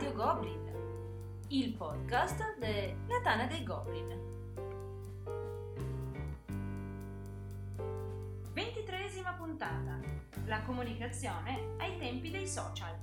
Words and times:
Radio 0.00 0.16
Goblin, 0.16 1.44
il 1.48 1.74
podcast 1.74 2.56
della 2.56 3.20
Tana 3.22 3.44
dei 3.44 3.62
Goblin. 3.62 4.08
Ventitreesima 8.50 9.34
puntata. 9.34 10.00
La 10.46 10.62
comunicazione 10.62 11.74
ai 11.76 11.98
tempi 11.98 12.30
dei 12.30 12.48
social. 12.48 12.98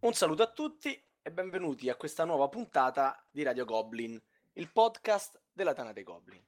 Un 0.00 0.12
saluto 0.12 0.42
a 0.42 0.52
tutti 0.52 1.02
e 1.22 1.32
benvenuti 1.32 1.88
a 1.88 1.96
questa 1.96 2.26
nuova 2.26 2.50
puntata 2.50 3.26
di 3.30 3.42
Radio 3.42 3.64
Goblin, 3.64 4.22
il 4.52 4.70
podcast 4.70 5.40
della 5.50 5.72
Tana 5.72 5.94
dei 5.94 6.02
Goblin. 6.02 6.44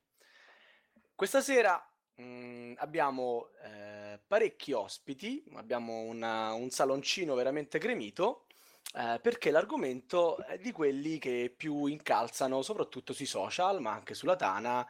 Questa 1.14 1.40
sera 1.40 1.82
mm, 2.22 2.74
abbiamo 2.78 3.48
eh, 3.64 4.20
parecchi 4.26 4.72
ospiti, 4.72 5.44
abbiamo 5.54 6.00
una, 6.00 6.52
un 6.52 6.70
saloncino 6.70 7.34
veramente 7.34 7.78
gremito, 7.78 8.46
eh, 8.94 9.18
perché 9.20 9.50
l'argomento 9.50 10.38
è 10.38 10.58
di 10.58 10.72
quelli 10.72 11.18
che 11.18 11.52
più 11.56 11.86
incalzano 11.86 12.62
soprattutto 12.62 13.12
sui 13.12 13.26
social, 13.26 13.80
ma 13.80 13.92
anche 13.92 14.14
sulla 14.14 14.36
Tana 14.36 14.86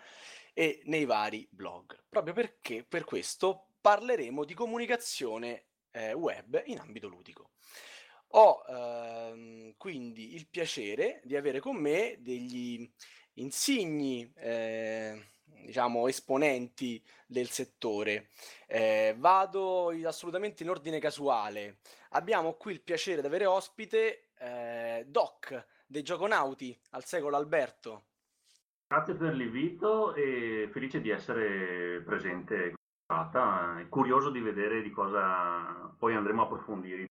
e 0.52 0.82
nei 0.84 1.04
vari 1.04 1.46
blog. 1.50 2.04
Proprio 2.08 2.34
perché 2.34 2.84
per 2.84 3.04
questo 3.04 3.68
parleremo 3.80 4.44
di 4.44 4.54
comunicazione 4.54 5.64
eh, 5.92 6.12
web 6.12 6.62
in 6.66 6.78
ambito 6.78 7.08
ludico. 7.08 7.50
Ho 8.34 8.64
ehm, 8.66 9.74
quindi 9.76 10.34
il 10.34 10.48
piacere 10.48 11.20
di 11.24 11.36
avere 11.36 11.60
con 11.60 11.76
me 11.76 12.16
degli 12.20 12.90
insigni, 13.34 14.30
eh, 14.36 15.31
diciamo, 15.64 16.08
esponenti 16.08 17.02
del 17.26 17.48
settore. 17.48 18.28
Eh, 18.66 19.14
vado 19.18 19.88
assolutamente 20.04 20.62
in 20.62 20.70
ordine 20.70 20.98
casuale. 20.98 21.78
Abbiamo 22.10 22.54
qui 22.54 22.72
il 22.72 22.82
piacere 22.82 23.20
di 23.20 23.26
avere 23.26 23.46
ospite 23.46 24.30
eh, 24.38 25.04
Doc 25.06 25.66
dei 25.86 26.02
Gioconauti 26.02 26.78
al 26.90 27.04
secolo 27.04 27.36
Alberto. 27.36 28.04
Grazie 28.86 29.14
per 29.14 29.34
l'invito 29.34 30.14
e 30.14 30.68
felice 30.72 31.00
di 31.00 31.10
essere 31.10 32.02
presente. 32.04 32.74
Curioso 33.90 34.30
di 34.30 34.40
vedere 34.40 34.80
di 34.80 34.90
cosa 34.90 35.94
poi 35.98 36.14
andremo 36.14 36.40
a 36.40 36.44
approfondire 36.46 37.06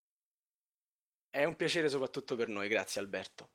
è 1.31 1.45
un 1.45 1.56
piacere 1.56 1.88
soprattutto 1.89 2.36
per 2.36 2.50
noi, 2.50 2.67
grazie 2.67 3.02
Alberto. 3.02 3.52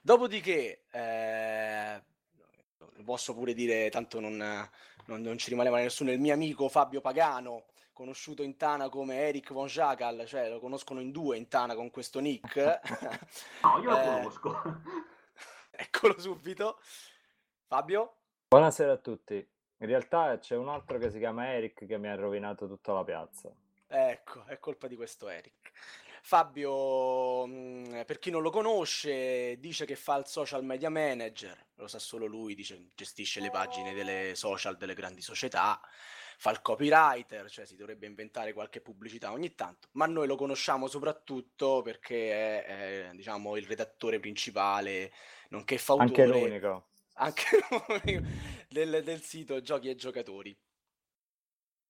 Dopodiché, 0.00 0.84
eh, 0.90 2.02
posso 3.04 3.34
pure 3.34 3.54
dire, 3.54 3.90
tanto 3.90 4.20
non, 4.20 4.36
non, 5.06 5.20
non, 5.20 5.38
ci 5.38 5.50
rimane 5.50 5.70
male 5.70 5.82
nessuno, 5.82 6.10
il 6.10 6.20
mio 6.20 6.34
amico 6.34 6.68
Fabio 6.68 7.00
Pagano, 7.00 7.66
conosciuto 7.92 8.42
in 8.42 8.56
Tana 8.56 8.88
come 8.88 9.16
Eric 9.16 9.52
Von 9.52 9.66
Jacal, 9.66 10.24
cioè 10.26 10.48
lo 10.48 10.60
conoscono 10.60 11.00
in 11.00 11.10
due 11.10 11.36
in 11.36 11.48
Tana 11.48 11.74
con 11.74 11.90
questo 11.90 12.20
nick. 12.20 12.56
no, 13.62 13.78
io 13.82 13.90
lo 13.90 14.00
eh, 14.00 14.04
conosco. 14.04 14.62
eccolo 15.70 16.18
subito. 16.18 16.78
Fabio? 17.66 18.14
Buonasera 18.48 18.92
a 18.92 18.96
tutti. 18.96 19.34
In 19.80 19.86
realtà 19.86 20.38
c'è 20.38 20.56
un 20.56 20.68
altro 20.68 20.98
che 20.98 21.10
si 21.10 21.18
chiama 21.18 21.52
Eric 21.52 21.86
che 21.86 21.98
mi 21.98 22.08
ha 22.08 22.14
rovinato 22.14 22.66
tutta 22.66 22.92
la 22.92 23.04
piazza. 23.04 23.50
Ecco, 23.86 24.44
è 24.46 24.58
colpa 24.58 24.88
di 24.88 24.96
questo 24.96 25.28
Eric. 25.28 25.70
Fabio, 26.22 27.46
mhmm, 27.46 28.04
per 28.04 28.18
chi 28.18 28.30
non 28.30 28.42
lo 28.42 28.50
conosce, 28.50 29.58
dice 29.58 29.84
che 29.84 29.96
fa 29.96 30.16
il 30.16 30.26
social 30.26 30.64
media 30.64 30.90
manager, 30.90 31.68
lo 31.74 31.86
sa 31.86 31.98
solo 31.98 32.26
lui, 32.26 32.54
dice, 32.54 32.88
gestisce 32.94 33.40
le 33.40 33.50
pagine 33.50 33.94
delle 33.94 34.34
social 34.34 34.76
delle 34.76 34.94
grandi 34.94 35.20
società, 35.20 35.80
fa 36.38 36.50
il 36.50 36.62
copywriter, 36.62 37.50
cioè 37.50 37.66
si 37.66 37.76
dovrebbe 37.76 38.06
inventare 38.06 38.52
qualche 38.52 38.80
pubblicità 38.80 39.32
ogni 39.32 39.54
tanto, 39.54 39.88
ma 39.92 40.06
noi 40.06 40.26
lo 40.26 40.36
conosciamo 40.36 40.86
soprattutto 40.86 41.82
perché 41.82 42.64
è, 42.64 43.08
è 43.08 43.10
diciamo, 43.14 43.56
il 43.56 43.66
redattore 43.66 44.20
principale, 44.20 45.12
nonché 45.50 45.78
fautore... 45.78 46.22
Anche 46.22 46.26
l'unico. 46.26 46.88
Anche 47.14 47.46
l'unico 47.70 48.26
del, 48.68 49.02
del 49.02 49.22
sito 49.22 49.60
Giochi 49.60 49.88
e 49.88 49.96
Giocatori. 49.96 50.56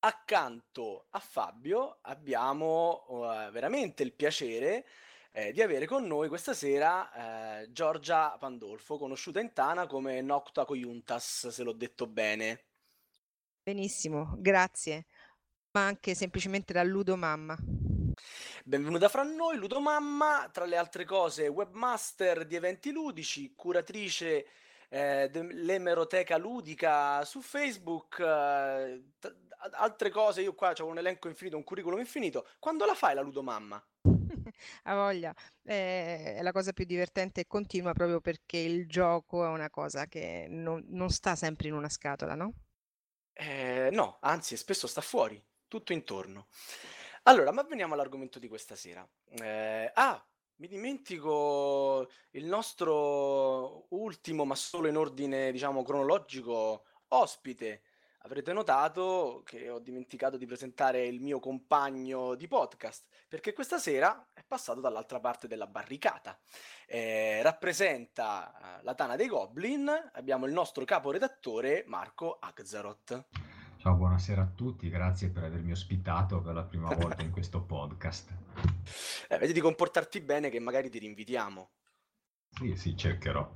Accanto 0.01 1.07
a 1.11 1.19
Fabio 1.19 1.99
abbiamo 2.03 3.05
uh, 3.09 3.51
veramente 3.51 4.05
il 4.05 4.13
piacere 4.13 4.87
eh, 5.33 5.53
di 5.53 5.61
avere 5.61 5.87
con 5.87 6.07
noi 6.07 6.29
questa 6.29 6.55
sera 6.55 7.61
eh, 7.63 7.73
Giorgia 7.73 8.37
Pandolfo, 8.39 8.97
conosciuta 8.97 9.41
in 9.41 9.53
Tana 9.53 9.89
come 9.89 10.21
Noctua 10.21 10.65
Coyuntas, 10.65 11.49
se 11.49 11.63
l'ho 11.65 11.73
detto 11.73 12.07
bene. 12.07 12.67
Benissimo, 13.63 14.35
grazie, 14.39 15.07
ma 15.73 15.87
anche 15.87 16.15
semplicemente 16.15 16.73
da 16.73 16.85
Ludo 16.85 17.17
Mamma. 17.17 17.57
Benvenuta 18.65 19.09
fra 19.09 19.25
noi, 19.25 19.57
Ludo 19.57 19.81
Mamma, 19.81 20.49
tra 20.53 20.65
le 20.65 20.77
altre 20.77 21.05
cose 21.05 21.49
webmaster 21.49 22.47
di 22.47 22.55
eventi 22.55 22.93
ludici, 22.93 23.53
curatrice 23.57 24.47
eh, 24.89 25.29
dell'emeroteca 25.31 26.37
ludica 26.37 27.25
su 27.25 27.41
Facebook, 27.41 28.19
eh, 28.21 29.03
t- 29.19 29.37
altre 29.73 30.11
cose, 30.11 30.43
io 30.43 30.55
qua 30.55 30.73
ho 30.77 30.87
un 30.87 30.99
elenco 30.99 31.29
infinito, 31.29 31.57
un 31.57 31.65
curriculum 31.65 31.99
infinito. 31.99 32.49
Quando 32.59 32.85
la 32.85 32.95
fai 32.95 33.15
la 33.15 33.23
ludomamma? 33.23 33.85
A 34.85 34.95
voglia, 34.95 35.35
eh, 35.63 36.37
è 36.37 36.43
la 36.43 36.53
cosa 36.53 36.73
più 36.73 36.85
divertente 36.85 37.43
e 37.43 37.47
continua 37.47 37.93
proprio 37.93 38.21
perché 38.21 38.59
il 38.59 38.87
gioco 38.89 39.45
è 39.45 39.49
una 39.49 39.71
cosa 39.71 40.07
che 40.07 40.47
non, 40.49 40.85
non 40.89 41.11
sta 41.11 41.37
sempre 41.37 41.69
in 41.69 41.75
una 41.75 41.89
scatola, 41.89 42.35
no? 42.35 42.55
Eh, 43.33 43.91
no, 43.93 44.19
anzi, 44.21 44.57
spesso 44.57 44.87
sta 44.87 45.01
fuori, 45.01 45.43
tutto 45.69 45.93
intorno. 45.93 46.49
Allora, 47.25 47.53
ma 47.53 47.63
veniamo 47.63 47.95
all'argomento 47.95 48.39
di 48.39 48.49
questa 48.49 48.75
sera. 48.75 49.09
Eh, 49.41 49.91
ah, 49.95 50.27
mi 50.57 50.67
dimentico 50.67 52.11
il 52.31 52.47
nostro 52.47 53.87
ultimo, 53.91 54.45
ma 54.45 54.55
solo 54.55 54.89
in 54.89 54.97
ordine, 54.97 55.53
diciamo, 55.53 55.83
cronologico, 55.83 56.85
ospite 57.09 57.83
avrete 58.23 58.53
notato 58.53 59.43
che 59.45 59.71
ho 59.71 59.79
dimenticato 59.79 60.37
di 60.37 60.47
presentare 60.47 61.07
il 61.07 61.21
mio 61.21 61.39
compagno 61.39 62.35
di 62.35 62.49
podcast, 62.49 63.07
perché 63.29 63.53
questa 63.53 63.79
sera 63.79 64.31
è 64.33 64.43
passato 64.47 64.81
dall'altra 64.81 65.21
parte 65.21 65.47
della 65.47 65.67
barricata. 65.67 66.39
Eh, 66.87 67.43
rappresenta 67.43 68.79
eh, 68.81 68.83
la 68.83 68.95
Tana 68.95 69.17
dei 69.17 69.29
Goblin, 69.29 69.91
abbiamo 70.15 70.47
il 70.47 70.53
nostro 70.53 70.85
caporedattore 70.85 71.85
Marco 71.87 72.39
Akzarot. 72.41 73.27
Ciao, 73.77 73.95
buonasera 73.95 74.43
a 74.43 74.47
tutti, 74.47 74.89
grazie 74.89 75.29
per 75.29 75.45
avermi 75.45 75.71
ospitato 75.71 76.41
per 76.41 76.55
la 76.55 76.65
prima 76.65 76.93
volta 76.97 77.23
in 77.23 77.31
questo 77.31 77.63
podcast. 77.63 78.35
Eh, 79.29 79.39
vedi 79.39 79.53
di 79.53 79.61
comportarti 79.61 80.21
bene 80.21 80.51
che 80.51 80.59
magari 80.59 80.91
ti 80.91 80.99
rinvitiamo. 80.99 81.71
Sì, 82.51 82.75
sì, 82.75 82.97
cercherò. 82.97 83.49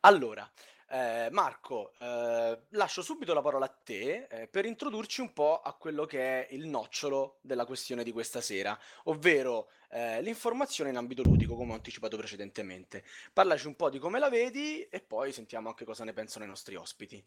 Allora, 0.00 0.50
eh, 0.90 1.28
Marco, 1.30 1.92
eh, 1.98 2.58
lascio 2.70 3.02
subito 3.02 3.32
la 3.34 3.40
parola 3.40 3.66
a 3.66 3.68
te 3.82 4.26
eh, 4.30 4.48
per 4.48 4.64
introdurci 4.64 5.20
un 5.20 5.32
po' 5.32 5.60
a 5.60 5.72
quello 5.74 6.04
che 6.04 6.46
è 6.46 6.54
il 6.54 6.66
nocciolo 6.66 7.38
della 7.40 7.64
questione 7.64 8.04
di 8.04 8.12
questa 8.12 8.40
sera, 8.40 8.78
ovvero 9.04 9.68
eh, 9.90 10.20
l'informazione 10.22 10.90
in 10.90 10.96
ambito 10.96 11.22
ludico, 11.22 11.56
come 11.56 11.72
ho 11.72 11.74
anticipato 11.74 12.16
precedentemente. 12.16 13.04
Parlaci 13.32 13.66
un 13.66 13.76
po' 13.76 13.90
di 13.90 13.98
come 13.98 14.18
la 14.18 14.28
vedi 14.28 14.82
e 14.82 15.00
poi 15.00 15.32
sentiamo 15.32 15.68
anche 15.68 15.84
cosa 15.84 16.04
ne 16.04 16.12
pensano 16.12 16.44
i 16.44 16.48
nostri 16.48 16.74
ospiti. 16.74 17.22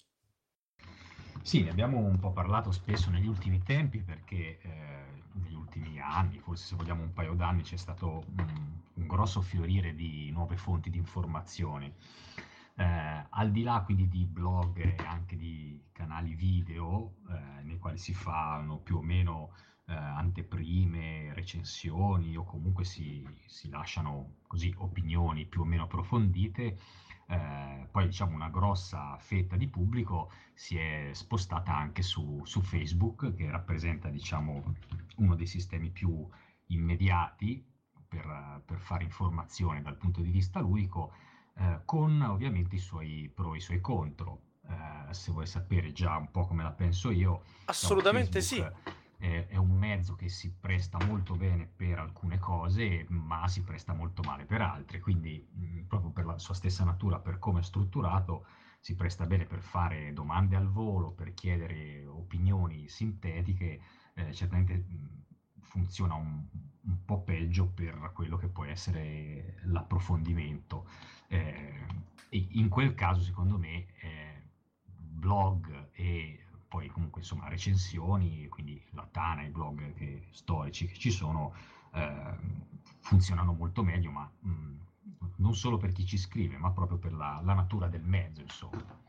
Sì, 1.41 1.63
ne 1.63 1.69
abbiamo 1.69 1.99
un 1.99 2.19
po' 2.19 2.31
parlato 2.31 2.71
spesso 2.71 3.09
negli 3.09 3.27
ultimi 3.27 3.63
tempi 3.63 4.01
perché 4.01 4.59
eh, 4.61 5.05
negli 5.33 5.53
ultimi 5.53 5.99
anni, 6.01 6.39
forse 6.39 6.65
se 6.65 6.75
vogliamo 6.75 7.03
un 7.03 7.13
paio 7.13 7.33
d'anni, 7.33 7.61
c'è 7.61 7.77
stato 7.77 8.23
un, 8.37 8.71
un 8.93 9.07
grosso 9.07 9.41
fiorire 9.41 9.95
di 9.95 10.29
nuove 10.31 10.57
fonti 10.57 10.89
di 10.89 10.97
informazioni 10.97 11.93
eh, 12.77 13.25
al 13.29 13.51
di 13.51 13.63
là 13.63 13.81
quindi 13.83 14.07
di 14.07 14.25
blog 14.25 14.77
e 14.77 14.95
anche 15.05 15.35
di 15.35 15.83
canali 15.91 16.35
video 16.35 17.15
eh, 17.29 17.63
nei 17.63 17.77
quali 17.79 17.97
si 17.97 18.13
fanno 18.13 18.77
più 18.77 18.97
o 18.97 19.01
meno 19.01 19.51
eh, 19.87 19.93
anteprime, 19.93 21.33
recensioni 21.33 22.35
o 22.35 22.43
comunque 22.43 22.83
si, 22.83 23.27
si, 23.45 23.69
lasciano 23.69 24.35
così 24.45 24.73
opinioni 24.77 25.45
più 25.45 25.61
o 25.61 25.65
meno 25.65 25.83
approfondite, 25.83 26.77
eh, 27.27 27.87
poi 27.89 28.05
diciamo 28.05 28.35
una 28.35 28.49
grossa 28.49 29.17
fetta 29.17 29.55
di 29.55 29.67
pubblico 29.67 30.31
si 30.53 30.77
è 30.77 31.09
spostata 31.13 31.75
anche 31.75 32.01
su, 32.01 32.41
su 32.43 32.61
Facebook 32.61 33.33
che 33.33 33.49
rappresenta 33.49 34.09
diciamo 34.09 34.75
uno 35.17 35.35
dei 35.35 35.47
sistemi 35.47 35.89
più 35.89 36.27
immediati 36.67 37.65
per, 38.07 38.61
per 38.65 38.79
fare 38.79 39.03
informazione 39.03 39.81
dal 39.81 39.97
punto 39.97 40.21
di 40.21 40.31
vista 40.31 40.59
ludico 40.59 41.13
eh, 41.57 41.81
con 41.85 42.21
ovviamente 42.21 42.75
i 42.75 42.79
suoi 42.79 43.31
pro 43.33 43.53
e 43.53 43.57
i 43.57 43.61
suoi 43.61 43.81
contro. 43.81 44.41
Eh, 44.67 45.13
se 45.13 45.31
vuoi 45.31 45.47
sapere 45.47 45.91
già 45.91 46.17
un 46.17 46.29
po' 46.29 46.45
come 46.45 46.63
la 46.63 46.71
penso 46.71 47.09
io, 47.09 47.43
assolutamente 47.65 48.41
sì. 48.41 48.63
È, 49.19 49.47
è, 49.47 49.55
un 49.55 49.71
mezzo 49.71 50.13
che 50.13 50.29
si 50.29 50.53
presta 50.53 51.03
molto 51.05 51.33
bene 51.33 51.65
per 51.65 51.97
alcune 51.97 52.37
cose, 52.37 53.03
ma 53.09 53.47
si 53.47 53.63
presta 53.63 53.93
molto 53.93 54.21
male 54.21 54.45
per 54.45 54.61
altre. 54.61 54.99
Quindi, 54.99 55.43
mh, 55.51 55.87
proprio 55.87 56.11
per 56.11 56.25
la 56.25 56.37
sua 56.37 56.53
stessa 56.53 56.83
natura, 56.83 57.17
per 57.17 57.39
come 57.39 57.61
è 57.61 57.63
strutturato, 57.63 58.45
si 58.79 58.93
presta 58.95 59.25
bene 59.25 59.45
per 59.45 59.61
fare 59.61 60.13
domande 60.13 60.55
al 60.55 60.69
volo, 60.69 61.11
per 61.11 61.33
chiedere 61.33 62.05
opinioni 62.05 62.87
sintetiche, 62.87 63.81
eh, 64.13 64.33
certamente 64.33 64.75
mh, 64.75 65.26
funziona 65.67 66.15
un, 66.15 66.43
un, 66.81 67.05
po' 67.05 67.19
peggio 67.21 67.67
per 67.67 68.11
quello 68.13 68.37
che 68.37 68.47
può 68.47 68.65
essere 68.65 69.57
l'approfondimento. 69.63 70.87
Eh, 71.27 71.85
in 72.29 72.69
quel 72.69 72.93
caso, 72.93 73.21
secondo 73.21 73.57
me, 73.57 73.87
eh, 73.99 74.41
blog 74.83 75.89
e 75.93 76.39
poi 76.67 76.87
comunque 76.89 77.21
insomma 77.21 77.47
recensioni, 77.47 78.47
quindi 78.47 78.81
la 78.91 79.07
Tana, 79.09 79.43
i 79.43 79.49
blog 79.49 79.93
che, 79.93 80.27
storici 80.31 80.85
che 80.87 80.95
ci 80.95 81.11
sono, 81.11 81.53
eh, 81.93 82.35
funzionano 82.99 83.53
molto 83.53 83.83
meglio, 83.83 84.11
ma 84.11 84.29
mh, 84.39 84.77
non 85.37 85.55
solo 85.55 85.77
per 85.77 85.91
chi 85.91 86.05
ci 86.05 86.17
scrive, 86.17 86.57
ma 86.57 86.71
proprio 86.71 86.97
per 86.97 87.13
la, 87.13 87.41
la 87.43 87.53
natura 87.53 87.87
del 87.87 88.03
mezzo, 88.03 88.41
insomma. 88.41 89.05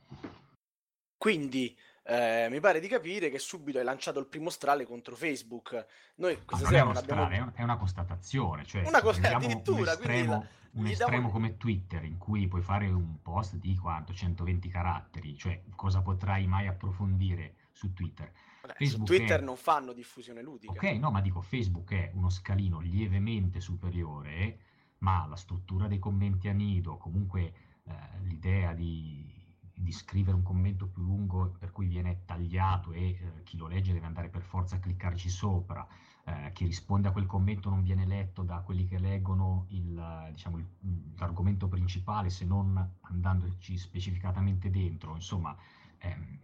Quindi 1.17 1.77
eh, 2.11 2.49
mi 2.51 2.59
pare 2.59 2.81
di 2.81 2.89
capire 2.89 3.29
che 3.29 3.39
subito 3.39 3.77
hai 3.77 3.85
lanciato 3.85 4.19
il 4.19 4.27
primo 4.27 4.49
strale 4.49 4.87
contro 4.87 5.15
Facebook. 5.15 5.87
Noi 6.17 6.43
questa 6.43 6.65
non 6.65 6.73
sera 6.73 6.79
è 6.79 6.89
uno 6.89 6.99
abbiamo... 6.99 7.25
strale, 7.27 7.53
è 7.55 7.63
una 7.63 7.77
constatazione. 7.77 8.65
Cioè, 8.65 8.87
una 8.87 9.01
prendiamo 9.01 9.37
addirittura, 9.37 9.81
un 9.81 9.89
estremo, 9.89 10.37
quindi 10.39 10.49
un 10.73 10.87
estremo 10.87 11.11
diamo- 11.11 11.31
come 11.31 11.57
Twitter 11.59 12.05
in 12.05 12.17
cui 12.17 12.49
puoi 12.49 12.63
fare 12.63 12.89
un 12.89 13.21
post 13.21 13.57
di 13.57 13.77
quanto? 13.77 14.15
120 14.15 14.69
caratteri, 14.71 15.37
cioè 15.37 15.61
cosa 15.75 16.01
potrai 16.01 16.47
mai 16.47 16.67
approfondire 16.67 17.57
su 17.73 17.93
Twitter? 17.93 18.33
Vabbè, 18.63 18.87
su 18.87 19.03
Twitter 19.03 19.41
è- 19.41 19.45
non 19.45 19.57
fanno 19.57 19.93
diffusione 19.93 20.41
ludica. 20.41 20.73
Ok, 20.73 20.85
no, 20.93 21.11
ma 21.11 21.21
dico 21.21 21.43
Facebook 21.43 21.93
è 21.93 22.11
uno 22.15 22.31
scalino 22.31 22.81
lievemente 22.81 23.61
superiore, 23.61 24.61
ma 25.01 25.27
la 25.27 25.37
struttura 25.37 25.87
dei 25.87 25.99
commenti 25.99 26.49
a 26.49 26.53
nido, 26.53 26.97
comunque 26.97 27.53
eh, 27.85 27.93
l'idea 28.23 28.73
di, 28.73 29.38
di 29.81 29.93
scrivere 29.93 30.37
un 30.37 30.43
commento 30.43 30.89
più 30.89 31.03
lungo 31.03 31.55
per 31.59 31.71
cui 31.73 31.87
viene 31.87 32.25
tagliato 32.25 32.93
e 32.93 33.11
eh, 33.11 33.43
chi 33.45 33.57
lo 33.57 33.67
legge 33.69 33.93
deve 33.93 34.07
andare 34.07 34.29
per 34.29 34.43
forza 34.43 34.77
a 34.77 34.79
cliccarci 34.81 35.29
sopra, 35.29 35.87
eh, 36.25 36.51
chi 36.53 36.65
risponde 36.65 37.09
a 37.09 37.13
quel 37.13 37.27
commento 37.27 37.71
non 37.71 37.83
viene 37.83 38.05
letto 38.07 38.43
da 38.43 38.61
quelli 38.61 38.85
che 38.87 38.99
leggono 38.99 39.67
il, 39.69 40.29
diciamo, 40.33 40.59
il- 40.59 41.13
l'argomento 41.17 41.69
principale 41.69 42.29
se 42.31 42.45
non 42.45 42.97
andandoci 43.03 43.77
specificatamente 43.79 44.69
dentro, 44.71 45.15
insomma, 45.15 45.57
ehm, 45.99 46.39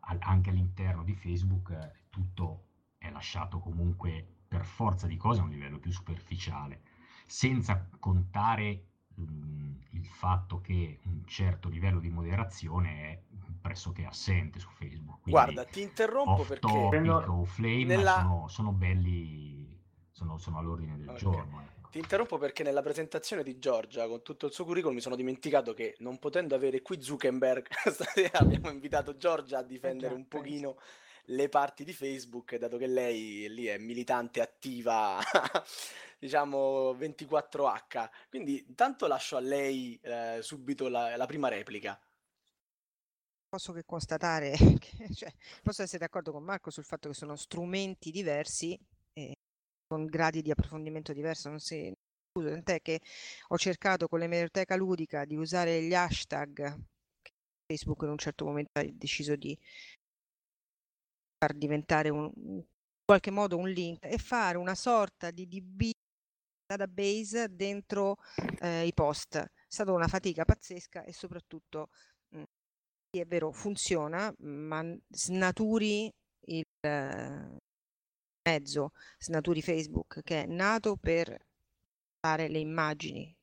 a- 0.00 0.16
anche 0.20 0.50
all'interno 0.50 1.02
di 1.02 1.14
Facebook 1.14 1.70
eh, 1.70 1.92
tutto 2.10 2.64
è 2.98 3.10
lasciato 3.10 3.58
comunque 3.58 4.26
per 4.48 4.64
forza 4.64 5.06
di 5.06 5.16
cose 5.16 5.40
a 5.40 5.44
un 5.44 5.50
livello 5.50 5.78
più 5.78 5.90
superficiale, 5.92 6.82
senza 7.26 7.88
contare 7.98 8.84
mh, 9.16 9.74
il 9.90 10.06
fatto 10.06 10.60
che 10.60 11.00
un 11.04 11.24
certo 11.26 11.68
livello 11.68 11.98
di 12.00 12.08
moderazione 12.08 12.90
è 13.10 13.20
pressoché 13.60 14.04
assente 14.04 14.58
su 14.60 14.68
Facebook. 14.68 15.22
Quindi 15.22 15.30
Guarda, 15.30 15.64
ti 15.64 15.80
interrompo 15.82 16.42
perché 16.44 16.60
topic 16.60 17.44
flame 17.46 17.84
nella- 17.84 18.12
sono, 18.20 18.48
sono 18.48 18.72
belli, 18.72 19.78
sono, 20.10 20.38
sono 20.38 20.58
all'ordine 20.58 20.96
del 20.96 21.08
Ok. 21.08 21.16
giorno. 21.16 21.60
ecco. 21.62 21.88
Ti 21.90 21.98
interrompo 21.98 22.36
perché 22.36 22.62
nella 22.62 22.82
presentazione 22.82 23.42
di 23.42 23.58
Giorgia, 23.58 24.06
con 24.06 24.22
tutto 24.22 24.46
il 24.46 24.52
suo 24.52 24.64
curriculum, 24.64 24.94
mi 24.96 25.00
sono 25.00 25.16
dimenticato 25.16 25.72
che 25.72 25.94
non 26.00 26.18
potendo 26.18 26.54
avere 26.54 26.82
qui 26.82 27.00
Zuckerberg, 27.00 27.66
stasera 27.90 28.38
abbiamo 28.38 28.70
invitato 28.70 29.16
Giorgia 29.16 29.58
a 29.58 29.62
difendere 29.62 30.14
un 30.14 30.28
pochino 30.28 30.76
le 31.26 31.48
parti 31.48 31.84
di 31.84 31.92
Facebook, 31.92 32.56
dato 32.56 32.76
che 32.76 32.86
lei 32.86 33.48
lì 33.48 33.66
è 33.66 33.78
militante 33.78 34.40
attiva, 34.40 35.18
diciamo 36.18 36.92
24H. 36.94 38.10
Quindi 38.28 38.64
intanto 38.68 39.06
lascio 39.06 39.36
a 39.36 39.40
lei 39.40 39.98
eh, 40.02 40.38
subito 40.42 40.88
la, 40.88 41.16
la 41.16 41.26
prima 41.26 41.48
replica. 41.48 41.98
Posso 43.48 43.72
che 43.72 43.84
constatare 43.84 44.52
che 44.78 45.14
cioè, 45.14 45.32
posso 45.62 45.82
essere 45.82 45.98
d'accordo 45.98 46.32
con 46.32 46.42
Marco 46.42 46.70
sul 46.70 46.84
fatto 46.84 47.08
che 47.08 47.14
sono 47.14 47.36
strumenti 47.36 48.10
diversi 48.10 48.78
e 49.12 49.34
con 49.86 50.04
gradi 50.06 50.42
di 50.42 50.50
approfondimento 50.50 51.12
diverso. 51.12 51.48
Non 51.48 51.60
si 51.60 51.92
scuso, 52.36 52.50
tant'è 52.50 52.80
che 52.82 53.00
ho 53.48 53.56
cercato 53.56 54.08
con 54.08 54.18
l'emeroteca 54.18 54.76
ludica 54.76 55.24
di 55.24 55.36
usare 55.36 55.82
gli 55.82 55.94
hashtag 55.94 56.76
che 57.22 57.30
Facebook 57.66 58.02
in 58.02 58.10
un 58.10 58.18
certo 58.18 58.44
momento 58.44 58.70
ha 58.74 58.84
deciso 58.92 59.36
di 59.36 59.58
far 61.38 61.54
diventare 61.54 62.08
un, 62.10 62.30
in 62.36 62.64
qualche 63.04 63.30
modo 63.30 63.56
un 63.56 63.68
link 63.68 64.04
e 64.04 64.18
fare 64.18 64.58
una 64.58 64.74
sorta 64.74 65.30
di 65.30 65.46
DB 65.46 65.90
database 66.66 67.54
dentro 67.54 68.16
eh, 68.60 68.86
i 68.86 68.92
post. 68.92 69.36
È 69.36 69.50
stata 69.68 69.92
una 69.92 70.08
fatica 70.08 70.44
pazzesca 70.44 71.04
e 71.04 71.12
soprattutto 71.12 71.90
mh, 72.30 72.42
sì, 73.10 73.20
è 73.20 73.26
vero, 73.26 73.52
funziona, 73.52 74.32
ma 74.38 74.84
snaturi 75.10 76.12
il 76.48 76.64
eh, 76.80 77.56
mezzo, 78.48 78.92
snaturi 79.18 79.62
Facebook 79.62 80.20
che 80.22 80.42
è 80.44 80.46
nato 80.46 80.96
per 80.96 81.36
fare 82.20 82.48
le 82.48 82.58
immagini. 82.58 83.34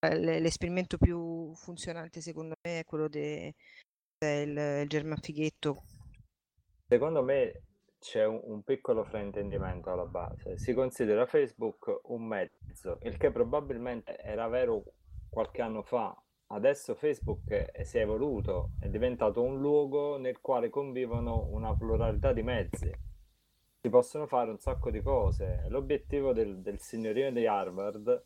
Eh, 0.00 0.40
L'esperimento 0.40 0.98
più 0.98 1.54
funzionante 1.54 2.20
secondo 2.20 2.54
me 2.62 2.80
è 2.80 2.84
quello 2.84 3.08
de- 3.08 3.54
del 4.18 4.82
il 4.82 4.88
German 4.88 5.18
Fighetto. 5.18 5.84
Secondo 6.94 7.24
me 7.24 7.62
c'è 7.98 8.24
un, 8.24 8.40
un 8.44 8.62
piccolo 8.62 9.02
fraintendimento 9.02 9.90
alla 9.90 10.06
base. 10.06 10.56
Si 10.58 10.72
considera 10.72 11.26
Facebook 11.26 12.02
un 12.04 12.22
mezzo, 12.22 12.98
il 13.02 13.16
che 13.16 13.32
probabilmente 13.32 14.16
era 14.16 14.46
vero 14.46 14.84
qualche 15.28 15.60
anno 15.60 15.82
fa. 15.82 16.16
Adesso 16.46 16.94
Facebook 16.94 17.82
si 17.82 17.98
è 17.98 18.02
evoluto, 18.02 18.74
è 18.78 18.86
diventato 18.86 19.42
un 19.42 19.58
luogo 19.58 20.18
nel 20.18 20.40
quale 20.40 20.68
convivono 20.70 21.48
una 21.50 21.74
pluralità 21.74 22.32
di 22.32 22.44
mezzi. 22.44 22.92
Si 23.80 23.88
possono 23.88 24.28
fare 24.28 24.52
un 24.52 24.60
sacco 24.60 24.92
di 24.92 25.02
cose. 25.02 25.66
L'obiettivo 25.70 26.32
del, 26.32 26.60
del 26.60 26.78
signorino 26.78 27.32
di 27.32 27.44
Harvard 27.44 28.24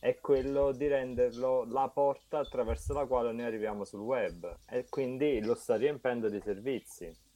è 0.00 0.18
quello 0.18 0.72
di 0.72 0.88
renderlo 0.88 1.62
la 1.66 1.88
porta 1.88 2.40
attraverso 2.40 2.92
la 2.94 3.06
quale 3.06 3.30
noi 3.30 3.44
arriviamo 3.44 3.84
sul 3.84 4.00
web 4.00 4.58
e 4.68 4.88
quindi 4.88 5.40
lo 5.40 5.54
sta 5.54 5.76
riempendo 5.76 6.28
di 6.28 6.40
servizi. 6.40 7.26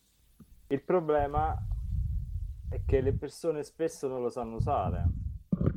Il 0.73 0.83
problema 0.83 1.55
è 2.71 2.81
che 2.87 3.02
le 3.02 3.12
persone 3.12 3.62
spesso 3.62 4.09
non 4.09 4.23
lo 4.23 4.31
sanno 4.31 4.57
usare 4.57 5.05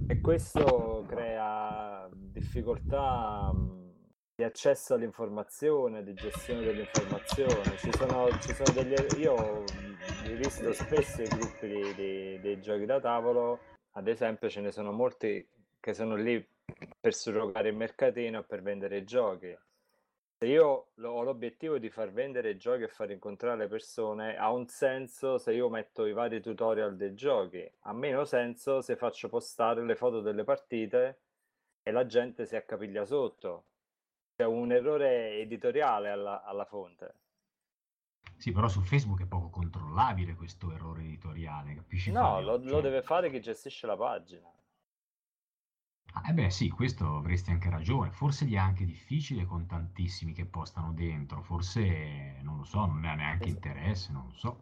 e 0.07 0.21
questo 0.21 1.03
crea 1.05 2.07
difficoltà 2.13 3.51
mh, 3.51 3.91
di 4.35 4.43
accesso 4.45 4.93
all'informazione, 4.93 6.01
di 6.01 6.13
gestione 6.13 6.63
dell'informazione. 6.63 7.75
Ci 7.75 7.91
sono, 7.91 8.29
ci 8.39 8.53
sono 8.53 8.71
degli... 8.71 8.95
Io 9.19 9.63
mh, 9.63 10.27
rivisto 10.27 10.71
spesso 10.71 11.23
i 11.23 11.27
gruppi 11.27 11.67
di- 11.67 11.93
di- 11.95 12.39
dei 12.39 12.61
giochi 12.61 12.85
da 12.85 13.01
tavolo, 13.01 13.59
ad 13.95 14.07
esempio 14.07 14.47
ce 14.47 14.61
ne 14.61 14.71
sono 14.71 14.93
molti 14.93 15.45
che 15.77 15.93
sono 15.93 16.15
lì 16.15 16.41
per 17.01 17.13
surrogare 17.13 17.67
il 17.67 17.75
mercatino 17.75 18.39
e 18.39 18.43
per 18.45 18.61
vendere 18.61 18.99
i 18.99 19.03
giochi. 19.03 19.53
Se 20.37 20.47
io 20.47 20.89
ho 20.93 21.23
l'obiettivo 21.23 21.77
di 21.77 21.89
far 21.89 22.11
vendere 22.11 22.49
i 22.49 22.57
giochi 22.57 22.83
e 22.83 22.87
far 22.89 23.09
incontrare 23.09 23.57
le 23.57 23.67
persone, 23.67 24.35
ha 24.35 24.51
un 24.51 24.67
senso 24.67 25.37
se 25.37 25.53
io 25.53 25.69
metto 25.69 26.05
i 26.05 26.11
vari 26.11 26.41
tutorial 26.41 26.97
dei 26.97 27.13
giochi, 27.13 27.65
ha 27.81 27.93
meno 27.93 28.25
senso 28.25 28.81
se 28.81 28.97
faccio 28.97 29.29
postare 29.29 29.85
le 29.85 29.95
foto 29.95 30.19
delle 30.19 30.43
partite 30.43 31.21
e 31.81 31.91
la 31.91 32.05
gente 32.05 32.45
si 32.45 32.57
accapiglia 32.57 33.05
sotto. 33.05 33.65
C'è 34.35 34.43
un 34.43 34.73
errore 34.73 35.37
editoriale 35.39 36.09
alla, 36.09 36.43
alla 36.43 36.65
fonte. 36.65 37.15
Sì, 38.35 38.51
però 38.51 38.67
su 38.67 38.81
Facebook 38.81 39.21
è 39.21 39.27
poco 39.27 39.49
controllabile 39.49 40.35
questo 40.35 40.69
errore 40.73 41.03
editoriale, 41.03 41.75
capisci? 41.75 42.11
No, 42.11 42.41
lo, 42.41 42.57
lo 42.57 42.81
deve 42.81 43.01
fare 43.01 43.29
chi 43.31 43.39
gestisce 43.39 43.87
la 43.87 43.95
pagina. 43.95 44.51
Ah, 46.17 46.29
eh 46.29 46.33
beh, 46.33 46.49
sì, 46.49 46.69
questo 46.69 47.17
avresti 47.17 47.51
anche 47.51 47.69
ragione. 47.69 48.09
Forse 48.09 48.45
gli 48.45 48.53
è 48.53 48.57
anche 48.57 48.85
difficile 48.85 49.45
con 49.45 49.65
tantissimi 49.65 50.31
che 50.31 50.45
postano 50.45 50.93
dentro. 50.93 51.41
Forse, 51.41 52.39
non 52.41 52.57
lo 52.57 52.63
so, 52.63 52.85
non 52.85 53.01
ne 53.01 53.09
ha 53.09 53.15
neanche 53.15 53.45
Sì. 53.45 53.49
interesse, 53.49 54.11
non 54.13 54.27
lo 54.27 54.33
so. 54.33 54.61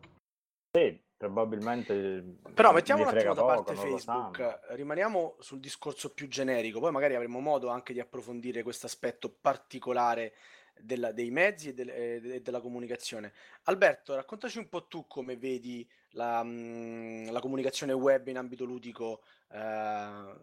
Sì, 0.75 1.00
probabilmente 1.15 2.38
Però 2.55 2.72
gli 2.72 2.74
mettiamo 2.74 3.01
un 3.03 3.07
attimo 3.07 3.22
frega 3.22 3.33
da 3.36 3.41
poco, 3.41 3.53
parte 3.63 3.74
non 3.75 3.89
lo 3.89 3.98
Facebook, 4.00 4.60
rimaniamo 4.72 5.36
sul 5.39 5.60
discorso 5.60 6.12
più 6.12 6.27
generico, 6.27 6.79
poi 6.79 6.91
magari 6.91 7.13
avremo 7.13 7.39
modo 7.39 7.69
anche 7.69 7.93
di 7.93 8.00
approfondire 8.00 8.63
questo 8.63 8.88
aspetto 8.88 9.29
particolare 9.29 10.33
della- 10.75 11.12
dei 11.12 11.29
mezzi 11.29 11.69
e, 11.69 11.74
del- 11.75 11.89
e 11.89 12.19
de- 12.19 12.41
della 12.41 12.62
comunicazione. 12.62 13.31
Alberto, 13.65 14.15
raccontaci 14.15 14.57
un 14.57 14.69
po' 14.69 14.88
tu 14.88 15.05
come 15.05 15.38
vedi 15.38 15.88
la, 16.13 16.43
mm, 16.43 17.27
la 17.29 17.39
comunicazione 17.39 17.93
web 17.93 18.27
in 18.27 18.38
ambito 18.38 18.65
ludico 18.65 19.22
eh, 19.51 20.36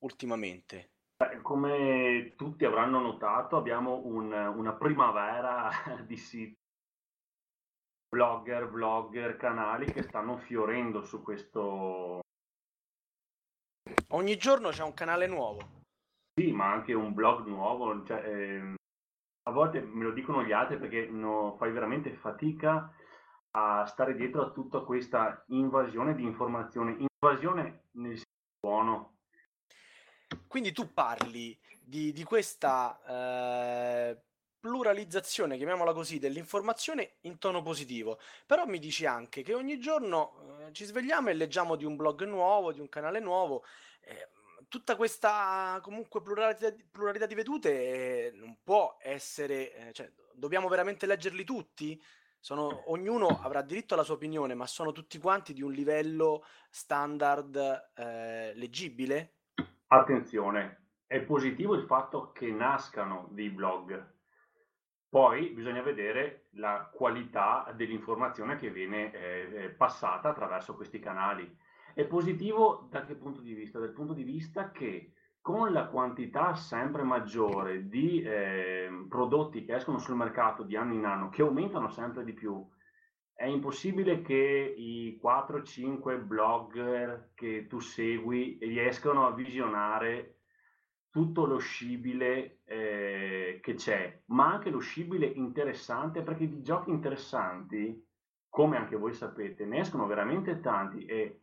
ultimamente. 0.00 0.90
Come 1.42 2.34
tutti 2.36 2.64
avranno 2.64 3.00
notato, 3.00 3.56
abbiamo 3.56 4.04
un- 4.04 4.32
una 4.32 4.74
primavera 4.74 5.68
di 6.06 6.16
siti, 6.16 6.54
blogger, 8.08 8.68
vlogger, 8.68 9.36
canali 9.36 9.86
che 9.92 10.02
stanno 10.02 10.36
fiorendo 10.38 11.02
su 11.02 11.22
questo, 11.22 12.20
Ogni 14.10 14.36
giorno 14.36 14.70
c'è 14.70 14.82
un 14.82 14.94
canale 14.94 15.26
nuovo. 15.26 15.58
sì, 16.38 16.52
ma 16.52 16.70
anche 16.70 16.92
un 16.94 17.12
blog 17.14 17.46
nuovo. 17.46 18.04
Cioè, 18.04 18.24
ehm, 18.24 18.74
a 19.48 19.50
volte 19.50 19.80
me 19.80 20.04
lo 20.04 20.12
dicono 20.12 20.42
gli 20.44 20.52
altri 20.52 20.78
perché 20.78 21.06
no, 21.08 21.56
fai 21.58 21.72
veramente 21.72 22.14
fatica 22.14 22.92
a 23.50 23.86
stare 23.86 24.14
dietro 24.14 24.42
a 24.42 24.50
tutta 24.52 24.80
questa 24.80 25.44
invasione 25.48 26.14
di 26.14 26.22
informazione, 26.24 26.96
invasione 27.20 27.88
nel 27.92 28.16
senso 28.16 28.24
buono. 28.60 29.17
Quindi 30.46 30.72
tu 30.72 30.92
parli 30.92 31.58
di, 31.80 32.12
di 32.12 32.22
questa 32.24 33.00
eh, 33.06 34.20
pluralizzazione, 34.58 35.56
chiamiamola 35.56 35.92
così, 35.92 36.18
dell'informazione 36.18 37.16
in 37.22 37.38
tono 37.38 37.62
positivo, 37.62 38.18
però 38.46 38.66
mi 38.66 38.78
dici 38.78 39.06
anche 39.06 39.42
che 39.42 39.54
ogni 39.54 39.78
giorno 39.78 40.66
eh, 40.66 40.72
ci 40.72 40.84
svegliamo 40.84 41.30
e 41.30 41.34
leggiamo 41.34 41.76
di 41.76 41.84
un 41.84 41.96
blog 41.96 42.24
nuovo, 42.24 42.72
di 42.72 42.80
un 42.80 42.88
canale 42.88 43.20
nuovo. 43.20 43.64
Eh, 44.00 44.28
tutta 44.68 44.96
questa 44.96 45.78
comunque 45.82 46.20
pluralità, 46.20 46.74
pluralità 46.90 47.26
di 47.26 47.34
vedute 47.34 47.70
eh, 47.70 48.30
non 48.32 48.58
può 48.62 48.96
essere, 49.00 49.72
eh, 49.74 49.92
cioè, 49.92 50.10
dobbiamo 50.34 50.68
veramente 50.68 51.06
leggerli 51.06 51.44
tutti? 51.44 52.00
Sono, 52.40 52.90
ognuno 52.90 53.40
avrà 53.42 53.62
diritto 53.62 53.94
alla 53.94 54.04
sua 54.04 54.14
opinione, 54.14 54.54
ma 54.54 54.66
sono 54.66 54.92
tutti 54.92 55.18
quanti 55.18 55.52
di 55.52 55.62
un 55.62 55.72
livello 55.72 56.44
standard 56.70 57.90
eh, 57.96 58.52
leggibile? 58.54 59.37
Attenzione, 59.90 60.88
è 61.06 61.18
positivo 61.22 61.74
il 61.74 61.84
fatto 61.84 62.30
che 62.32 62.50
nascano 62.52 63.28
dei 63.30 63.48
blog, 63.48 64.16
poi 65.08 65.48
bisogna 65.48 65.80
vedere 65.80 66.48
la 66.52 66.90
qualità 66.92 67.72
dell'informazione 67.74 68.56
che 68.56 68.70
viene 68.70 69.10
eh, 69.12 69.70
passata 69.70 70.28
attraverso 70.28 70.74
questi 70.74 70.98
canali. 70.98 71.56
È 71.94 72.04
positivo 72.04 72.86
da 72.90 73.06
che 73.06 73.14
punto 73.14 73.40
di 73.40 73.54
vista? 73.54 73.78
Dal 73.78 73.92
punto 73.92 74.12
di 74.12 74.24
vista 74.24 74.70
che 74.70 75.14
con 75.40 75.72
la 75.72 75.86
quantità 75.86 76.54
sempre 76.54 77.02
maggiore 77.02 77.88
di 77.88 78.20
eh, 78.20 79.06
prodotti 79.08 79.64
che 79.64 79.76
escono 79.76 79.96
sul 79.96 80.16
mercato 80.16 80.64
di 80.64 80.76
anno 80.76 80.92
in 80.92 81.06
anno, 81.06 81.30
che 81.30 81.40
aumentano 81.40 81.88
sempre 81.88 82.24
di 82.24 82.34
più, 82.34 82.62
è 83.38 83.46
impossibile 83.46 84.20
che 84.20 84.74
i 84.76 85.16
4-5 85.22 86.20
blogger 86.26 87.30
che 87.36 87.68
tu 87.68 87.78
segui 87.78 88.58
riescano 88.60 89.28
a 89.28 89.32
visionare 89.32 90.38
tutto 91.08 91.46
lo 91.46 91.58
scibile 91.58 92.62
eh, 92.64 93.60
che 93.62 93.74
c'è, 93.74 94.22
ma 94.26 94.54
anche 94.54 94.70
lo 94.70 94.80
scibile 94.80 95.26
interessante, 95.26 96.22
perché 96.22 96.48
di 96.48 96.62
giochi 96.62 96.90
interessanti, 96.90 98.04
come 98.48 98.76
anche 98.76 98.96
voi 98.96 99.12
sapete, 99.12 99.64
ne 99.66 99.78
escono 99.78 100.08
veramente 100.08 100.58
tanti 100.58 101.04
e 101.04 101.42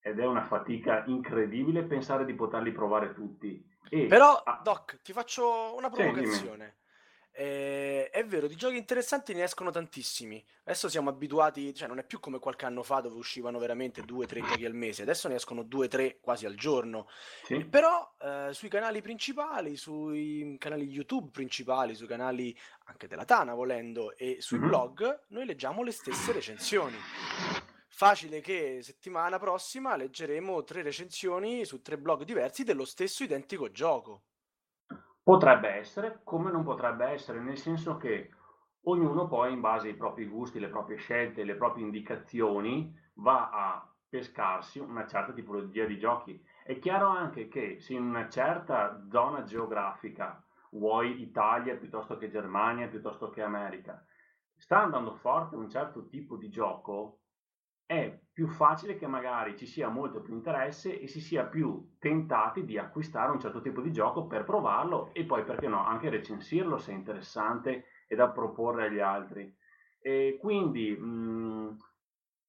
ed 0.00 0.18
è 0.18 0.24
una 0.24 0.42
fatica 0.42 1.04
incredibile 1.04 1.82
pensare 1.82 2.24
di 2.24 2.32
poterli 2.32 2.72
provare 2.72 3.12
tutti. 3.12 3.62
E, 3.90 4.06
Però, 4.06 4.42
Doc, 4.62 5.02
ti 5.02 5.12
faccio 5.12 5.74
una 5.76 5.90
provocazione. 5.90 6.76
Eh, 7.38 8.08
è 8.08 8.24
vero, 8.24 8.46
di 8.46 8.56
giochi 8.56 8.78
interessanti 8.78 9.34
ne 9.34 9.42
escono 9.42 9.70
tantissimi. 9.70 10.42
Adesso 10.64 10.88
siamo 10.88 11.10
abituati, 11.10 11.74
cioè 11.74 11.86
non 11.86 11.98
è 11.98 12.04
più 12.04 12.18
come 12.18 12.38
qualche 12.38 12.64
anno 12.64 12.82
fa 12.82 13.00
dove 13.00 13.16
uscivano 13.16 13.58
veramente 13.58 14.00
due 14.00 14.24
o 14.24 14.26
tre 14.26 14.40
giochi 14.40 14.64
al 14.64 14.72
mese, 14.72 15.02
adesso 15.02 15.28
ne 15.28 15.34
escono 15.34 15.62
due 15.62 15.84
o 15.84 15.88
tre 15.88 16.18
quasi 16.18 16.46
al 16.46 16.54
giorno. 16.54 17.06
Sì. 17.44 17.62
però 17.66 18.10
eh, 18.22 18.48
sui 18.52 18.70
canali 18.70 19.02
principali, 19.02 19.76
sui 19.76 20.56
canali 20.58 20.86
YouTube 20.86 21.28
principali, 21.30 21.94
sui 21.94 22.06
canali 22.06 22.58
anche 22.86 23.06
della 23.06 23.26
Tana 23.26 23.52
volendo 23.52 24.16
e 24.16 24.38
sui 24.40 24.58
mm-hmm. 24.58 24.68
blog, 24.68 25.24
noi 25.28 25.44
leggiamo 25.44 25.82
le 25.82 25.92
stesse 25.92 26.32
recensioni 26.32 26.96
facile 27.88 28.40
che 28.40 28.80
settimana 28.82 29.38
prossima 29.38 29.96
leggeremo 29.96 30.64
tre 30.64 30.82
recensioni 30.82 31.64
su 31.64 31.80
tre 31.80 31.96
blog 31.96 32.24
diversi 32.24 32.62
dello 32.62 32.84
stesso 32.84 33.24
identico 33.24 33.70
gioco. 33.70 34.22
Potrebbe 35.26 35.70
essere, 35.70 36.20
come 36.22 36.52
non 36.52 36.62
potrebbe 36.62 37.06
essere, 37.06 37.40
nel 37.40 37.58
senso 37.58 37.96
che 37.96 38.30
ognuno 38.82 39.26
poi 39.26 39.52
in 39.52 39.60
base 39.60 39.88
ai 39.88 39.96
propri 39.96 40.24
gusti, 40.26 40.60
le 40.60 40.68
proprie 40.68 40.98
scelte, 40.98 41.42
le 41.42 41.56
proprie 41.56 41.84
indicazioni 41.84 42.96
va 43.14 43.50
a 43.50 43.92
pescarsi 44.08 44.78
una 44.78 45.04
certa 45.04 45.32
tipologia 45.32 45.84
di 45.84 45.98
giochi. 45.98 46.40
È 46.62 46.78
chiaro 46.78 47.08
anche 47.08 47.48
che 47.48 47.80
se 47.80 47.94
in 47.94 48.04
una 48.04 48.28
certa 48.28 49.04
zona 49.10 49.42
geografica, 49.42 50.40
vuoi 50.70 51.20
Italia 51.20 51.74
piuttosto 51.76 52.16
che 52.18 52.30
Germania, 52.30 52.86
piuttosto 52.86 53.28
che 53.28 53.42
America, 53.42 54.00
sta 54.54 54.80
andando 54.80 55.12
forte 55.14 55.56
un 55.56 55.68
certo 55.68 56.06
tipo 56.06 56.36
di 56.36 56.48
gioco, 56.50 57.22
è 57.84 58.16
più 58.36 58.48
facile 58.48 58.96
che 58.96 59.06
magari 59.06 59.56
ci 59.56 59.64
sia 59.64 59.88
molto 59.88 60.20
più 60.20 60.34
interesse 60.34 61.00
e 61.00 61.06
si 61.06 61.22
sia 61.22 61.44
più 61.44 61.94
tentati 61.98 62.66
di 62.66 62.76
acquistare 62.76 63.32
un 63.32 63.40
certo 63.40 63.62
tipo 63.62 63.80
di 63.80 63.90
gioco 63.90 64.26
per 64.26 64.44
provarlo 64.44 65.08
e 65.14 65.24
poi, 65.24 65.42
perché 65.42 65.68
no, 65.68 65.82
anche 65.82 66.10
recensirlo 66.10 66.76
se 66.76 66.92
è 66.92 66.94
interessante 66.94 67.86
e 68.06 68.14
da 68.14 68.28
proporre 68.28 68.88
agli 68.88 69.00
altri. 69.00 69.56
E 69.98 70.36
quindi 70.38 70.94
mh, 70.94 71.06
mhmm, 71.06 71.76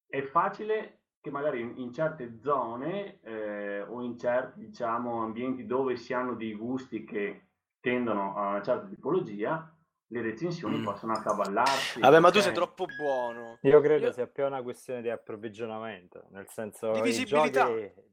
è 0.10 0.22
facile 0.24 1.04
che 1.22 1.32
magari 1.32 1.62
in, 1.62 1.72
in 1.78 1.94
certe 1.94 2.38
zone 2.38 3.22
eh, 3.22 3.82
o 3.84 4.02
in 4.02 4.18
certi 4.18 4.60
diciamo, 4.60 5.24
ambienti 5.24 5.66
dove 5.66 5.96
si 5.96 6.12
hanno 6.12 6.34
dei 6.34 6.54
gusti 6.54 7.06
che 7.06 7.48
tendono 7.80 8.36
a 8.36 8.50
una 8.50 8.62
certa 8.62 8.88
tipologia, 8.88 9.74
le 10.08 10.22
recensioni 10.22 10.78
mm. 10.78 10.84
possono 10.84 11.14
accavallarsi. 11.14 12.00
Vabbè, 12.00 12.20
ma 12.20 12.32
tu 12.32 12.40
sei 12.40 12.54
troppo 12.54 12.86
buono. 12.98 13.58
Io 13.62 13.82
credo 13.82 14.08
Io... 14.08 14.12
sia 14.14 14.28
più 14.28 14.46
una 14.46 14.62
questione 14.62 15.02
di 15.02 15.10
approvvigionamento, 15.10 16.26
nel 16.32 16.48
senso 16.48 16.92
di 16.92 17.02
visibilità. 17.02 17.66
Giochi... 17.66 18.06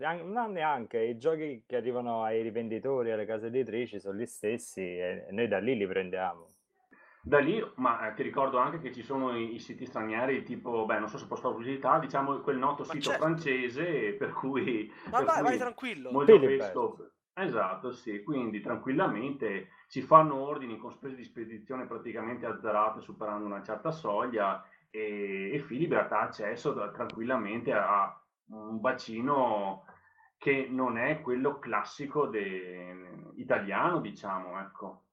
Non 0.00 0.52
neanche, 0.52 0.98
i 0.98 1.18
giochi 1.18 1.64
che 1.66 1.76
arrivano 1.76 2.22
ai 2.24 2.40
rivenditori, 2.40 3.12
alle 3.12 3.26
case 3.26 3.48
editrici 3.48 4.00
sono 4.00 4.16
gli 4.16 4.24
stessi 4.24 4.80
e 4.80 5.26
noi 5.30 5.46
da 5.46 5.58
lì 5.58 5.76
li 5.76 5.86
prendiamo. 5.86 6.54
Da 7.22 7.38
lì, 7.38 7.62
ma 7.74 8.08
eh, 8.08 8.14
ti 8.14 8.22
ricordo 8.22 8.56
anche 8.56 8.78
che 8.78 8.94
ci 8.94 9.02
sono 9.02 9.36
i, 9.36 9.56
i, 9.56 9.58
siti 9.58 9.84
stranieri, 9.84 10.42
tipo, 10.42 10.86
beh, 10.86 11.00
non 11.00 11.08
so 11.08 11.18
se 11.18 11.26
posso 11.26 11.42
fare 11.42 11.54
pubblicità, 11.54 11.98
diciamo 11.98 12.40
quel 12.40 12.56
noto 12.56 12.82
ma 12.84 12.92
sito 12.94 13.10
certo. 13.10 13.24
francese, 13.24 14.14
per 14.14 14.30
cui... 14.30 14.90
Ma 15.10 15.18
per 15.18 15.26
vai, 15.26 15.34
cui 15.34 15.48
vai 15.48 15.58
tranquillo. 15.58 16.10
Molto 16.12 16.38
spesso... 16.38 17.10
Esatto, 17.32 17.92
sì, 17.92 18.22
quindi 18.22 18.60
tranquillamente 18.60 19.68
si 19.86 20.02
fanno 20.02 20.34
ordini 20.36 20.76
con 20.76 20.92
spese 20.92 21.16
di 21.16 21.24
spedizione 21.24 21.86
praticamente 21.86 22.44
azzerate 22.44 23.00
superando 23.00 23.46
una 23.46 23.62
certa 23.62 23.90
soglia 23.90 24.62
e, 24.90 25.50
e 25.54 25.58
Filibert 25.60 26.12
ha 26.12 26.20
accesso 26.22 26.74
tranquillamente 26.92 27.72
a 27.72 28.14
un 28.48 28.80
bacino 28.80 29.84
che 30.36 30.66
non 30.68 30.98
è 30.98 31.20
quello 31.22 31.58
classico 31.58 32.26
de, 32.26 33.32
italiano, 33.36 34.00
diciamo, 34.00 34.60
ecco. 34.60 35.04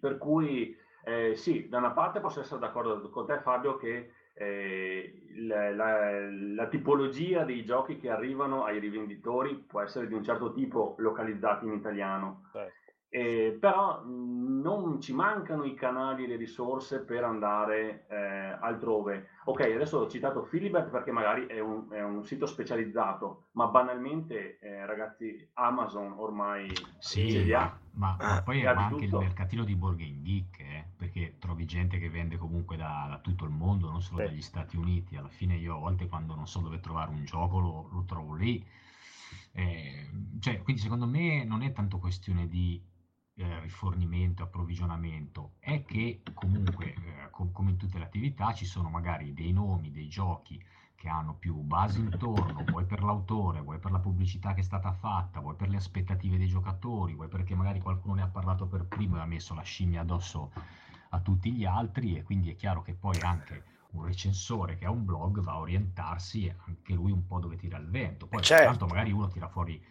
Per 0.00 0.18
cui 0.18 0.74
eh, 1.04 1.34
sì, 1.36 1.68
da 1.68 1.78
una 1.78 1.92
parte 1.92 2.20
posso 2.20 2.40
essere 2.40 2.60
d'accordo 2.60 3.10
con 3.10 3.26
te 3.26 3.40
Fabio 3.40 3.76
che 3.76 4.12
eh, 4.34 5.22
la, 5.46 5.70
la, 5.70 6.30
la, 6.30 6.66
tipologia 6.68 7.44
dei 7.44 7.64
giochi 7.64 7.98
che 7.98 8.10
arrivano 8.10 8.64
ai 8.64 8.78
rivenditori 8.78 9.56
può 9.56 9.80
essere 9.80 10.06
di 10.06 10.14
un 10.14 10.22
certo 10.22 10.52
tipo 10.52 10.94
localizzati 10.98 11.66
in 11.66 11.72
italiano. 11.72 12.48
Certo. 12.52 12.80
Eh, 13.14 13.58
però 13.60 14.02
mh, 14.02 14.60
non 14.62 14.98
ci 14.98 15.12
mancano 15.12 15.64
i 15.64 15.74
canali 15.74 16.24
e 16.24 16.28
le 16.28 16.36
risorse 16.36 17.00
per 17.00 17.24
andare 17.24 18.06
eh, 18.08 18.56
altrove. 18.58 19.28
Ok, 19.44 19.60
adesso 19.60 19.98
ho 19.98 20.08
citato 20.08 20.44
Philibert 20.44 20.88
perché 20.88 21.10
magari 21.10 21.44
è 21.44 21.58
un, 21.58 21.88
è 21.90 22.02
un 22.02 22.24
sito 22.24 22.46
specializzato, 22.46 23.48
ma 23.52 23.66
banalmente, 23.66 24.58
eh, 24.60 24.86
ragazzi, 24.86 25.46
Amazon 25.54 26.14
ormai 26.16 26.72
sì, 27.00 27.30
ce 27.30 27.38
li 27.40 27.52
ha. 27.52 27.78
Ma, 27.94 28.16
ma 28.18 28.40
poi 28.42 28.62
ma 28.62 28.70
anche 28.70 29.04
tutto. 29.04 29.18
il 29.18 29.24
mercatino 29.24 29.64
di 29.64 29.78
Game 29.78 30.22
Geek, 30.22 30.60
eh, 30.60 30.86
perché 30.96 31.36
trovi 31.38 31.66
gente 31.66 31.98
che 31.98 32.08
vende 32.08 32.38
comunque 32.38 32.78
da, 32.78 32.91
da 33.12 33.18
tutto 33.18 33.44
il 33.44 33.50
mondo, 33.50 33.90
non 33.90 34.00
solo 34.00 34.20
sì. 34.20 34.26
dagli 34.26 34.40
Stati 34.40 34.76
Uniti. 34.76 35.16
Alla 35.16 35.28
fine 35.28 35.56
io 35.56 35.76
a 35.76 35.78
volte 35.78 36.08
quando 36.08 36.34
non 36.34 36.46
so 36.46 36.60
dove 36.60 36.80
trovare 36.80 37.10
un 37.10 37.24
gioco 37.24 37.58
lo, 37.58 37.88
lo 37.90 38.04
trovo 38.04 38.34
lì. 38.34 38.64
Eh, 39.52 40.10
cioè, 40.40 40.62
quindi 40.62 40.80
secondo 40.80 41.06
me 41.06 41.44
non 41.44 41.62
è 41.62 41.72
tanto 41.72 41.98
questione 41.98 42.48
di 42.48 42.82
eh, 43.34 43.60
rifornimento, 43.60 44.42
approvvigionamento, 44.42 45.54
è 45.58 45.84
che 45.84 46.22
comunque, 46.32 46.94
eh, 46.94 47.30
com- 47.30 47.52
come 47.52 47.70
in 47.70 47.76
tutte 47.76 47.98
le 47.98 48.04
attività, 48.04 48.52
ci 48.52 48.64
sono 48.64 48.88
magari 48.88 49.34
dei 49.34 49.52
nomi, 49.52 49.90
dei 49.90 50.08
giochi 50.08 50.62
che 50.94 51.08
hanno 51.08 51.34
più 51.34 51.56
base 51.56 51.98
intorno, 51.98 52.64
vuoi 52.64 52.84
per 52.84 53.02
l'autore, 53.02 53.60
vuoi 53.60 53.78
per 53.78 53.90
la 53.90 53.98
pubblicità 53.98 54.54
che 54.54 54.60
è 54.60 54.64
stata 54.64 54.92
fatta, 54.92 55.40
vuoi 55.40 55.56
per 55.56 55.68
le 55.68 55.76
aspettative 55.76 56.38
dei 56.38 56.46
giocatori, 56.46 57.14
vuoi 57.14 57.28
perché 57.28 57.54
magari 57.56 57.80
qualcuno 57.80 58.14
ne 58.14 58.22
ha 58.22 58.28
parlato 58.28 58.66
per 58.66 58.84
primo 58.86 59.16
e 59.16 59.20
ha 59.20 59.26
messo 59.26 59.52
la 59.54 59.62
scimmia 59.62 60.02
addosso 60.02 60.52
a 61.14 61.20
tutti 61.20 61.52
gli 61.52 61.64
altri 61.64 62.16
e 62.16 62.22
quindi 62.22 62.50
è 62.50 62.54
chiaro 62.54 62.82
che 62.82 62.94
poi 62.94 63.18
anche 63.20 63.64
un 63.92 64.04
recensore 64.04 64.76
che 64.76 64.86
ha 64.86 64.90
un 64.90 65.04
blog 65.04 65.40
va 65.40 65.52
a 65.52 65.58
orientarsi 65.60 66.52
anche 66.66 66.94
lui 66.94 67.10
un 67.10 67.26
po' 67.26 67.38
dove 67.38 67.56
tira 67.56 67.78
il 67.78 67.88
vento. 67.88 68.26
Poi 68.26 68.42
certo. 68.42 68.64
tanto 68.64 68.86
magari 68.86 69.12
uno 69.12 69.28
tira 69.28 69.48
fuori 69.48 69.82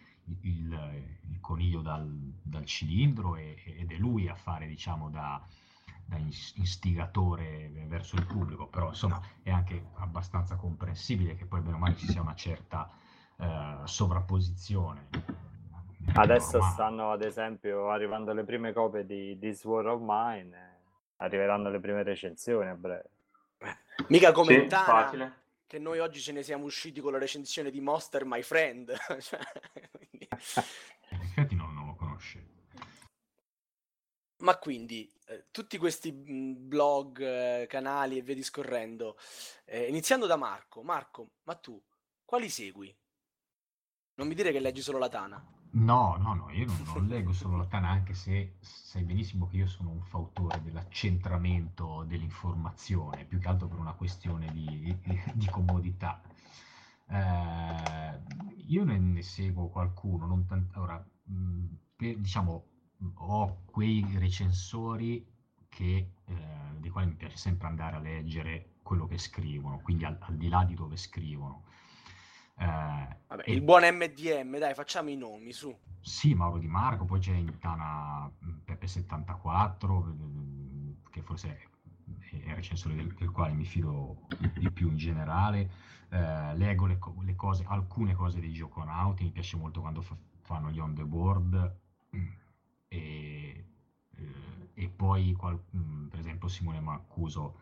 il, 0.42 1.04
il 1.30 1.40
coniglio 1.40 1.80
dal, 1.80 2.08
dal 2.42 2.64
cilindro 2.64 3.36
e, 3.36 3.56
ed 3.64 3.92
è 3.92 3.96
lui 3.96 4.28
a 4.28 4.34
fare 4.34 4.66
diciamo 4.66 5.10
da, 5.10 5.40
da 6.04 6.16
istigatore 6.54 7.70
verso 7.86 8.16
il 8.16 8.26
pubblico, 8.26 8.66
però 8.66 8.88
insomma 8.88 9.20
è 9.42 9.50
anche 9.50 9.90
abbastanza 9.94 10.56
comprensibile 10.56 11.36
che 11.36 11.46
poi 11.46 11.60
bene 11.60 11.76
o 11.76 11.78
male 11.78 11.96
ci 11.96 12.08
sia 12.08 12.20
una 12.20 12.34
certa 12.34 12.90
eh, 13.36 13.76
sovrapposizione 13.84 15.08
Adesso 16.14 16.60
stanno 16.62 17.12
ad 17.12 17.22
esempio 17.22 17.90
arrivando 17.90 18.32
le 18.32 18.44
prime 18.44 18.72
copie 18.72 19.06
di 19.06 19.38
This 19.38 19.64
War 19.64 19.86
of 19.86 20.00
Mine, 20.04 20.71
arriveranno 21.16 21.70
le 21.70 21.80
prime 21.80 22.02
recensioni 22.02 22.68
a 22.68 22.74
breve. 22.74 23.10
Mica 24.08 24.28
Sì, 24.28 24.32
come 24.34 24.66
Tana, 24.66 24.84
facile. 24.84 25.42
che 25.66 25.78
noi 25.78 25.98
oggi 26.00 26.20
ce 26.20 26.32
ne 26.32 26.42
siamo 26.42 26.64
usciti 26.64 27.00
con 27.00 27.12
la 27.12 27.18
recensione 27.18 27.70
di 27.70 27.80
Monster 27.80 28.24
My 28.24 28.42
Friend. 28.42 28.92
Cioè, 29.20 29.40
quindi- 29.90 30.28
In 31.10 31.20
effetti 31.20 31.54
non, 31.54 31.72
non 31.74 31.86
lo 31.86 31.94
conosce. 31.94 32.50
Ma 34.38 34.56
quindi 34.58 35.08
eh, 35.26 35.44
tutti 35.52 35.78
questi 35.78 36.10
mh, 36.10 36.66
blog, 36.66 37.20
eh, 37.20 37.66
canali 37.68 38.18
e 38.18 38.22
via 38.22 38.34
discorrendo, 38.34 39.16
eh, 39.64 39.86
iniziando 39.86 40.26
da 40.26 40.34
Marco. 40.36 40.82
Marco, 40.82 41.30
ma 41.44 41.54
tu 41.54 41.80
quali 42.24 42.48
segui? 42.48 42.92
Non 44.14 44.26
mi 44.26 44.34
dire 44.34 44.50
che 44.50 44.58
leggi 44.58 44.82
solo 44.82 44.98
la 44.98 45.08
Tana. 45.08 45.40
No, 45.74 46.16
no, 46.18 46.34
no, 46.34 46.50
io 46.50 46.66
non, 46.66 46.82
non 46.94 47.06
leggo 47.08 47.32
solo 47.32 47.56
la 47.56 47.64
Tana, 47.66 47.88
anche 47.88 48.12
se 48.14 48.56
sai 48.60 49.04
benissimo 49.04 49.46
che 49.48 49.56
io 49.56 49.66
sono 49.66 49.90
un 49.90 50.02
fautore 50.02 50.60
dell'accentramento 50.62 52.04
dell'informazione, 52.06 53.24
più 53.24 53.38
che 53.38 53.48
altro 53.48 53.68
per 53.68 53.78
una 53.78 53.94
questione 53.94 54.52
di, 54.52 54.94
di 55.32 55.46
comodità. 55.46 56.20
Eh, 57.08 58.20
io 58.66 58.84
ne, 58.84 58.98
ne 58.98 59.22
seguo 59.22 59.68
qualcuno, 59.70 60.26
non 60.26 60.44
tant- 60.46 60.76
ora, 60.76 61.02
per- 61.96 62.18
diciamo, 62.18 62.64
ho 63.14 63.62
quei 63.64 64.04
recensori 64.18 65.26
che, 65.68 66.12
eh, 66.26 66.34
dei 66.78 66.90
quali 66.90 67.08
mi 67.08 67.14
piace 67.14 67.36
sempre 67.38 67.68
andare 67.68 67.96
a 67.96 68.00
leggere 68.00 68.74
quello 68.82 69.06
che 69.06 69.16
scrivono, 69.18 69.80
quindi 69.80 70.04
al, 70.04 70.18
al 70.20 70.36
di 70.36 70.48
là 70.48 70.64
di 70.64 70.74
dove 70.74 70.96
scrivono. 70.96 71.64
Eh, 72.58 73.16
Vabbè, 73.26 73.44
e- 73.46 73.52
il 73.52 73.62
buon 73.62 73.82
MDM, 73.82 74.58
dai, 74.58 74.74
facciamo 74.74 75.08
i 75.10 75.16
nomi, 75.16 75.52
su. 75.52 75.76
sì, 76.00 76.34
Mauro 76.34 76.58
Di 76.58 76.66
Marco, 76.68 77.04
poi 77.04 77.20
c'è 77.20 77.32
in 77.34 77.58
Tana 77.58 78.26
mh, 78.38 78.60
Pepe74, 78.64 80.02
mm, 80.04 80.92
che 81.10 81.22
forse 81.22 81.58
è 82.30 82.36
il 82.48 82.54
recensore 82.54 82.94
del, 82.94 83.12
del 83.14 83.30
quale 83.30 83.52
mi 83.52 83.64
fido 83.64 84.22
di 84.56 84.70
più 84.70 84.88
in 84.88 84.96
generale. 84.96 85.70
Eh, 86.10 86.56
leggo 86.56 86.86
le, 86.86 86.98
le 87.24 87.34
cose, 87.34 87.64
alcune 87.66 88.14
cose 88.14 88.40
dei 88.40 88.52
Gioconauti, 88.52 89.24
mi 89.24 89.30
piace 89.30 89.56
molto 89.56 89.80
quando 89.80 90.02
fa- 90.02 90.16
fanno 90.40 90.70
gli 90.70 90.78
on 90.78 90.94
the 90.94 91.04
board. 91.04 91.76
mm, 92.16 92.26
E, 92.88 93.66
eh, 94.16 94.70
e 94.74 94.88
poi, 94.88 95.32
qual- 95.34 95.62
mm, 95.76 96.08
per 96.08 96.18
esempio, 96.18 96.48
Simone 96.48 96.80
Mancuso 96.80 97.60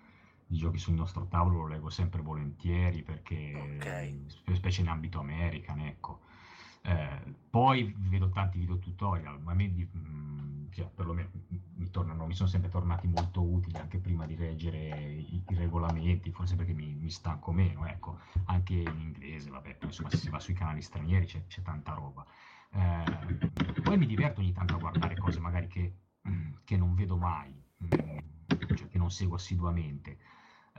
di 0.51 0.57
giochi 0.57 0.79
sul 0.79 0.95
nostro 0.95 1.29
tavolo 1.29 1.59
lo 1.59 1.67
leggo 1.69 1.91
sempre 1.91 2.23
volentieri 2.23 3.03
perché, 3.05 3.53
Ok. 3.55 4.15
spe- 4.27 4.57
specie 4.57 4.81
in 4.81 4.89
ambito 4.89 5.21
American, 5.21 5.79
ecco. 5.79 6.23
Eh, 6.83 7.35
poi 7.49 7.95
vedo 7.97 8.31
tanti 8.31 8.59
video 8.59 8.79
tutorial, 8.79 9.41
ma 9.41 9.53
a 9.53 9.55
me 9.55 9.69
mm, 9.69 10.71
cioè, 10.73 10.87
perlomeno 10.93 11.29
mi, 11.77 11.89
tornano, 11.91 12.27
mi 12.27 12.35
sono 12.35 12.49
sempre 12.49 12.69
tornati 12.69 13.07
molto 13.07 13.43
utili 13.43 13.79
anche 13.79 13.99
prima 13.99 14.27
di 14.27 14.37
leggere 14.37 14.79
i, 14.79 15.41
i 15.47 15.55
regolamenti, 15.55 16.33
forse 16.33 16.57
perché 16.57 16.73
mi, 16.73 16.95
mi 16.95 17.11
stanco 17.11 17.53
meno, 17.53 17.87
ecco, 17.87 18.19
anche 18.47 18.75
in 18.75 18.99
inglese, 18.99 19.51
vabbè, 19.51 19.79
insomma 19.83 20.11
se 20.11 20.17
si 20.17 20.31
va 20.31 20.41
sui 20.41 20.55
canali 20.55 20.83
stranieri 20.83 21.27
c'è, 21.27 21.47
c'è 21.47 21.63
tanta 21.63 21.93
roba. 21.93 22.27
Eh, 22.73 23.83
poi 23.83 23.97
mi 23.97 24.07
diverto 24.07 24.41
ogni 24.41 24.53
tanto 24.53 24.75
a 24.75 24.79
guardare 24.79 25.17
cose 25.17 25.39
magari 25.39 25.69
che, 25.69 25.95
che 26.65 26.77
non 26.77 26.95
vedo 26.97 27.17
mai, 27.17 27.55
mm, 27.85 28.19
cioè 28.75 28.89
che 28.89 28.99
non 28.99 29.13
seguo 29.13 29.37
assiduamente. 29.37 30.19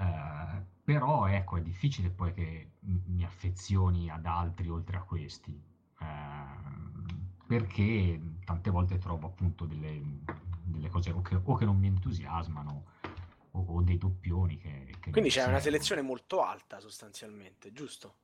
Eh, 0.02 0.62
però 0.84 1.28
ecco, 1.28 1.58
è 1.58 1.62
difficile 1.62 2.10
poi 2.10 2.34
che 2.34 2.72
mi 2.80 3.24
affezioni 3.24 4.10
ad 4.10 4.26
altri 4.26 4.68
oltre 4.70 4.98
a 4.98 5.02
questi, 5.04 5.62
ehm, 6.00 7.06
perché 7.48 8.20
tante 8.44 8.70
volte 8.72 8.98
trovo 8.98 9.28
appunto 9.28 9.66
delle, 9.66 10.02
delle 10.64 10.90
cose 10.90 11.12
o 11.12 11.22
che, 11.22 11.40
o 11.42 11.56
che 11.56 11.66
non 11.66 11.78
mi 11.78 11.88
entusiasmano 11.88 12.86
o, 13.52 13.60
o 13.68 13.82
dei 13.82 13.98
doppioni 13.98 14.58
che... 14.58 14.96
che 15.00 15.12
Quindi 15.12 15.30
c'è 15.30 15.46
una 15.46 15.60
servono. 15.60 15.60
selezione 15.60 16.02
molto 16.02 16.42
alta, 16.44 16.80
sostanzialmente, 16.80 17.72
giusto? 17.72 18.16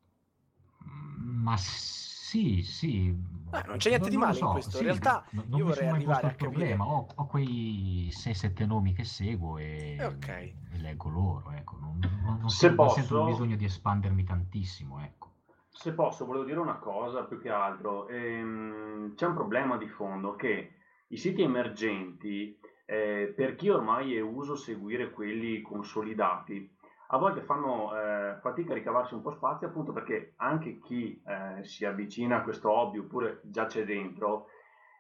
Mm, 0.90 1.42
Ma 1.44 1.56
sì, 1.58 2.62
sì. 2.62 3.16
Ah, 3.52 3.64
non 3.68 3.78
c'è 3.78 3.90
niente 3.90 4.10
di 4.10 4.16
lo 4.16 4.22
male 4.26 4.34
in 4.38 4.46
so, 4.46 4.52
questo. 4.52 4.72
In 4.72 4.78
sì, 4.78 4.84
realtà 4.84 5.26
no- 5.32 5.42
io 5.42 5.48
non 5.50 5.60
mi 5.60 5.64
vorrei 5.64 5.88
arrivare 5.88 6.28
il 6.28 6.34
a 6.34 6.36
problema. 6.36 6.86
Ho, 6.86 7.08
ho 7.16 7.26
quei 7.28 8.10
6-7 8.12 8.66
nomi 8.66 8.94
che 8.94 9.04
seguo 9.06 9.58
e, 9.58 9.96
Eh, 10.00 10.06
ok. 10.06 10.28
e 10.28 10.54
leggo 10.80 11.10
loro. 11.10 11.52
Ecco. 11.52 11.78
Non, 11.80 12.00
non- 12.00 12.38
non 12.42 12.50
Se 12.50 12.68
sento, 12.68 12.84
non 12.84 12.92
sento 12.92 13.14
il 13.14 13.20
posso- 13.20 13.32
bisogno 13.32 13.56
di 13.56 13.66
espandermi 13.66 14.24
tantissimo. 14.24 15.02
Ecco. 15.02 15.32
Se 15.70 15.94
posso, 15.94 16.26
volevo 16.26 16.44
dire 16.44 16.60
una 16.60 16.78
cosa 16.78 17.24
più 17.24 17.40
che 17.40 17.50
altro. 17.50 18.08
Ehm, 18.10 19.14
c'è 19.16 19.26
un 19.28 19.34
problema 19.36 19.78
di 19.78 19.88
fondo 19.88 20.36
che 20.36 20.74
i 21.10 21.18
siti 21.18 21.42
emergenti, 21.44 22.60
eh, 22.86 23.32
per 23.36 23.56
chi 23.56 23.70
ormai 23.70 24.16
è 24.16 24.20
uso 24.20 24.56
seguire 24.56 25.12
quelli 25.12 25.62
consolidati, 25.62 26.77
a 27.10 27.18
volte 27.18 27.42
fanno 27.42 27.96
eh, 27.96 28.38
fatica 28.42 28.72
a 28.72 28.76
ricavarsi 28.76 29.14
un 29.14 29.22
po' 29.22 29.32
spazio 29.32 29.68
appunto 29.68 29.94
perché 29.94 30.34
anche 30.38 30.80
chi 30.80 31.22
eh, 31.26 31.64
si 31.64 31.86
avvicina 31.86 32.38
a 32.38 32.42
questo 32.42 32.72
hobby 32.72 32.98
oppure 33.00 33.40
già 33.44 33.66
c'è 33.66 33.86
dentro 33.86 34.48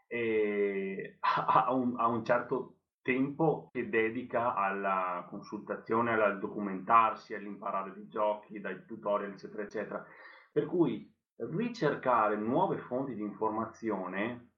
eh, 0.07 1.17
ha, 1.19 1.73
un, 1.73 1.95
ha 1.97 2.07
un 2.07 2.23
certo 2.23 2.77
tempo 3.01 3.69
che 3.71 3.87
dedica 3.87 4.53
alla 4.53 5.25
consultazione, 5.29 6.13
al 6.13 6.39
documentarsi, 6.39 7.33
all'imparare 7.33 7.93
dei 7.93 8.09
giochi, 8.09 8.59
dai 8.59 8.85
tutorial 8.85 9.31
eccetera 9.31 9.63
eccetera. 9.63 10.05
Per 10.51 10.65
cui 10.65 11.09
ricercare 11.37 12.35
nuove 12.35 12.77
fonti 12.79 13.13
di 13.13 13.21
informazione 13.21 14.49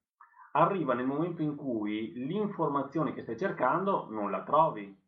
arriva 0.54 0.96
nel 0.96 1.06
momento 1.06 1.44
in 1.44 1.56
cui 1.56 2.14
l'informazione 2.14 3.14
che 3.14 3.22
stai 3.22 3.38
cercando 3.38 4.08
non 4.10 4.32
la 4.32 4.42
trovi. 4.42 4.99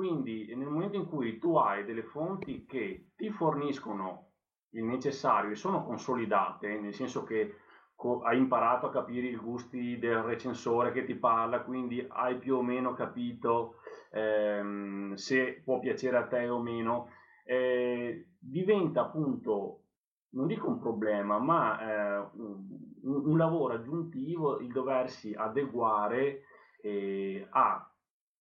Quindi 0.00 0.50
nel 0.56 0.66
momento 0.66 0.96
in 0.96 1.06
cui 1.06 1.38
tu 1.38 1.56
hai 1.56 1.84
delle 1.84 2.04
fonti 2.04 2.64
che 2.64 3.10
ti 3.14 3.28
forniscono 3.28 4.30
il 4.70 4.84
necessario 4.84 5.50
e 5.50 5.56
sono 5.56 5.84
consolidate, 5.84 6.80
nel 6.80 6.94
senso 6.94 7.22
che 7.22 7.56
hai 8.22 8.38
imparato 8.38 8.86
a 8.86 8.90
capire 8.90 9.26
i 9.26 9.36
gusti 9.36 9.98
del 9.98 10.22
recensore 10.22 10.90
che 10.92 11.04
ti 11.04 11.14
parla, 11.16 11.60
quindi 11.60 12.02
hai 12.08 12.38
più 12.38 12.56
o 12.56 12.62
meno 12.62 12.94
capito 12.94 13.80
ehm, 14.10 15.16
se 15.16 15.60
può 15.62 15.78
piacere 15.80 16.16
a 16.16 16.26
te 16.26 16.48
o 16.48 16.62
meno, 16.62 17.10
eh, 17.44 18.36
diventa 18.38 19.02
appunto, 19.02 19.82
non 20.30 20.46
dico 20.46 20.66
un 20.66 20.78
problema, 20.78 21.38
ma 21.38 21.78
eh, 21.78 22.30
un, 22.36 22.64
un 23.02 23.36
lavoro 23.36 23.74
aggiuntivo 23.74 24.60
il 24.60 24.72
doversi 24.72 25.34
adeguare 25.34 26.44
eh, 26.80 27.46
a 27.50 27.89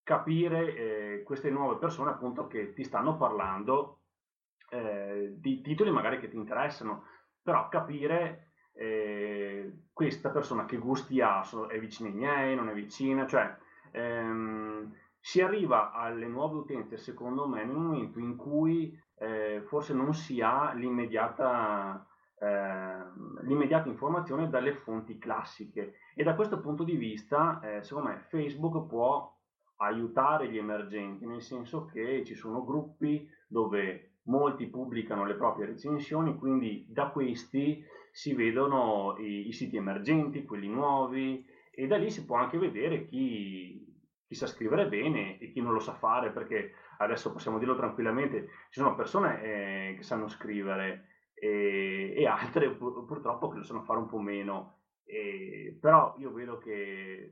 capire 0.10 0.74
eh, 0.74 1.24
queste 1.24 1.52
nuove 1.52 1.78
persone 1.78 2.10
appunto 2.10 2.48
che 2.48 2.74
ti 2.74 2.84
stanno 2.84 3.16
parlando 3.16 4.00
eh, 4.72 5.36
di 5.38 5.62
titoli 5.62 5.92
magari 5.92 6.18
che 6.18 6.30
ti 6.30 6.36
interessano, 6.36 7.04
però 7.44 7.68
capire 7.70 8.54
eh, 8.74 9.84
questa 9.94 10.32
persona 10.32 10.66
che 10.66 10.78
gusti 10.78 11.22
ha, 11.22 11.48
è 11.70 11.80
vicina 11.80 12.10
ai 12.10 12.16
miei, 12.16 12.56
non 12.56 12.70
è 12.70 12.74
vicina, 12.74 13.28
cioè 13.28 13.56
ehm, 13.92 14.92
si 15.20 15.42
arriva 15.42 15.92
alle 15.92 16.26
nuove 16.26 16.56
utenze 16.56 16.98
secondo 16.98 17.48
me 17.48 17.64
nel 17.64 17.76
momento 17.76 18.18
in 18.18 18.36
cui 18.36 19.00
eh, 19.20 19.62
forse 19.68 19.94
non 19.94 20.16
si 20.16 20.42
ha 20.42 20.74
l'immediata, 20.74 22.04
ehm, 22.40 23.42
l'immediata 23.44 23.88
informazione 23.88 24.50
dalle 24.50 24.74
fonti 24.74 25.20
classiche. 25.20 25.98
E 26.16 26.24
da 26.24 26.34
questo 26.34 26.60
punto 26.60 26.84
di 26.84 26.96
vista 26.96 27.60
eh, 27.62 27.84
secondo 27.84 28.10
me 28.10 28.18
Facebook 28.28 28.88
può 28.88 29.38
aiutare 29.82 30.50
gli 30.50 30.58
emergenti, 30.58 31.26
nel 31.26 31.42
senso 31.42 31.86
che 31.86 32.24
ci 32.26 32.36
sono 32.36 32.64
gruppi 32.64 33.28
dove 33.48 34.06
molti 34.24 34.68
pubblicano 34.68 35.26
le 35.26 35.36
proprie 35.36 35.66
recensioni, 35.66 36.36
quindi 36.38 36.86
da 36.88 37.10
questi 37.10 37.84
si 38.12 38.34
vedono 38.34 39.16
i, 39.18 39.48
i 39.48 39.52
siti 39.52 39.76
emergenti, 39.78 40.46
quelli 40.46 40.68
nuovi, 40.68 41.46
e 41.72 41.88
da 41.88 41.98
lì 41.98 42.10
si 42.10 42.26
può 42.26 42.36
anche 42.38 42.58
vedere 42.58 43.06
chi, 43.06 43.86
chi 44.28 44.36
sa 44.36 44.46
scrivere 44.48 44.88
bene 44.88 45.38
e 45.38 45.50
chi 45.50 45.62
non 45.62 45.74
lo 45.74 45.80
sa 45.80 45.94
fare, 45.94 46.32
perché 46.32 46.72
adesso 46.98 47.32
possiamo 47.32 47.58
dirlo 47.58 47.76
tranquillamente, 47.76 48.46
ci 48.70 48.80
sono 48.80 48.96
persone 48.96 49.42
eh, 49.42 49.94
che 49.96 50.04
sanno 50.04 50.28
scrivere 50.28 51.06
e, 51.34 52.14
e 52.16 52.26
altre 52.28 52.70
pur- 52.76 53.06
purtroppo 53.06 53.48
che 53.48 53.58
lo 53.58 53.64
sanno 53.64 53.82
fare 53.82 54.00
un 54.00 54.08
po' 54.08 54.20
meno, 54.20 54.76
E- 55.04 55.76
però 55.80 56.14
io 56.18 56.32
vedo 56.32 56.58
che 56.58 57.32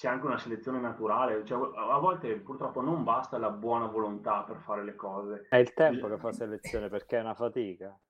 c'è 0.00 0.08
anche 0.08 0.24
una 0.24 0.38
selezione 0.38 0.80
naturale, 0.80 1.44
cioè, 1.44 1.58
a 1.76 1.98
volte 1.98 2.34
purtroppo 2.36 2.80
non 2.80 3.04
basta 3.04 3.36
la 3.36 3.50
buona 3.50 3.84
volontà 3.84 4.44
per 4.44 4.56
fare 4.56 4.82
le 4.82 4.94
cose. 4.94 5.46
È 5.50 5.56
il 5.56 5.74
tempo 5.74 6.08
che 6.08 6.16
fa 6.16 6.32
selezione 6.32 6.88
perché 6.88 7.18
è 7.18 7.20
una 7.20 7.34
fatica. 7.34 8.00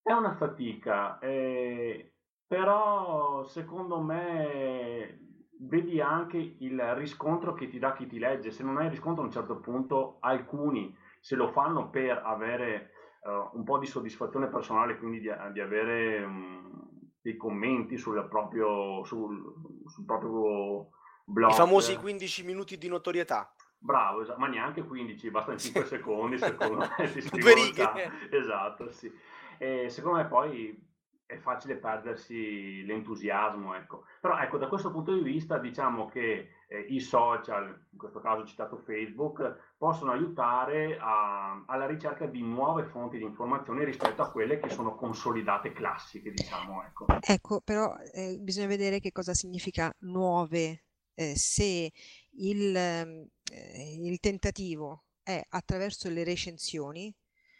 È 0.00 0.10
una 0.10 0.32
fatica, 0.32 1.18
eh, 1.18 2.14
però 2.46 3.44
secondo 3.44 4.00
me 4.00 5.20
vedi 5.60 6.00
anche 6.00 6.38
il 6.60 6.94
riscontro 6.94 7.52
che 7.52 7.68
ti 7.68 7.78
dà 7.78 7.92
chi 7.92 8.06
ti 8.06 8.18
legge. 8.18 8.50
Se 8.50 8.64
non 8.64 8.78
hai 8.78 8.88
riscontro 8.88 9.22
a 9.22 9.26
un 9.26 9.32
certo 9.32 9.60
punto, 9.60 10.16
alcuni 10.20 10.96
se 11.20 11.36
lo 11.36 11.48
fanno 11.48 11.90
per 11.90 12.22
avere 12.24 12.90
eh, 13.22 13.50
un 13.52 13.64
po' 13.64 13.76
di 13.76 13.84
soddisfazione 13.84 14.46
personale, 14.46 14.96
quindi 14.96 15.20
di, 15.20 15.30
di 15.52 15.60
avere 15.60 16.24
um, 16.24 16.88
dei 17.20 17.36
commenti 17.36 17.98
sul 17.98 18.26
proprio, 18.30 19.04
sul, 19.04 19.36
sul 19.84 20.06
proprio 20.06 20.88
blog. 21.28 21.52
I 21.52 21.54
famosi 21.54 21.96
15 21.96 22.44
minuti 22.44 22.78
di 22.78 22.88
notorietà. 22.88 23.52
Bravo, 23.80 24.22
esatto, 24.22 24.40
ma 24.40 24.48
neanche 24.48 24.82
15, 24.82 25.30
bastano 25.30 25.56
5 25.56 25.84
secondi 25.84 26.38
secondo 26.38 26.78
me. 26.78 26.88
Due 27.30 27.54
righe. 27.54 28.10
Esatto, 28.30 28.90
sì. 28.90 29.12
E 29.58 29.88
secondo 29.88 30.18
me 30.18 30.26
poi 30.26 30.86
è 31.28 31.36
facile 31.36 31.76
perdersi 31.76 32.84
l'entusiasmo, 32.86 33.74
ecco. 33.74 34.04
Però 34.18 34.38
ecco, 34.38 34.56
da 34.56 34.66
questo 34.66 34.90
punto 34.90 35.12
di 35.12 35.20
vista 35.20 35.58
diciamo 35.58 36.06
che 36.06 36.48
eh, 36.66 36.78
i 36.88 37.00
social, 37.00 37.86
in 37.90 37.98
questo 37.98 38.18
caso 38.20 38.46
citato 38.46 38.78
Facebook, 38.78 39.74
possono 39.76 40.12
aiutare 40.12 40.96
a, 40.98 41.62
alla 41.66 41.86
ricerca 41.86 42.24
di 42.24 42.40
nuove 42.42 42.84
fonti 42.84 43.18
di 43.18 43.24
informazioni 43.24 43.84
rispetto 43.84 44.22
a 44.22 44.30
quelle 44.30 44.58
che 44.58 44.70
sono 44.70 44.94
consolidate 44.94 45.72
classiche, 45.72 46.30
diciamo, 46.30 46.82
ecco. 46.82 47.04
Ecco, 47.20 47.60
però 47.62 47.94
eh, 48.14 48.38
bisogna 48.40 48.68
vedere 48.68 48.98
che 48.98 49.12
cosa 49.12 49.34
significa 49.34 49.92
nuove, 50.00 50.84
eh, 51.18 51.36
se 51.36 51.92
il, 52.30 52.76
ehm, 52.76 53.26
eh, 53.50 53.94
il 54.00 54.20
tentativo 54.20 55.06
è 55.22 55.44
attraverso 55.48 56.08
le 56.08 56.22
recensioni, 56.22 57.12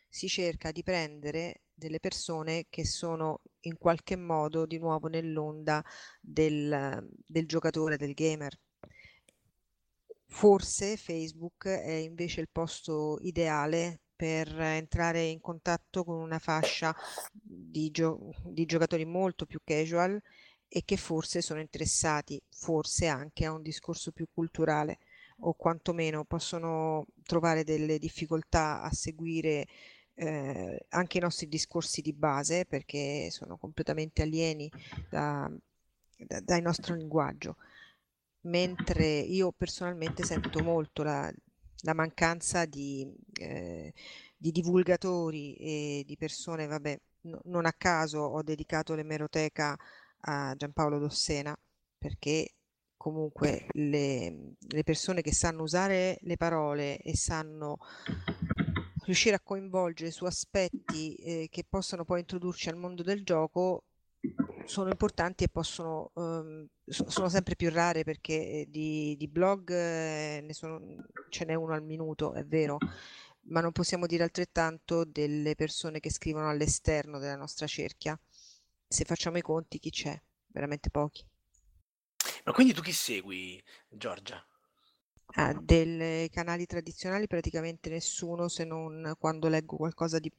si 0.08 0.28
cerca 0.28 0.70
di 0.70 0.84
prendere 0.84 1.62
delle 1.74 1.98
persone 1.98 2.66
che 2.70 2.86
sono 2.86 3.40
in 3.62 3.76
qualche 3.76 4.16
modo 4.16 4.64
di 4.64 4.78
nuovo 4.78 5.08
nell'onda 5.08 5.84
del, 6.20 7.06
del 7.26 7.46
giocatore, 7.46 7.96
del 7.96 8.14
gamer. 8.14 8.56
Forse 10.26 10.96
Facebook 10.96 11.66
è 11.66 11.90
invece 11.90 12.40
il 12.40 12.48
posto 12.50 13.18
ideale 13.22 14.02
per 14.14 14.48
entrare 14.60 15.24
in 15.24 15.40
contatto 15.40 16.04
con 16.04 16.20
una 16.20 16.38
fascia 16.38 16.94
di, 17.32 17.90
gio- 17.90 18.32
di 18.44 18.66
giocatori 18.66 19.04
molto 19.04 19.46
più 19.46 19.60
casual 19.64 20.20
e 20.68 20.84
che 20.84 20.96
forse 20.96 21.40
sono 21.40 21.60
interessati, 21.60 22.40
forse 22.50 23.06
anche 23.06 23.44
a 23.46 23.52
un 23.52 23.62
discorso 23.62 24.12
più 24.12 24.26
culturale 24.32 24.98
o 25.40 25.54
quantomeno 25.54 26.24
possono 26.24 27.06
trovare 27.22 27.64
delle 27.64 27.98
difficoltà 27.98 28.82
a 28.82 28.92
seguire 28.92 29.66
eh, 30.14 30.86
anche 30.90 31.18
i 31.18 31.20
nostri 31.20 31.48
discorsi 31.48 32.00
di 32.02 32.12
base 32.12 32.66
perché 32.66 33.28
sono 33.30 33.56
completamente 33.56 34.22
alieni 34.22 34.70
da, 35.08 35.50
da, 36.18 36.40
dal 36.40 36.62
nostro 36.62 36.94
linguaggio. 36.94 37.56
Mentre 38.42 39.18
io 39.18 39.52
personalmente 39.52 40.24
sento 40.24 40.62
molto 40.62 41.02
la, 41.02 41.32
la 41.82 41.94
mancanza 41.94 42.64
di, 42.66 43.06
eh, 43.40 43.92
di, 44.36 44.50
divulgatori 44.50 45.54
e 45.54 46.02
di 46.06 46.16
persone, 46.16 46.66
vabbè, 46.66 47.00
no, 47.22 47.40
non 47.44 47.66
a 47.66 47.72
caso 47.72 48.20
ho 48.20 48.42
dedicato 48.42 48.94
l'emeroteca 48.94 49.76
a 50.22 50.54
Giampaolo 50.56 50.98
Dossena 50.98 51.56
perché 51.96 52.54
comunque 52.96 53.66
le, 53.72 54.54
le 54.58 54.82
persone 54.82 55.22
che 55.22 55.32
sanno 55.32 55.62
usare 55.62 56.18
le 56.22 56.36
parole 56.36 56.98
e 56.98 57.16
sanno 57.16 57.78
riuscire 59.04 59.36
a 59.36 59.40
coinvolgere 59.40 60.10
su 60.10 60.24
aspetti 60.24 61.14
eh, 61.14 61.48
che 61.50 61.64
possono 61.68 62.04
poi 62.04 62.20
introdurci 62.20 62.68
al 62.68 62.76
mondo 62.76 63.02
del 63.02 63.24
gioco 63.24 63.84
sono 64.64 64.90
importanti 64.90 65.44
e 65.44 65.48
possono, 65.48 66.10
um, 66.14 66.66
sono 66.84 67.28
sempre 67.28 67.56
più 67.56 67.70
rare 67.70 68.04
perché 68.04 68.32
eh, 68.34 68.66
di, 68.68 69.16
di 69.16 69.28
blog 69.28 69.70
eh, 69.70 70.40
ne 70.42 70.52
sono, 70.52 70.80
ce 71.30 71.44
n'è 71.44 71.54
uno 71.54 71.72
al 71.72 71.82
minuto, 71.82 72.34
è 72.34 72.44
vero, 72.44 72.78
ma 73.48 73.60
non 73.60 73.72
possiamo 73.72 74.06
dire 74.06 74.24
altrettanto 74.24 75.04
delle 75.04 75.54
persone 75.54 76.00
che 76.00 76.10
scrivono 76.10 76.48
all'esterno 76.50 77.18
della 77.18 77.36
nostra 77.36 77.66
cerchia. 77.66 78.18
Se 78.88 79.04
facciamo 79.04 79.36
i 79.38 79.42
conti, 79.42 79.78
chi 79.78 79.90
c'è? 79.90 80.20
Veramente 80.46 80.90
pochi. 80.90 81.24
Ma 82.44 82.52
quindi 82.52 82.72
tu 82.72 82.80
chi 82.80 82.92
segui, 82.92 83.62
Giorgia? 83.88 84.42
Ah, 85.32 85.52
dei 85.52 86.28
canali 86.30 86.64
tradizionali 86.64 87.26
praticamente 87.26 87.90
nessuno 87.90 88.48
se 88.48 88.64
non 88.64 89.12
quando 89.18 89.48
leggo 89.48 89.76
qualcosa 89.76 90.18
di... 90.18 90.32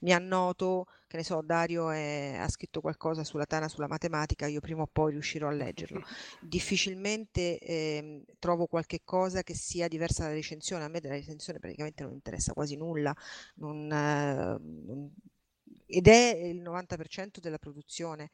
Mi 0.00 0.12
annoto, 0.12 0.86
che 1.06 1.16
ne 1.16 1.22
so, 1.22 1.40
Dario 1.42 1.90
è... 1.90 2.36
ha 2.38 2.48
scritto 2.48 2.80
qualcosa 2.80 3.22
sulla 3.22 3.46
Tana, 3.46 3.68
sulla 3.68 3.86
matematica, 3.86 4.46
io 4.46 4.60
prima 4.60 4.82
o 4.82 4.88
poi 4.90 5.12
riuscirò 5.12 5.46
a 5.48 5.52
leggerlo. 5.52 6.02
Difficilmente 6.42 7.58
eh, 7.58 8.24
trovo 8.40 8.66
qualche 8.66 9.02
cosa 9.04 9.42
che 9.42 9.54
sia 9.54 9.86
diversa 9.86 10.22
dalla 10.24 10.34
recensione, 10.34 10.84
a 10.84 10.88
me 10.88 11.00
della 11.00 11.14
recensione 11.14 11.60
praticamente 11.60 12.02
non 12.02 12.12
interessa 12.12 12.52
quasi 12.52 12.76
nulla, 12.76 13.14
non, 13.54 13.90
eh, 13.92 14.58
ed 15.92 16.08
è 16.08 16.34
il 16.36 16.62
90% 16.62 17.38
della 17.40 17.58
produzione 17.58 18.30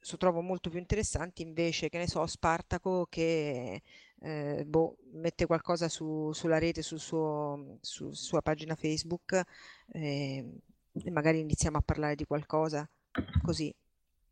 so, 0.00 0.16
trovo 0.16 0.40
molto 0.40 0.70
più 0.70 0.78
interessanti 0.78 1.42
invece, 1.42 1.88
che 1.88 1.98
ne 1.98 2.08
so, 2.08 2.26
Spartaco 2.26 3.06
che 3.08 3.82
eh, 4.20 4.64
boh, 4.66 4.96
mette 5.12 5.46
qualcosa 5.46 5.88
su, 5.88 6.32
sulla 6.32 6.58
rete, 6.58 6.82
sul 6.82 7.00
suo, 7.00 7.78
su, 7.80 8.12
sua 8.12 8.42
pagina 8.42 8.74
Facebook 8.74 9.40
eh, 9.92 10.44
e 10.92 11.10
magari 11.10 11.40
iniziamo 11.40 11.78
a 11.78 11.82
parlare 11.82 12.14
di 12.14 12.24
qualcosa 12.24 12.88
così. 13.42 13.74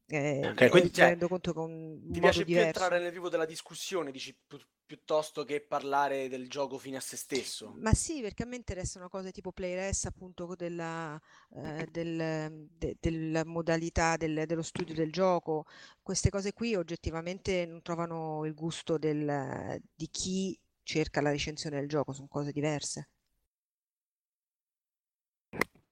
Eh, 0.08 0.48
okay, 0.52 0.68
quindi 0.68 0.90
mi 0.94 1.04
rendo 1.04 1.28
conto 1.28 1.52
che 1.52 1.58
un 1.58 1.98
ti 2.10 2.20
piace 2.20 2.44
diverso. 2.44 2.50
più 2.50 2.60
entrare 2.62 2.98
nel 2.98 3.12
vivo 3.12 3.28
della 3.28 3.44
discussione, 3.46 4.10
dici 4.10 4.34
pi- 4.46 4.64
piuttosto 4.84 5.44
che 5.44 5.60
parlare 5.60 6.28
del 6.28 6.48
gioco 6.48 6.78
fine 6.78 6.96
a 6.96 7.00
se 7.00 7.16
stesso. 7.16 7.76
Ma 7.78 7.92
sì, 7.92 8.20
perché 8.22 8.42
a 8.44 8.46
me 8.46 8.56
interessano 8.56 9.08
cose 9.08 9.30
tipo 9.32 9.52
Playrest, 9.52 10.06
appunto 10.06 10.54
della, 10.56 11.20
eh, 11.54 11.86
del, 11.90 12.68
de, 12.70 12.96
della 12.98 13.44
modalità 13.44 14.16
del, 14.16 14.44
dello 14.46 14.62
studio 14.62 14.94
del 14.94 15.12
gioco. 15.12 15.64
Queste 16.02 16.30
cose 16.30 16.52
qui 16.54 16.74
oggettivamente 16.74 17.66
non 17.66 17.82
trovano 17.82 18.44
il 18.46 18.54
gusto 18.54 18.96
del, 18.98 19.78
di 19.94 20.08
chi 20.10 20.58
cerca 20.82 21.20
la 21.20 21.30
recensione 21.30 21.76
del 21.78 21.88
gioco, 21.88 22.12
sono 22.14 22.28
cose 22.28 22.50
diverse. 22.52 23.08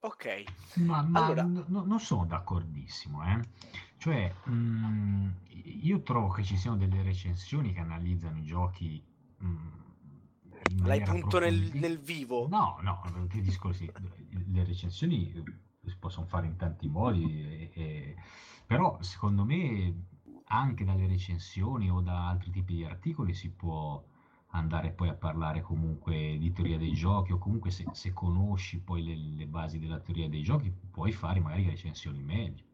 Ok. 0.05 0.45
Ma, 0.85 1.03
ma 1.03 1.25
Allora- 1.25 1.43
n- 1.43 1.65
n- 1.67 1.87
non 1.87 1.99
sono 1.99 2.27
d'accordissimo, 2.27 3.25
eh. 3.25 3.41
Cioè, 3.97 4.35
mh, 4.45 5.29
io 5.83 6.03
trovo 6.03 6.29
che 6.29 6.43
ci 6.43 6.57
siano 6.59 6.77
delle 6.77 7.03
recensioni 7.03 7.73
che 7.73 7.81
analizzano 7.81 8.39
i 8.39 8.45
giochi 8.45 9.03
mh, 9.39 9.47
in 10.69 10.83
L'hai 10.85 11.03
punto 11.03 11.39
nel, 11.39 11.71
nel 11.75 11.99
vivo? 11.99 12.47
No, 12.49 12.79
no, 12.83 13.01
che 13.29 13.41
discorsi. 13.41 13.91
Le 14.53 14.65
recensioni 14.65 15.33
si 15.87 15.97
possono 15.99 16.27
fare 16.27 16.47
in 16.47 16.57
tanti 16.57 16.87
modi, 16.89 17.41
e- 17.41 17.71
e- 17.75 18.17
però 18.67 19.01
secondo 19.01 19.45
me 19.45 20.07
anche 20.49 20.85
dalle 20.85 21.07
recensioni 21.07 21.91
o 21.91 22.01
da 22.01 22.29
altri 22.29 22.51
tipi 22.51 22.75
di 22.75 22.85
articoli 22.85 23.33
si 23.33 23.51
può 23.51 24.03
andare 24.55 24.91
poi 24.91 25.09
a 25.09 25.15
parlare 25.15 25.61
comunque 25.63 26.37
di 26.39 26.53
teoria 26.53 26.79
dei 26.79 26.93
giochi 26.93 27.33
o 27.33 27.39
comunque 27.39 27.71
se, 27.71 27.89
se 27.93 28.13
conosci 28.13 28.79
poi 28.79 29.03
le, 29.05 29.15
le 29.17 29.47
basi 29.47 29.79
della 29.79 30.01
teoria 30.01 30.29
dei 30.29 30.43
giochi 30.43 30.73
puoi 30.91 31.13
fare 31.13 31.41
magari 31.41 31.69
recensioni 31.69 32.23
meglio. 32.23 32.65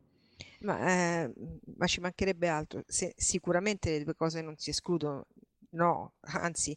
Ma, 0.61 1.23
eh, 1.25 1.33
ma 1.77 1.87
ci 1.87 2.01
mancherebbe 2.01 2.49
altro. 2.49 2.83
Se- 2.87 3.15
sicuramente 3.17 3.91
le 3.99 4.05
due 4.05 4.15
cose 4.15 4.43
non 4.43 4.57
si 4.57 4.71
escludono, 4.71 5.27
no, 5.71 6.15
anzi, 6.21 6.77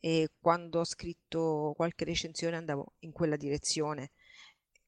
e 0.00 0.30
quando 0.40 0.80
ho 0.80 0.84
scritto 0.84 1.72
qualche 1.76 2.04
recensione 2.04 2.56
andavo 2.56 2.94
in 3.00 3.12
quella 3.12 3.36
direzione. 3.36 4.10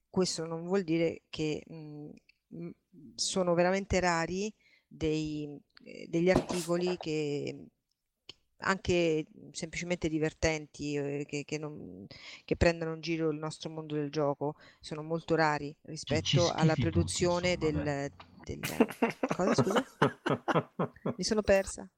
Questo 0.08 0.46
non 0.46 0.64
vuol 0.64 0.82
dire 0.84 1.22
che 1.28 1.62
mh, 1.66 2.10
mh, 2.48 2.70
sono 3.16 3.54
veramente 3.54 4.00
rari 4.00 4.52
dei- 4.86 5.48
eh, 5.84 6.06
degli 6.08 6.30
articoli 6.30 6.96
che 6.98 7.66
anche 8.58 9.26
semplicemente 9.52 10.08
divertenti, 10.08 10.94
eh, 10.96 11.24
che, 11.28 11.44
che 11.44 11.58
non- 11.58 12.06
che 12.44 12.56
prendano 12.56 12.94
in 12.94 13.00
giro 13.00 13.30
il 13.30 13.38
nostro 13.38 13.70
mondo 13.70 13.94
del 13.94 14.10
gioco, 14.10 14.54
sono 14.80 15.02
molto 15.02 15.34
rari 15.34 15.74
rispetto 15.82 16.50
alla 16.50 16.72
schifi 16.72 16.90
tutti, 16.90 16.90
produzione 16.90 17.56
dai. 17.56 17.72
del, 17.72 18.12
del... 18.44 18.60
Cosa, 19.34 19.54
scusa? 19.54 19.84
Mi 21.16 21.24
sono 21.24 21.42
persa. 21.42 21.88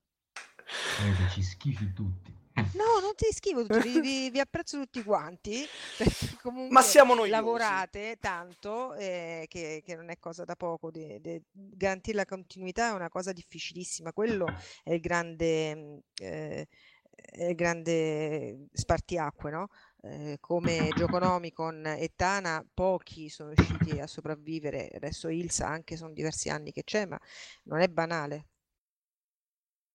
Ci 1.33 1.43
schifi 1.43 1.93
tutti. 1.93 2.37
No, 2.73 3.01
non 3.01 3.15
ti 3.15 3.27
schivo 3.33 3.65
vi, 3.79 4.01
vi- 4.01 4.31
vi 4.31 4.41
apprezzo 4.41 4.79
tutti 4.79 5.03
quanti, 5.03 5.69
perché 5.97 6.37
Ma 6.69 6.83
comunque 6.83 6.83
siamo 6.83 7.15
noiosi. 7.15 7.31
lavorate 7.31 8.17
tanto, 8.21 8.95
eh, 8.95 9.47
che, 9.49 9.83
che 9.85 9.97
non 9.97 10.11
è 10.11 10.19
cosa 10.19 10.45
da 10.45 10.55
poco, 10.57 10.91
de- 10.91 11.21
de- 11.21 11.43
garantire 11.51 12.17
la 12.19 12.25
continuità 12.27 12.89
è 12.89 12.93
una 12.93 13.09
cosa 13.09 13.33
difficilissima, 13.33 14.13
quello 14.13 14.53
è 14.83 14.93
il 14.93 15.01
grande, 15.01 16.03
eh, 16.21 16.67
è 17.11 17.45
il 17.45 17.55
grande 17.55 18.67
spartiacque, 18.73 19.51
no? 19.51 19.69
Eh, 20.03 20.37
come 20.41 20.93
Gioconomicon 20.95 21.87
e 21.87 22.13
Tana, 22.15 22.65
pochi 22.73 23.29
sono 23.31 23.49
riusciti 23.51 23.99
a 23.99 24.07
sopravvivere, 24.07 24.89
adesso 24.95 25.29
Ilsa 25.29 25.67
anche 25.69 25.97
sono 25.97 26.13
diversi 26.13 26.49
anni 26.51 26.71
che 26.73 26.85
c'è, 26.85 27.07
ma 27.07 27.19
non 27.65 27.81
è 27.81 27.89
banale. 27.89 28.47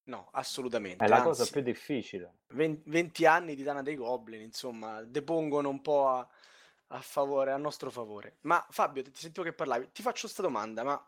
No, 0.06 0.28
assolutamente. 0.32 1.04
È 1.04 1.08
la 1.08 1.22
cosa 1.22 1.42
Anzi, 1.42 1.54
più 1.54 1.62
difficile. 1.62 2.34
20, 2.48 2.90
20 2.90 3.26
anni 3.26 3.56
di 3.56 3.64
Dana 3.64 3.82
dei 3.82 3.96
Goblin, 3.96 4.42
insomma, 4.42 5.02
depongono 5.04 5.70
un 5.70 5.82
po' 5.82 6.10
a, 6.10 6.28
a 6.88 7.02
favore, 7.02 7.52
a 7.52 7.58
nostro 7.58 7.90
favore. 7.90 8.38
Ma 8.42 8.66
Fabio, 8.70 9.02
ti 9.04 9.12
sentivo 9.14 9.46
che 9.46 9.54
parlavi, 9.54 9.92
ti 9.94 10.02
faccio 10.02 10.22
questa 10.22 10.42
domanda, 10.42 10.84
ma 10.84 11.02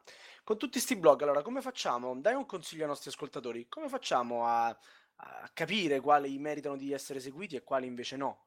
con 0.43 0.57
tutti 0.57 0.73
questi 0.73 0.95
blog, 0.95 1.21
allora 1.23 1.41
come 1.41 1.61
facciamo? 1.61 2.15
Dai 2.15 2.35
un 2.35 2.45
consiglio 2.45 2.83
ai 2.83 2.89
nostri 2.89 3.09
ascoltatori, 3.09 3.67
come 3.67 3.89
facciamo 3.89 4.45
a, 4.45 4.67
a 4.67 5.49
capire 5.53 5.99
quali 5.99 6.37
meritano 6.37 6.77
di 6.77 6.93
essere 6.93 7.19
seguiti 7.19 7.55
e 7.57 7.63
quali 7.63 7.87
invece 7.87 8.15
no? 8.15 8.43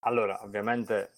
Allora, 0.00 0.42
ovviamente 0.42 1.12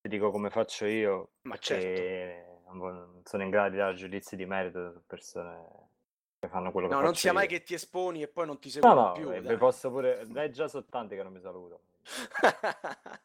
ti 0.00 0.08
dico 0.08 0.30
come 0.30 0.50
faccio 0.50 0.86
io, 0.86 1.32
Ma 1.42 1.56
certo. 1.58 2.72
non 2.72 3.22
sono 3.24 3.42
in 3.42 3.50
grado 3.50 3.70
di 3.70 3.76
dare 3.76 3.94
giudizi 3.94 4.36
di 4.36 4.46
merito 4.46 4.92
su 4.92 5.04
persone 5.06 5.90
fanno 6.48 6.70
quello 6.72 6.88
che 6.88 6.94
No, 6.94 7.00
non 7.00 7.14
sia 7.14 7.32
mai 7.32 7.44
io. 7.44 7.50
che 7.50 7.62
ti 7.62 7.74
esponi 7.74 8.22
e 8.22 8.28
poi 8.28 8.46
non 8.46 8.58
ti 8.58 8.68
No, 8.68 8.72
seguono 8.72 9.00
no, 9.06 9.12
più. 9.12 9.30
eh, 9.30 9.40
dai. 9.42 9.56
posso 9.56 9.90
pure... 9.90 10.24
Dai, 10.26 10.52
già 10.52 10.68
sono 10.68 10.84
tanti 10.88 11.14
che 11.16 11.22
non 11.22 11.32
mi 11.32 11.40
salutano. 11.40 11.80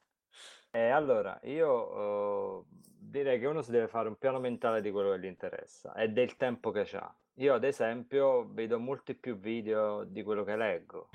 E 0.70 0.90
allora, 0.90 1.40
io 1.44 2.60
eh, 2.60 2.64
direi 3.00 3.40
che 3.40 3.48
uno 3.48 3.62
si 3.64 3.72
deve 3.72 3.88
fare 3.88 4.10
un 4.10 4.18
piano 4.18 4.40
mentale 4.40 4.82
di 4.82 4.92
quello 4.92 5.12
che 5.12 5.20
gli 5.20 5.26
interessa 5.26 5.94
e 5.96 6.10
del 6.10 6.36
tempo 6.36 6.70
che 6.72 6.82
ha. 6.98 7.16
Io, 7.36 7.54
ad 7.54 7.64
esempio, 7.64 8.46
vedo 8.52 8.78
molti 8.78 9.16
più 9.16 9.38
video 9.40 10.04
di 10.04 10.22
quello 10.24 10.44
che 10.44 10.56
leggo, 10.56 11.10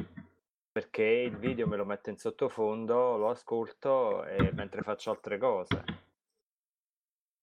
perché 0.72 1.02
il 1.04 1.36
video 1.36 1.68
me 1.68 1.76
lo 1.76 1.84
metto 1.84 2.08
in 2.10 2.16
sottofondo, 2.16 3.16
lo 3.18 3.28
ascolto 3.28 4.24
e 4.24 4.50
mentre 4.52 4.82
faccio 4.82 5.10
altre 5.10 5.38
cose. 5.38 5.84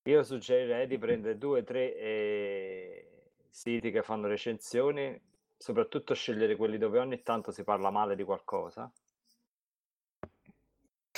Io 0.09 0.23
suggerirei 0.23 0.87
di 0.87 0.97
prendere 0.97 1.37
due 1.37 1.59
o 1.59 1.63
tre 1.63 1.95
eh, 1.95 3.08
siti 3.49 3.91
che 3.91 4.03
fanno 4.03 4.27
recensioni, 4.27 5.19
soprattutto 5.57 6.13
scegliere 6.13 6.55
quelli 6.55 6.77
dove 6.77 6.99
ogni 6.99 7.21
tanto 7.21 7.51
si 7.51 7.63
parla 7.63 7.89
male 7.89 8.15
di 8.15 8.23
qualcosa. 8.23 8.91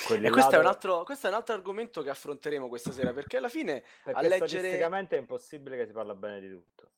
Quelli 0.06 0.26
E 0.26 0.30
questo 0.32 0.52
è, 0.52 0.58
un 0.58 0.64
dove- 0.64 0.74
altro, 0.74 1.04
questo 1.04 1.28
è 1.28 1.30
un 1.30 1.36
altro 1.36 1.54
argomento 1.54 2.02
che 2.02 2.10
affronteremo 2.10 2.68
questa 2.68 2.92
sera, 2.92 3.14
perché 3.14 3.38
alla 3.38 3.50
fine 3.50 3.78
a 3.78 4.12
Perché 4.12 4.28
leggere... 4.28 4.48
statisticamente 4.48 5.16
è 5.16 5.20
impossibile 5.20 5.78
che 5.78 5.86
si 5.86 5.92
parla 5.92 6.16
bene 6.16 6.40
di 6.40 6.50
tutto. 6.50 6.92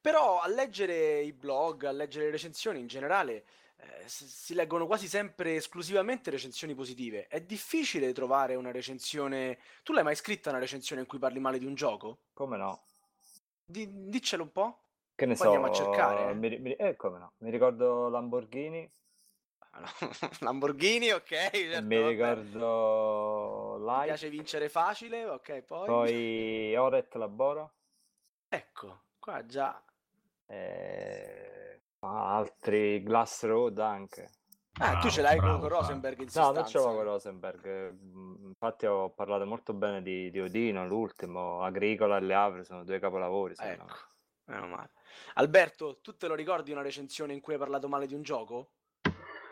Però 0.00 0.40
a 0.40 0.48
leggere 0.48 1.20
i 1.20 1.32
blog, 1.32 1.84
a 1.84 1.92
leggere 1.92 2.26
le 2.26 2.30
recensioni 2.30 2.78
in 2.78 2.86
generale, 2.86 3.44
eh, 3.76 4.02
si 4.06 4.54
leggono 4.54 4.86
quasi 4.86 5.06
sempre 5.06 5.56
esclusivamente 5.56 6.30
recensioni 6.30 6.74
positive. 6.74 7.26
È 7.26 7.40
difficile 7.40 8.12
trovare 8.12 8.54
una 8.54 8.70
recensione... 8.70 9.58
Tu 9.82 9.92
l'hai 9.92 10.04
mai 10.04 10.16
scritta 10.16 10.50
una 10.50 10.58
recensione 10.58 11.02
in 11.02 11.06
cui 11.06 11.18
parli 11.18 11.40
male 11.40 11.58
di 11.58 11.66
un 11.66 11.74
gioco? 11.74 12.20
Come 12.32 12.56
no? 12.56 12.84
Di- 13.66 14.08
diccelo 14.08 14.42
un 14.44 14.52
po'. 14.52 14.78
Che 15.16 15.26
ne 15.26 15.34
Poi 15.36 15.44
andiamo 15.44 15.66
a 15.66 15.70
cercare, 15.70 16.20
so, 16.22 16.30
eh. 16.30 16.34
mi, 16.34 16.58
mi- 16.58 16.72
eh, 16.74 16.96
come 16.96 17.18
no? 17.18 17.32
Mi 17.38 17.50
ricordo 17.50 18.08
Lamborghini, 18.08 18.88
Ah, 19.72 19.80
no, 19.80 19.86
Lamborghini, 20.40 21.10
ok, 21.10 21.28
certo, 21.28 21.88
mi 21.88 22.00
ricordo 22.00 23.76
Light, 23.78 24.04
piace 24.04 24.28
vincere 24.30 24.68
facile, 24.68 25.24
ok, 25.26 25.62
poi... 25.62 25.90
poi 25.90 26.74
Oret 26.76 27.14
Labora, 27.16 27.72
Ecco, 28.48 29.02
qua 29.18 29.44
già... 29.44 29.84
eh, 30.46 31.80
altri 32.00 33.02
Glass 33.02 33.44
Road 33.44 33.78
anche. 33.78 34.28
Ah, 34.78 34.98
tu 34.98 35.08
ce 35.08 35.22
l'hai 35.22 35.38
con, 35.38 35.46
bravo, 35.46 35.60
con. 35.60 35.68
Rosenberg 35.68 36.18
in 36.20 36.28
No, 36.34 36.50
non 36.50 36.54
ce 36.64 36.78
sostanza. 36.78 36.78
l'ho 36.80 36.94
con 36.96 37.04
Rosenberg. 37.04 37.66
eh, 37.66 37.92
mm, 37.92 38.46
Infatti 38.48 38.86
ho 38.86 39.10
parlato 39.10 39.46
molto 39.46 39.72
bene 39.72 40.02
di, 40.02 40.30
di 40.30 40.40
Odino, 40.40 40.86
l'ultimo, 40.86 41.62
Agricola 41.62 42.16
e 42.16 42.20
Le 42.20 42.34
Havre 42.34 42.64
sono 42.64 42.82
due 42.84 42.98
capolavori. 42.98 43.54
Ecco, 43.56 43.86
meno 44.46 44.66
male. 44.66 44.90
Alberto, 45.34 46.00
tu 46.00 46.16
te 46.16 46.26
lo 46.26 46.34
ricordi 46.34 46.72
una 46.72 46.82
recensione 46.82 47.32
in 47.32 47.40
cui 47.40 47.52
hai 47.52 47.58
parlato 47.58 47.88
male 47.88 48.06
di 48.06 48.14
un 48.14 48.22
gioco? 48.22 48.70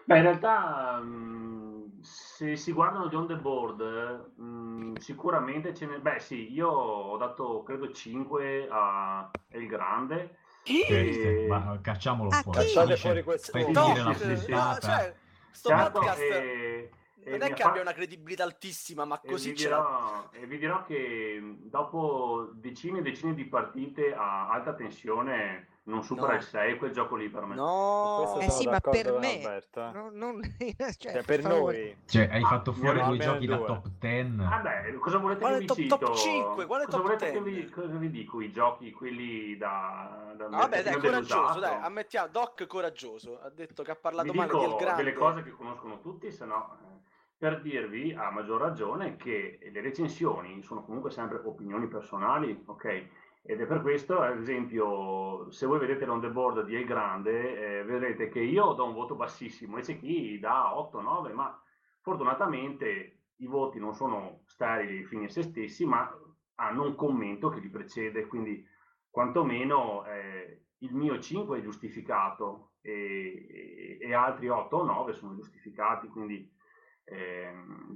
Beh, 0.05 0.17
in 0.17 0.23
realtà, 0.23 0.99
mh, 0.99 2.01
se 2.03 2.57
si 2.57 2.73
guardano 2.73 3.07
gli 3.09 3.15
on 3.15 3.29
the 3.29 3.37
board, 3.37 4.35
mh, 4.35 4.97
sicuramente 4.97 5.73
ce 5.73 5.87
ne... 5.87 6.01
Beh, 6.01 6.19
sì, 6.19 6.53
io 6.53 6.69
ho 6.69 7.17
dato, 7.17 7.63
credo, 7.63 7.93
5 7.93 8.67
a 8.69 9.31
El 9.51 9.67
Grande. 9.69 10.39
Sì, 10.65 10.81
E- 10.83 11.47
ma 11.49 11.79
cacciamolo 11.83 12.31
Ah, 12.31 12.43
fuori. 12.43 12.59
Fai 12.59 12.67
Cacciate 12.69 12.97
fuori 12.97 13.23
questo. 13.23 13.51
Fai 13.53 13.71
No, 13.73 13.95
no, 13.97 14.15
cioè, 14.15 15.15
sto 15.51 15.69
Certo, 15.69 15.91
podcast 15.99 16.21
e- 16.21 16.91
e 17.25 17.31
non 17.31 17.43
è 17.43 17.53
che 17.53 17.63
fa- 17.63 17.69
abbia 17.71 17.83
una 17.83 17.93
credibilità 17.93 18.45
altissima, 18.45 19.05
ma 19.05 19.21
E 19.23 19.29
così 19.29 19.51
vi, 19.51 19.57
ce 19.57 19.69
l'ha. 19.69 19.77
dirò, 19.77 20.29
e 20.33 20.47
vi 20.47 20.59
dirò 20.59 20.85
che 20.85 21.41
dopo 21.59 22.51
decine 22.55 22.99
e 22.99 23.03
decine 23.03 23.35
di 23.35 23.45
partite 23.45 24.15
a 24.15 24.49
alta 24.51 24.75
tensione 24.75 25.69
non 25.85 26.05
supera 26.05 26.29
No. 26.29 26.35
il 26.35 26.43
6 26.43 26.77
quel 26.79 26.93
gioco 26.93 27.17
lì 27.17 27.29
per 27.29 27.45
me. 27.45 27.55
No, 27.57 28.39
Eh 28.41 28.49
sì, 28.51 28.69
ma 28.69 28.79
per 28.79 29.13
me, 29.19 29.35
Alberto, 29.37 29.81
eh. 29.85 29.91
no- 29.93 30.11
non, 30.13 30.41
cioè, 30.59 31.13
Cioè, 31.13 31.23
per 31.25 31.41
favore. 31.41 31.79
noi, 31.83 31.97
Cioè, 32.07 32.29
hai 32.31 32.43
Ah, 32.43 32.47
fatto 32.47 32.73
fuori 32.73 32.99
io 33.01 33.07
due 33.07 33.19
giochi 33.19 33.47
da 33.47 33.59
top 33.59 33.89
10. 33.99 34.43
Ah 34.45 34.59
beh, 34.61 34.95
cosa 35.01 35.19
volete 35.19 35.41
Quale 35.41 35.55
che 35.57 35.61
vi 35.61 35.67
top- 35.67 35.77
cito? 35.79 35.99
top 35.99 36.15
5? 36.15 36.67
Quale 36.67 36.85
cosa 36.85 36.97
top 36.97 37.07
volete 37.07 37.31
che 37.33 37.43
10? 37.43 37.65
vi, 37.65 37.71
cosa 37.71 37.95
vi 37.97 38.11
dico? 38.11 38.41
I 38.41 38.53
giochi, 38.53 38.93
quelli 38.93 39.57
da... 39.57 40.33
da 40.37 40.49
No, 40.49 40.57
vabbè, 40.59 40.83
dai, 40.85 40.99
coraggioso, 40.99 41.59
dai, 41.59 41.79
ammettiamo, 41.81 42.29
Doc 42.29 42.67
coraggioso, 42.67 43.41
ha 43.43 43.51
detto 43.51 43.83
che 43.83 43.91
ha 43.91 43.95
Vi 43.95 44.01
parlato 44.01 44.33
male 44.35 44.53
di 44.53 44.59
El 44.59 44.65
dico 44.67 44.77
Grande. 44.77 45.03
delle 45.03 45.17
cose 45.17 45.43
che 45.43 45.51
conoscono 45.51 46.01
tutti, 46.01 46.31
se 46.31 46.45
no... 46.45 46.79
eh, 46.81 47.11
Per 47.39 47.61
dirvi, 47.61 48.15
a 48.15 48.31
maggior 48.31 48.61
ragione, 48.61 49.17
che 49.17 49.59
le 49.73 49.81
recensioni 49.81 50.63
sono 50.63 50.85
comunque 50.85 51.11
sempre 51.11 51.41
opinioni 51.43 51.89
personali, 51.89 52.63
ok? 52.67 53.05
Ed 53.45 53.61
è 53.61 53.67
per 53.67 53.81
questo, 53.83 54.21
ad 54.21 54.39
esempio, 54.39 55.51
se 55.51 55.67
voi 55.67 55.79
vedete 55.81 56.05
l'on 56.05 56.21
the 56.21 56.31
board 56.31 56.65
di 56.65 56.77
El 56.77 56.85
Grande, 56.85 57.81
eh, 57.81 57.85
vedrete 57.85 58.29
che 58.29 58.41
io 58.41 58.73
do 58.73 58.85
un 58.85 58.93
voto 58.93 59.17
bassissimo, 59.17 59.79
e 59.79 59.81
c'è 59.83 59.99
chi 59.99 60.39
dà 60.39 60.77
8-9, 60.79 61.33
ma 61.33 61.61
fortunatamente 62.01 63.25
i 63.37 63.47
voti 63.47 63.79
non 63.81 63.95
sono 63.95 64.43
sterili 64.47 65.03
fini 65.05 65.25
a 65.25 65.29
se 65.29 65.43
stessi, 65.43 65.85
ma 65.85 66.09
hanno 66.57 66.85
un 66.85 66.95
commento 66.95 67.49
che 67.49 67.59
li 67.61 67.69
precede, 67.69 68.27
quindi 68.27 68.65
quantomeno 69.11 70.05
eh, 70.07 70.67
il 70.79 70.95
mio 70.95 71.19
5 71.19 71.59
è 71.59 71.63
giustificato 71.63 72.75
e, 72.81 73.99
e- 74.01 74.07
e 74.07 74.15
altri 74.15 74.49
8 74.49 74.77
o 74.79 74.85
9 74.85 75.13
sono 75.15 75.35
giustificati, 75.35 76.07
quindi 76.09 76.49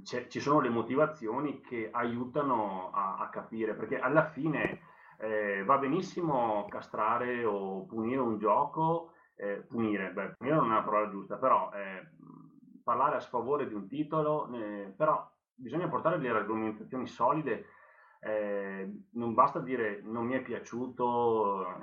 c'è- 0.02 0.26
ci 0.28 0.40
sono 0.40 0.60
le 0.60 0.68
motivazioni 0.68 1.60
che 1.60 1.88
aiutano 1.90 2.90
a, 2.92 3.16
a 3.18 3.28
capire, 3.28 3.74
perché 3.74 3.98
alla 3.98 4.24
fine 4.26 4.80
eh, 5.18 5.62
va 5.64 5.78
benissimo 5.78 6.66
castrare 6.68 7.44
o 7.44 7.84
punire 7.84 8.20
un 8.20 8.38
gioco, 8.38 9.12
eh, 9.34 9.64
punire, 9.68 10.12
beh, 10.12 10.34
punire 10.36 10.56
non 10.56 10.64
è 10.64 10.68
una 10.68 10.82
parola 10.82 11.10
giusta, 11.10 11.36
però 11.36 11.70
eh, 11.72 12.08
parlare 12.82 13.16
a 13.16 13.20
sfavore 13.20 13.66
di 13.66 13.74
un 13.74 13.88
titolo, 13.88 14.48
eh, 14.54 14.92
però 14.96 15.28
bisogna 15.54 15.88
portare 15.88 16.18
delle 16.18 16.38
argomentazioni 16.38 17.06
solide, 17.06 17.66
eh, 18.20 18.90
non 19.12 19.34
basta 19.34 19.60
dire 19.60 20.00
non 20.02 20.26
mi 20.26 20.34
è 20.34 20.42
piaciuto, 20.42 21.66
eh, 21.66 21.74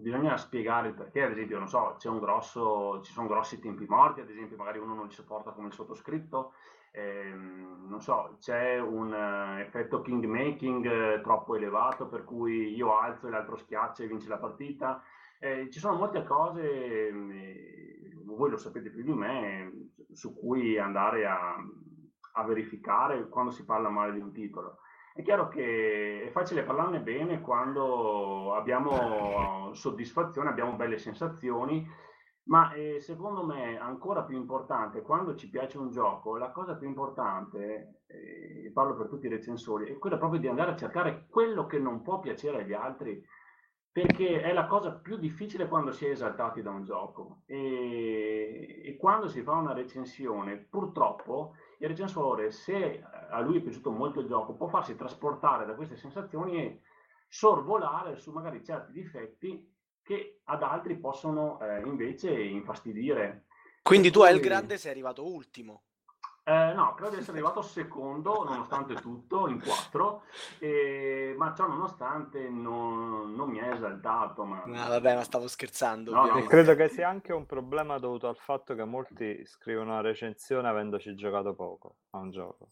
bisogna 0.00 0.36
spiegare 0.36 0.88
il 0.88 0.94
perché, 0.94 1.22
ad 1.22 1.32
esempio, 1.32 1.58
non 1.58 1.68
so, 1.68 1.96
grosso, 2.18 3.00
ci 3.02 3.12
sono 3.12 3.28
grossi 3.28 3.60
tempi 3.60 3.86
morti, 3.86 4.20
ad 4.20 4.30
esempio, 4.30 4.56
magari 4.56 4.78
uno 4.78 4.94
non 4.94 5.06
li 5.06 5.12
sopporta 5.12 5.50
come 5.50 5.68
il 5.68 5.72
sottoscritto, 5.74 6.52
ehm, 6.92 7.86
non 7.88 8.00
so, 8.00 8.36
c'è 8.40 8.78
un 8.78 9.12
eh, 9.12 9.60
effetto 9.62 10.02
king 10.02 10.24
making 10.24 10.86
eh, 10.86 11.20
troppo 11.22 11.56
elevato 11.56 12.08
per 12.08 12.24
cui 12.24 12.74
io 12.74 12.98
alzo 12.98 13.26
e 13.26 13.30
l'altro 13.30 13.56
schiaccia 13.56 14.02
e 14.02 14.06
vince 14.06 14.28
la 14.28 14.38
partita. 14.38 15.02
Eh, 15.38 15.68
ci 15.70 15.80
sono 15.80 15.96
molte 15.96 16.22
cose, 16.24 17.08
ehm, 17.08 17.30
eh, 17.32 18.12
voi 18.24 18.50
lo 18.50 18.56
sapete 18.56 18.90
più 18.90 19.02
di 19.02 19.12
me, 19.12 19.90
su 20.12 20.34
cui 20.34 20.78
andare 20.78 21.26
a, 21.26 21.56
a 22.34 22.44
verificare 22.44 23.28
quando 23.28 23.50
si 23.50 23.64
parla 23.64 23.88
male 23.88 24.12
di 24.12 24.20
un 24.20 24.32
titolo. 24.32 24.78
È 25.14 25.22
chiaro 25.22 25.48
che 25.48 26.24
è 26.26 26.30
facile 26.30 26.62
parlarne 26.62 27.00
bene 27.00 27.40
quando 27.42 28.54
abbiamo 28.54 29.74
soddisfazione, 29.74 30.48
abbiamo 30.48 30.72
belle 30.72 30.96
sensazioni, 30.96 31.86
ma 32.44 32.72
eh, 32.72 32.98
secondo 33.00 33.44
me 33.44 33.78
ancora 33.78 34.22
più 34.22 34.36
importante, 34.36 35.02
quando 35.02 35.34
ci 35.34 35.50
piace 35.50 35.78
un 35.78 35.90
gioco, 35.90 36.36
la 36.36 36.50
cosa 36.50 36.76
più 36.76 36.88
importante, 36.88 38.00
eh, 38.06 38.70
parlo 38.72 38.96
per 38.96 39.08
tutti 39.08 39.26
i 39.26 39.30
recensori, 39.30 39.92
è 39.92 39.98
quella 39.98 40.16
proprio 40.16 40.40
di 40.40 40.48
andare 40.48 40.72
a 40.72 40.76
cercare 40.76 41.26
quello 41.28 41.66
che 41.66 41.78
non 41.78 42.02
può 42.02 42.18
piacere 42.18 42.62
agli 42.62 42.72
altri, 42.72 43.22
perché 43.92 44.40
è 44.40 44.54
la 44.54 44.66
cosa 44.66 44.92
più 44.92 45.18
difficile 45.18 45.68
quando 45.68 45.92
si 45.92 46.06
è 46.06 46.10
esaltati 46.10 46.62
da 46.62 46.70
un 46.70 46.82
gioco. 46.82 47.42
E, 47.44 48.80
e 48.82 48.96
quando 48.96 49.28
si 49.28 49.42
fa 49.42 49.52
una 49.52 49.74
recensione, 49.74 50.56
purtroppo 50.56 51.54
il 51.78 51.88
recensore, 51.88 52.50
se 52.50 53.02
a 53.32 53.40
lui 53.40 53.58
è 53.58 53.60
piaciuto 53.60 53.90
molto 53.90 54.20
il 54.20 54.26
gioco, 54.26 54.54
può 54.54 54.68
farsi 54.68 54.94
trasportare 54.94 55.64
da 55.66 55.74
queste 55.74 55.96
sensazioni 55.96 56.56
e 56.56 56.82
sorvolare 57.28 58.16
su 58.16 58.30
magari 58.30 58.62
certi 58.62 58.92
difetti 58.92 59.70
che 60.02 60.40
ad 60.44 60.62
altri 60.62 60.98
possono 60.98 61.58
eh, 61.60 61.80
invece 61.80 62.30
infastidire. 62.32 63.46
Quindi 63.82 64.10
tu 64.10 64.22
El 64.22 64.38
cui- 64.38 64.48
Grande 64.48 64.76
sei 64.76 64.90
arrivato 64.90 65.26
ultimo. 65.26 65.84
Eh, 66.44 66.72
no, 66.74 66.94
credo 66.94 67.12
di 67.14 67.20
essere 67.20 67.38
arrivato 67.38 67.62
secondo, 67.62 68.42
nonostante 68.42 68.94
tutto, 68.94 69.46
in 69.46 69.62
quattro, 69.62 70.24
e- 70.58 71.34
ma 71.38 71.54
ciò 71.54 71.68
nonostante 71.68 72.48
non, 72.48 73.32
non 73.32 73.48
mi 73.48 73.58
è 73.58 73.70
esaltato. 73.70 74.44
Ma... 74.44 74.62
No, 74.66 74.88
vabbè, 74.88 75.14
ma 75.14 75.22
stavo 75.22 75.46
scherzando. 75.46 76.12
No, 76.12 76.26
no, 76.26 76.42
credo 76.46 76.74
che 76.74 76.88
sia 76.88 77.08
anche 77.08 77.32
un 77.32 77.46
problema 77.46 77.98
dovuto 77.98 78.26
al 78.26 78.36
fatto 78.36 78.74
che 78.74 78.84
molti 78.84 79.44
scrivono 79.46 79.92
una 79.92 80.00
recensione 80.00 80.66
avendoci 80.68 81.14
giocato 81.14 81.54
poco 81.54 81.98
a 82.10 82.18
un 82.18 82.30
gioco. 82.32 82.66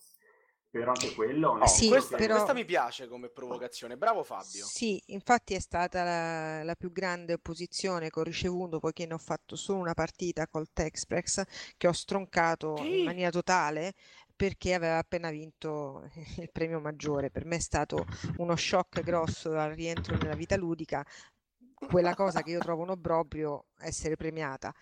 Però 0.71 0.93
anche 0.93 1.13
quello... 1.15 1.51
Oh, 1.51 1.67
Sì, 1.67 1.89
questa, 1.89 2.17
però- 2.17 2.35
questa 2.35 2.53
mi 2.53 2.65
piace 2.65 3.09
come 3.09 3.29
provocazione. 3.29 3.97
Bravo 3.97 4.23
Fabio. 4.23 4.65
Sì, 4.65 5.01
infatti 5.07 5.55
è 5.55 5.61
stata 5.61 6.03
la, 6.05 6.63
la 6.65 6.75
più 6.75 6.93
grande 6.93 7.35
opposizione 7.35 8.09
che 8.09 8.21
ho 8.21 8.23
ricevuto 8.23 8.79
poiché 8.79 9.07
ne 9.07 9.15
ho 9.15 9.19
fatto 9.19 9.57
solo 9.57 9.81
una 9.81 9.95
partita 9.95 10.47
col 10.47 10.69
Texprex 10.73 11.43
che 11.77 11.87
ho 11.89 11.93
stroncato 11.93 12.77
in 12.77 12.99
Sì. 12.99 13.05
maniera 13.05 13.31
totale 13.31 13.95
perché 14.35 14.73
aveva 14.75 14.99
appena 14.99 15.31
vinto 15.31 16.09
il 16.39 16.49
premio 16.51 16.81
maggiore. 16.81 17.31
Per 17.31 17.45
me 17.45 17.57
è 17.57 17.61
stato 17.61 18.07
uno 18.37 18.57
shock 18.57 19.03
grosso 19.03 19.53
al 19.59 19.73
rientro 19.75 20.17
nella 20.17 20.35
vita 20.35 20.57
ludica, 20.57 21.05
quella 21.75 22.15
cosa 22.15 22.43
che 22.43 22.51
io 22.51 22.61
trovo 22.61 22.83
un 22.83 22.91
obbrobrio 22.91 23.67
essere 23.79 24.17
premiata. 24.17 24.73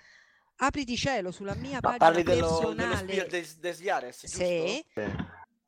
Apriti 0.60 0.96
cielo 0.96 1.30
sulla 1.30 1.54
mia 1.54 1.80
Ma 1.80 1.90
pagina 1.90 1.96
parli 1.96 2.22
dello, 2.22 2.72
dello 2.74 2.96
personale. 2.96 2.96
Spir- 2.96 3.28
des, 3.28 3.58
des 3.58 3.80
Yares, 3.80 4.20
giusto? 4.22 4.34
Sì, 4.36 4.84
Sì. 4.94 5.02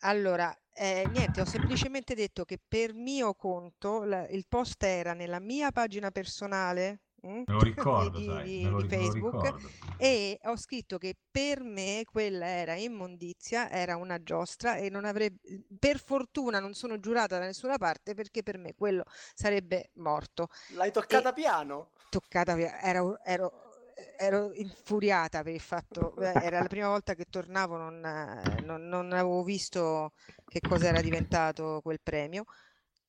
Allora, 0.00 0.54
eh, 0.72 1.06
niente, 1.08 1.40
ho 1.40 1.44
semplicemente 1.44 2.14
detto 2.14 2.44
che 2.44 2.58
per 2.66 2.94
mio 2.94 3.34
conto 3.34 4.04
la- 4.04 4.26
il 4.28 4.46
post 4.48 4.82
era 4.82 5.12
nella 5.14 5.38
mia 5.40 5.70
pagina 5.72 6.10
personale 6.10 7.00
mm, 7.26 7.30
Me 7.30 7.44
lo 7.46 7.60
ricordo, 7.62 8.18
di, 8.18 8.24
sai, 8.24 8.44
di- 8.44 8.64
me 8.64 8.70
lo, 8.70 8.76
di 8.80 8.82
ri- 8.88 8.88
me 8.88 8.96
lo 8.96 9.10
Facebook 9.12 9.34
ricordo. 9.34 9.70
e 9.98 10.38
ho 10.44 10.56
scritto 10.56 10.96
che 10.96 11.14
per 11.30 11.62
me 11.62 12.04
quella 12.10 12.46
era 12.46 12.74
immondizia, 12.76 13.68
era 13.70 13.96
una 13.96 14.22
giostra 14.22 14.76
e 14.76 14.88
non 14.88 15.04
avrebbe, 15.04 15.38
per 15.78 15.98
fortuna 16.02 16.60
non 16.60 16.72
sono 16.72 16.98
giurata 16.98 17.38
da 17.38 17.44
nessuna 17.44 17.76
parte 17.76 18.14
perché 18.14 18.42
per 18.42 18.56
me 18.56 18.74
quello 18.74 19.04
sarebbe 19.34 19.90
morto. 19.96 20.48
L'hai 20.74 20.90
toccata 20.92 21.32
piano? 21.34 21.90
Toccata 22.08 22.54
via, 22.54 22.80
ero, 22.80 23.22
ero- 23.22 23.69
ero 24.16 24.52
infuriata 24.54 25.42
per 25.42 25.52
il 25.54 25.60
fatto, 25.60 26.14
era 26.20 26.60
la 26.60 26.66
prima 26.68 26.88
volta 26.88 27.14
che 27.14 27.26
tornavo, 27.28 27.76
non, 27.76 28.00
non- 28.00 28.88
non 28.88 29.12
avevo 29.12 29.42
visto 29.44 30.12
che 30.46 30.62
cosa 30.64 30.88
era 30.88 31.00
diventato 31.00 31.80
quel 31.82 32.00
premio. 32.02 32.44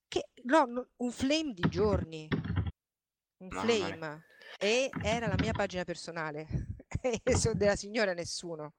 Che, 0.08 0.28
no, 0.44 0.64
no, 0.66 0.88
un 0.98 1.10
flame 1.12 1.52
di 1.54 1.68
giorni, 1.68 2.30
un 3.38 3.50
mia. 3.50 3.98
flame, 3.98 4.24
e 4.58 4.96
era 5.00 5.26
la 5.26 5.36
mia 5.36 5.52
pagina 5.54 5.84
personale, 5.84 6.46
e 7.22 7.36
so 7.36 7.54
della 7.54 7.76
signora 7.76 8.12
nessuno. 8.14 8.74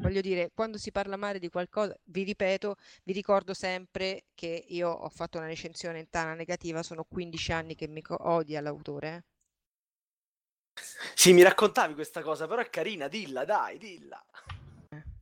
Voglio 0.00 0.20
dire, 0.20 0.50
quando 0.54 0.78
si 0.78 0.90
parla 0.92 1.16
male 1.16 1.38
di 1.38 1.48
qualcosa, 1.48 1.96
vi 2.04 2.24
ripeto, 2.24 2.76
vi 3.04 3.12
ricordo 3.12 3.54
sempre 3.54 4.26
che 4.34 4.64
io 4.68 4.90
ho 4.90 5.08
fatto 5.10 5.38
una 5.38 5.46
recensione 5.46 6.00
in 6.00 6.08
tana 6.10 6.34
negativa, 6.34 6.82
sono 6.82 7.04
15 7.04 7.52
anni 7.52 7.74
che 7.76 7.88
mi 7.88 8.02
odia 8.08 8.60
l'autore. 8.60 9.14
eh. 9.16 9.24
Sì, 11.14 11.32
mi 11.32 11.42
raccontavi 11.42 11.94
questa 11.94 12.22
cosa, 12.22 12.46
però 12.46 12.60
è 12.62 12.70
carina, 12.70 13.08
dilla, 13.08 13.44
dai, 13.44 13.78
dilla. 13.78 14.24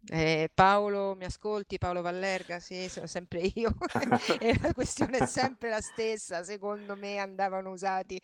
Eh, 0.08 0.48
Paolo, 0.52 1.14
mi 1.14 1.24
ascolti? 1.24 1.78
Paolo 1.78 2.00
Vallerga? 2.02 2.58
Sì, 2.58 2.88
sono 2.88 3.06
sempre 3.06 3.40
io. 3.54 3.74
e 4.40 4.58
la 4.60 4.72
questione 4.72 5.18
è 5.18 5.26
sempre 5.26 5.68
la 5.68 5.80
stessa. 5.80 6.42
Secondo 6.42 6.96
me 6.96 7.18
andavano 7.18 7.70
usati 7.70 8.20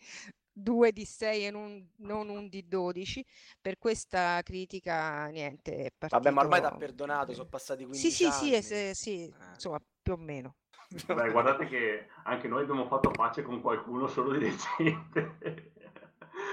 due 0.51 0.91
di 0.91 1.05
6 1.05 1.45
e 1.45 1.51
non, 1.51 1.91
non 1.97 2.29
un 2.29 2.49
di 2.49 2.67
12. 2.67 3.23
Per 3.61 3.77
questa 3.77 4.41
critica, 4.43 5.27
niente, 5.27 5.75
è 5.85 5.91
Vabbè, 6.09 6.31
ma 6.31 6.41
ormai 6.41 6.59
ti 6.59 6.65
ha 6.65 6.69
partito- 6.69 6.85
perdonato, 6.93 7.33
sono 7.33 7.47
passati 7.47 7.83
15 7.85 8.09
Sì, 8.09 8.23
sì, 8.25 8.31
sì, 8.31 8.43
anni. 8.45 8.55
e 8.55 8.61
se- 8.63 8.93
sì, 8.95 9.23
Eh. 9.25 9.33
insomma, 9.53 9.79
più 10.01 10.13
o 10.13 10.17
meno. 10.17 10.55
Beh, 11.05 11.29
guardate 11.31 11.67
che 11.67 12.07
anche 12.23 12.47
noi 12.47 12.63
abbiamo 12.63 12.87
fatto 12.87 13.11
pace 13.11 13.43
con 13.43 13.61
qualcuno 13.61 14.07
solo 14.07 14.31
di 14.31 14.39
recente. 14.49 15.71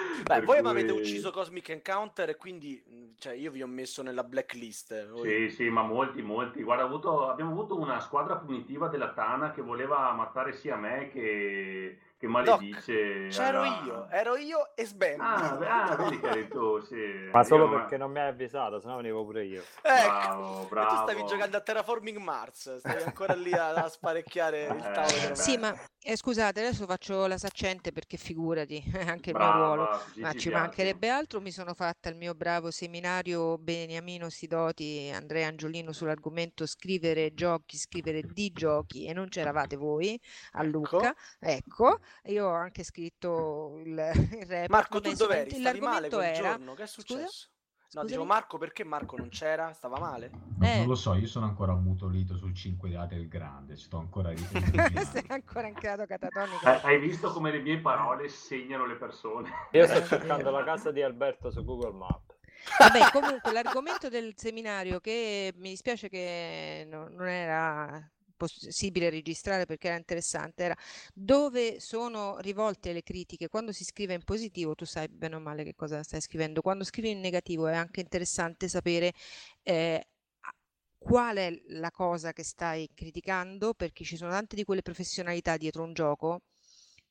Beh, 0.25 0.41
voi 0.43 0.57
mi 0.57 0.63
cui- 0.63 0.71
avete 0.71 0.93
ucciso 0.93 1.31
Cosmic 1.31 1.69
Encounter 1.71 2.29
e 2.31 2.37
quindi 2.37 3.13
cioè, 3.19 3.35
io 3.35 3.51
vi 3.51 3.63
ho 3.63 3.67
messo 3.67 4.03
nella 4.03 4.25
blacklist. 4.25 5.09
voi- 5.11 5.49
Sì, 5.49 5.55
sì, 5.55 5.69
ma 5.69 5.83
molti, 5.83 6.23
molti. 6.23 6.63
Guarda, 6.63 6.85
avuto- 6.85 7.29
abbiamo 7.29 7.51
avuto 7.53 7.79
una 7.79 8.01
squadra 8.01 8.37
punitiva 8.37 8.89
della 8.89 9.13
Tana 9.13 9.51
che 9.53 9.63
voleva 9.63 10.09
ammazzare 10.11 10.53
sia 10.53 10.77
me 10.77 11.11
che, 11.11 11.99
che 12.17 12.27
Maledice. 12.27 13.29
C'ero 13.29 13.61
alla- 13.63 13.83
io, 13.85 14.07
ero 14.11 14.37
io 14.37 14.75
e 14.77 14.87
Sbam. 14.87 15.21
Ah, 15.21 15.57
beh, 15.59 15.67
ah, 15.69 15.97
vedi 15.97 16.21
che 16.21 16.29
eri 16.29 16.49
tu, 16.49 16.81
sì. 16.81 17.29
Ma 17.33 17.43
solo 17.45 17.65
Io- 17.65 17.71
perché 17.71 17.97
non 17.97 18.11
mi 18.11 18.19
hai 18.21 18.29
avvisato, 18.29 18.81
sennò 18.81 18.97
venivo 18.97 19.25
pure 19.25 19.45
io. 19.45 19.63
Bravo, 19.83 20.61
Ecco, 20.61 20.67
bravo. 20.69 20.89
tu 20.89 20.97
stavi 21.03 21.25
giocando 21.27 21.57
a 21.57 21.61
Terraforming 21.61 22.19
Mars, 22.19 22.77
stavi 22.79 23.03
ancora 23.03 23.35
lì 23.35 23.53
a, 23.53 23.73
a 23.75 23.89
sparecchiare 23.89 24.65
il 24.65 24.77
Eh, 24.85 24.93
tavolo. 24.93 25.35
Sì, 25.35 25.57
ma 25.59 25.75
eh, 26.07 26.17
scusate, 26.19 26.61
adesso 26.61 26.85
faccio 26.85 27.27
la 27.27 27.39
saccente 27.39 27.91
perché 27.91 28.19
figurati, 28.19 28.83
è 28.93 29.05
anche 29.09 29.31
il 29.31 29.37
mio 29.37 29.51
Brava, 29.53 29.53
ruolo. 29.53 29.87
così 29.87 30.21
Ma 30.21 30.35
ci 30.35 30.39
ci 30.39 30.51
piace. 30.51 30.51
mancherebbe 30.51 31.09
altro, 31.09 31.41
mi 31.41 31.51
sono 31.51 31.73
fatta 31.73 32.11
il 32.11 32.17
mio 32.17 32.35
bravo 32.35 32.71
seminario 32.71 33.57
Beniamino 33.57 34.29
Sidoti, 34.29 35.11
Andrea 35.15 35.49
Angiolino 35.49 35.93
sull'argomento 35.93 36.67
scrivere 36.67 37.33
giochi, 37.33 37.79
scrivere 37.79 38.23
di 38.23 38.53
giochi 38.53 39.07
e 39.07 39.15
non 39.15 39.29
c'eravate 39.29 39.77
voi 39.77 40.21
a 40.53 40.63
Lucca. 40.63 41.15
Ecco, 41.39 42.01
io 42.25 42.47
ho 42.49 42.53
anche 42.53 42.85
scritto 42.85 43.81
il, 43.85 43.97
il 44.41 44.47
report. 44.47 44.69
Marco, 44.69 45.01
tu 45.01 45.15
dov'eri? 45.15 45.53
Stavi 45.53 45.81
male 45.81 46.11
l'argomento 46.11 46.17
quel 46.17 46.29
era... 46.29 46.35
giorno? 46.35 46.75
Che 46.75 46.83
è 46.83 46.87
Scusa? 46.87 47.27
No, 47.95 48.01
Scusami? 48.01 48.07
dicevo 48.07 48.25
Marco, 48.25 48.59
perché 48.59 48.85
Marco 48.85 49.17
non 49.17 49.29
c'era? 49.29 49.73
Stava 49.73 49.99
male? 50.01 50.31
No, 50.59 50.67
Eh. 50.67 50.79
Non 50.79 50.89
lo 50.89 50.95
so, 50.97 51.15
io 51.15 51.27
sono 51.29 51.47
ancora 51.47 51.73
ammutolito 51.73 52.37
sul 52.37 52.53
5 52.55 52.91
date 52.91 53.15
del 53.15 53.29
grande, 53.29 53.77
sto 53.77 53.99
ancora 53.99 54.33
Sei 54.37 55.25
ancora 55.29 55.69
in 55.69 55.75
creato 55.75 56.05
catatonico. 56.05 56.67
Eh, 56.69 56.81
hai 56.83 56.99
visto 56.99 57.31
come 57.33 57.53
le 57.53 57.61
mie 57.61 57.79
parole 57.79 58.29
segnano 58.29 58.85
le 58.87 58.97
persone? 58.97 59.49
Io 59.73 59.87
sto 59.87 60.05
cercando 60.05 60.51
la 60.51 60.65
casa 60.65 60.91
di 60.91 61.03
Alberto 61.03 61.51
su 61.53 61.63
Google 61.65 61.93
Maps. 61.93 62.33
Vabbè, 62.79 63.11
comunque 63.13 63.53
l'argomento 63.53 64.09
del 64.09 64.33
seminario 64.37 64.99
che 64.99 65.53
mi 65.57 65.69
dispiace 65.69 66.09
che 66.09 66.87
no- 66.91 67.09
non 67.11 67.29
era 67.29 68.11
possibile 68.37 69.11
registrare 69.11 69.67
perché 69.67 69.89
era 69.89 69.97
interessante, 69.97 70.65
era 70.65 70.77
dove 71.13 71.81
sono 71.81 72.39
rivolte 72.39 72.93
le 72.93 73.03
critiche. 73.03 73.49
Quando 73.49 73.73
si 73.73 73.85
scrive 73.85 74.15
in 74.15 74.25
positivo, 74.25 74.75
tu 74.75 74.85
sai 74.85 75.09
bene 75.09 75.37
o 75.37 75.41
male 75.41 75.65
che 75.65 75.75
cosa 75.75 76.03
stai 76.03 76.21
scrivendo. 76.21 76.61
Quando 76.63 76.85
scrivi 76.85 77.11
in 77.11 77.21
negativo 77.21 77.67
è 77.67 77.75
anche 77.75 78.01
interessante 78.01 78.69
sapere 78.69 79.13
eh, 79.63 80.07
qual 80.99 81.37
è 81.37 81.63
la 81.69 81.91
cosa 81.91 82.33
che 82.33 82.43
stai 82.43 82.89
criticando, 82.95 83.75
perché 83.75 84.05
ci 84.05 84.17
sono 84.17 84.31
tante 84.31 84.57
di 84.57 84.65
quelle 84.65 84.83
professionalità 84.83 85.57
dietro 85.57 85.83
un 85.83 85.93
gioco 85.93 86.41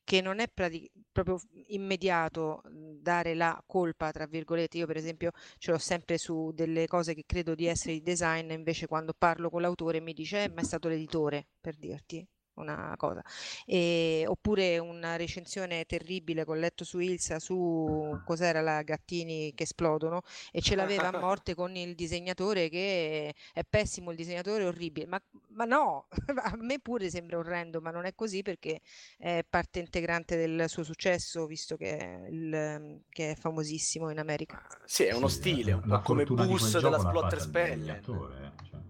che 0.04 0.20
non 0.20 0.38
è 0.38 0.48
proprio 0.48 1.40
immediato 1.68 2.60
mh, 2.64 3.00
dare 3.00 3.34
la 3.34 3.60
colpa, 3.66 4.10
tra 4.10 4.26
virgolette. 4.26 4.78
Io, 4.78 4.86
per 4.86 4.96
esempio, 4.96 5.32
ce 5.58 5.70
l'ho 5.72 5.78
sempre 5.78 6.18
su 6.18 6.52
delle 6.54 6.86
cose 6.86 7.14
che 7.14 7.24
credo 7.26 7.54
di 7.54 7.66
essere 7.66 7.94
di 7.94 8.02
design, 8.02 8.50
invece 8.50 8.86
quando 8.86 9.14
parlo 9.16 9.50
con 9.50 9.62
l'autore 9.62 10.00
mi 10.00 10.12
dice, 10.12 10.44
eh, 10.44 10.48
ma 10.50 10.60
è 10.60 10.64
stato 10.64 10.88
l'editore, 10.88 11.46
per 11.60 11.76
dirti 11.76 12.26
una 12.56 12.94
cosa. 12.96 13.22
E- 13.66 14.24
oppure 14.26 14.78
una 14.78 15.16
recensione 15.16 15.84
terribile 15.84 16.44
che 16.44 16.50
ho 16.50 16.54
letto 16.54 16.84
su 16.84 16.98
Ilsa 16.98 17.38
su 17.38 18.20
cos'era 18.24 18.60
la 18.60 18.82
Gattini 18.82 19.52
che 19.54 19.64
esplodono 19.64 20.22
e 20.52 20.60
ce 20.60 20.74
l'aveva 20.74 21.08
a 21.08 21.12
morte 21.12 21.54
con 21.54 21.74
il 21.76 21.94
disegnatore 21.94 22.68
che 22.68 23.34
è 23.52 23.62
pessimo, 23.68 24.10
il 24.10 24.16
disegnatore 24.16 24.62
è 24.64 24.66
orribile. 24.66 25.06
Ma, 25.06 25.20
ma 25.48 25.64
no, 25.64 26.06
a 26.42 26.56
me 26.56 26.78
pure 26.80 27.10
sembra 27.10 27.38
orrendo, 27.38 27.80
ma 27.80 27.90
non 27.90 28.04
è 28.04 28.14
così 28.14 28.42
perché 28.42 28.80
è 29.18 29.44
parte 29.48 29.78
integrante 29.80 30.36
del 30.36 30.68
suo 30.68 30.82
successo, 30.84 31.46
visto 31.46 31.76
che 31.76 31.96
è, 31.96 32.26
il- 32.28 33.00
che 33.08 33.32
è 33.32 33.34
famosissimo 33.34 34.10
in 34.10 34.18
America. 34.18 34.60
Sì, 34.84 35.04
è 35.04 35.12
uno 35.12 35.28
Sì, 35.28 35.34
stile, 35.40 35.72
un 35.72 35.82
po' 35.86 36.00
come 36.00 36.24
Bus 36.26 36.78
della 36.78 36.98
Splotter 36.98 37.22
fatta 37.22 37.34
il 37.36 37.40
Spellen. 37.40 37.78
disegnatore, 37.78 38.36
eh, 38.58 38.64
cioè, 38.70 38.80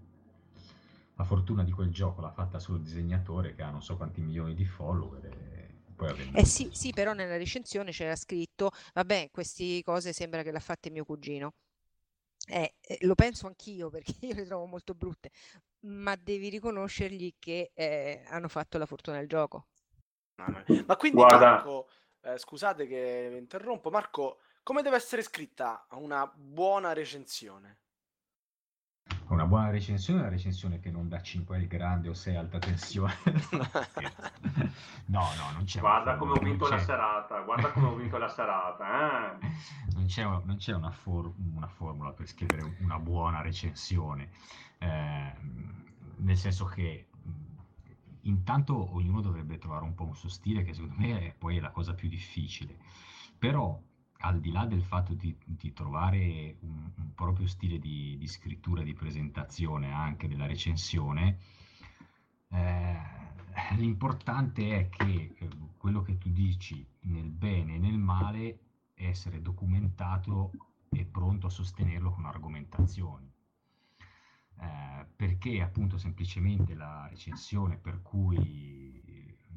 la 1.15 1.23
fortuna 1.23 1.63
di 1.63 1.71
quel 1.71 1.91
gioco 1.91 2.21
l'ha 2.21 2.31
fatta 2.31 2.59
solo 2.59 2.77
il 2.77 2.83
disegnatore 2.83 3.55
che 3.55 3.61
ha 3.63 3.69
non 3.69 3.81
so 3.81 3.95
quanti 3.97 4.21
milioni 4.21 4.53
di 4.53 4.65
follower 4.65 5.25
e. 5.25 5.63
Eh 6.33 6.45
sì, 6.45 6.69
sì, 6.73 6.91
però 6.91 7.13
nella 7.13 7.37
recensione 7.37 7.91
c'era 7.91 8.15
scritto, 8.17 8.71
vabbè, 8.93 9.29
queste 9.31 9.81
cose 9.81 10.11
sembra 10.11 10.43
che 10.43 10.51
l'ha 10.51 10.59
fatte 10.59 10.89
mio 10.89 11.05
cugino. 11.05 11.53
Eh, 12.47 12.75
eh, 12.81 12.97
lo 13.01 13.15
penso 13.15 13.47
anch'io 13.47 13.89
perché 13.91 14.13
io 14.19 14.33
le 14.35 14.45
trovo 14.45 14.65
molto 14.65 14.93
brutte, 14.93 15.31
ma 15.81 16.15
devi 16.15 16.49
riconoscergli 16.49 17.35
che 17.39 17.71
eh, 17.73 18.23
hanno 18.27 18.49
fatto 18.49 18.77
la 18.77 18.85
fortuna 18.85 19.17
del 19.17 19.27
gioco. 19.27 19.67
Ma 20.85 20.95
quindi 20.97 21.21
Guarda- 21.21 21.51
Marco, 21.51 21.89
eh, 22.21 22.37
scusate 22.37 22.87
che 22.87 23.35
interrompo, 23.39 23.89
Marco, 23.89 24.39
come 24.63 24.81
deve 24.81 24.97
essere 24.97 25.21
scritta 25.21 25.87
una 25.91 26.27
buona 26.27 26.93
recensione? 26.93 27.79
Una 29.27 29.45
buona 29.45 29.69
recensione 29.71 30.19
è 30.19 30.21
una 30.23 30.31
recensione 30.31 30.79
che 30.79 30.91
non 30.91 31.09
dà 31.09 31.21
5 31.21 31.55
al 31.57 31.65
grande 31.65 32.09
o 32.09 32.13
6 32.13 32.35
alta 32.35 32.59
tensione. 32.59 33.13
no, 35.07 35.21
no, 35.35 35.51
non 35.53 35.63
c'è 35.65 35.79
una 35.79 35.89
Guarda 35.89 36.15
come 36.15 36.31
ho 36.33 36.39
vinto 36.39 36.67
la 36.67 36.77
serata, 36.79 37.39
guarda 37.41 37.71
come 37.71 37.87
ho 37.87 37.95
vinto 37.95 38.17
la 38.17 38.29
serata. 38.29 39.39
eh. 39.39 39.47
non 39.95 40.05
c'è, 40.05 40.23
non 40.23 40.55
c'è 40.57 40.73
una, 40.73 40.91
for- 40.91 41.33
una 41.55 41.67
formula 41.67 42.11
per 42.11 42.27
scrivere 42.27 42.75
una 42.81 42.99
buona 42.99 43.41
recensione, 43.41 44.29
ehm, 44.77 45.83
nel 46.17 46.37
senso 46.37 46.65
che 46.65 47.07
intanto 48.21 48.93
ognuno 48.95 49.21
dovrebbe 49.21 49.57
trovare 49.57 49.83
un 49.83 49.95
po' 49.95 50.05
un 50.05 50.15
suo 50.15 50.29
stile, 50.29 50.63
che 50.63 50.73
secondo 50.73 50.95
me 50.97 51.27
è 51.27 51.33
poi 51.37 51.59
la 51.59 51.71
cosa 51.71 51.93
più 51.93 52.07
difficile. 52.07 52.77
Però 53.37 53.79
al 54.19 54.39
di 54.39 54.51
là 54.51 54.65
del 54.65 54.83
fatto 54.83 55.13
di, 55.13 55.35
di 55.45 55.73
trovare 55.73 56.57
un, 56.61 56.91
un, 56.95 57.13
proprio 57.13 57.47
stile 57.47 57.79
di, 57.79 58.17
di, 58.17 58.27
scrittura, 58.27 58.81
di 58.81 58.93
presentazione 58.93 59.91
anche 59.91 60.27
della 60.27 60.45
recensione, 60.45 61.37
eh, 62.49 62.97
l'importante 63.75 64.79
è 64.79 64.89
che 64.89 65.35
eh, 65.37 65.49
quello 65.77 66.01
che 66.01 66.17
tu 66.17 66.29
dici 66.29 66.85
nel 67.01 67.29
bene 67.29 67.75
e 67.75 67.79
nel 67.79 67.97
male 67.97 68.59
essere 68.95 69.41
documentato 69.41 70.51
e 70.89 71.05
pronto 71.05 71.47
a 71.47 71.51
sostenerlo 71.51 72.11
con 72.11 72.25
argomentazioni. 72.25 73.31
Eh, 74.57 75.05
perché 75.15 75.61
appunto 75.61 75.97
semplicemente 75.97 76.73
la 76.73 77.07
recensione 77.09 77.77
per 77.77 78.01
cui 78.01 78.84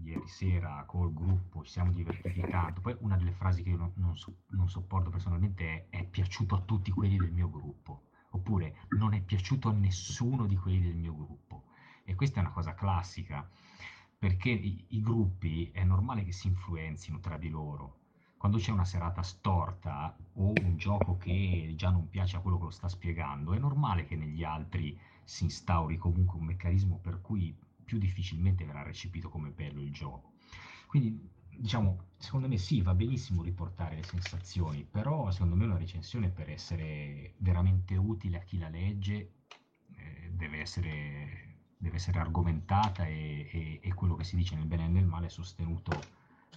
ieri 0.03 0.27
sera 0.27 0.85
col 0.87 1.13
gruppo 1.13 1.63
ci 1.65 1.73
siamo 1.73 1.93
divertiti 1.93 2.41
tanto, 2.49 2.81
poi 2.81 2.97
una 3.01 3.17
delle 3.17 3.33
frasi 3.33 3.63
che 3.63 3.71
io 3.71 3.77
non, 3.77 3.93
non, 3.97 4.17
so, 4.17 4.35
non 4.49 4.69
sopporto 4.69 5.11
personalmente 5.11 5.89
è 5.91 5.99
è 5.99 6.05
piaciuto 6.05 6.55
a 6.55 6.61
tutti 6.61 6.91
quelli 6.91 7.17
del 7.17 7.33
mio 7.33 7.51
gruppo, 7.51 8.03
oppure 8.31 8.87
non 8.91 9.15
è 9.15 9.21
piaciuto 9.21 9.69
a 9.69 9.73
nessuno 9.73 10.47
di 10.47 10.57
quelli 10.57 10.81
del 10.81 10.97
mio 10.97 11.15
gruppo. 11.15 11.65
E 12.05 12.15
questa 12.15 12.39
è 12.39 12.43
una 12.43 12.53
cosa 12.53 12.75
classica, 12.75 13.49
perché 14.17 14.51
i, 14.51 14.85
i 14.89 15.01
gruppi 15.01 15.71
è 15.73 15.85
normale 15.85 16.25
che 16.25 16.33
si 16.33 16.47
influenzino 16.47 17.19
tra 17.21 17.37
di 17.37 17.49
loro. 17.49 17.97
Quando 18.37 18.59
c'è 18.59 18.71
una 18.71 18.85
serata 18.85 19.23
storta 19.23 20.17
o 20.35 20.53
un 20.61 20.77
gioco 20.77 21.17
che 21.17 21.73
già 21.77 21.91
non 21.91 22.09
piace 22.09 22.37
a 22.37 22.41
quello 22.41 22.59
che 22.59 22.65
lo 22.65 22.71
sta 22.71 22.89
spiegando, 22.89 23.53
è 23.53 23.59
normale 23.59 24.07
che 24.07 24.15
negli 24.15 24.45
altri 24.45 24.97
si 25.25 25.45
instauri 25.45 25.99
comunque 25.99 26.39
un 26.39 26.47
meccanismo 26.47 26.99
per 26.99 27.21
cui 27.21 27.55
più 27.89 27.97
difficilmente 27.97 28.66
verrà 28.66 28.82
recepito 28.82 29.30
come 29.30 29.49
bello 29.49 29.80
il 29.80 29.91
gioco. 29.91 30.32
Quindi, 30.86 31.26
diciamo, 31.57 32.11
secondo 32.18 32.47
me 32.47 32.59
sì, 32.59 32.82
va 32.82 32.93
benissimo 32.93 33.43
riportare 33.43 33.97
le 33.97 34.03
sensazioni, 34.03 34.86
però 34.89 35.30
secondo 35.30 35.57
me 35.57 35.64
una 35.64 35.78
recensione 35.78 36.28
per 36.28 36.51
essere 36.51 37.32
veramente 37.39 37.97
utile 37.97 38.36
a 38.36 38.43
chi 38.43 38.59
la 38.59 38.68
legge 38.68 39.32
eh, 39.97 40.30
deve 40.30 40.61
essere 40.61 41.47
deve 41.80 41.97
essere 41.97 42.18
argomentata 42.18 43.07
e, 43.07 43.49
e, 43.53 43.78
e, 43.80 43.95
quello 43.95 44.16
che 44.16 44.24
si 44.24 44.34
dice 44.34 44.57
nel 44.57 44.66
bene 44.66 44.86
e 44.86 44.89
nel 44.89 45.07
male 45.07 45.26
è 45.26 45.30
sostenuto 45.30 45.93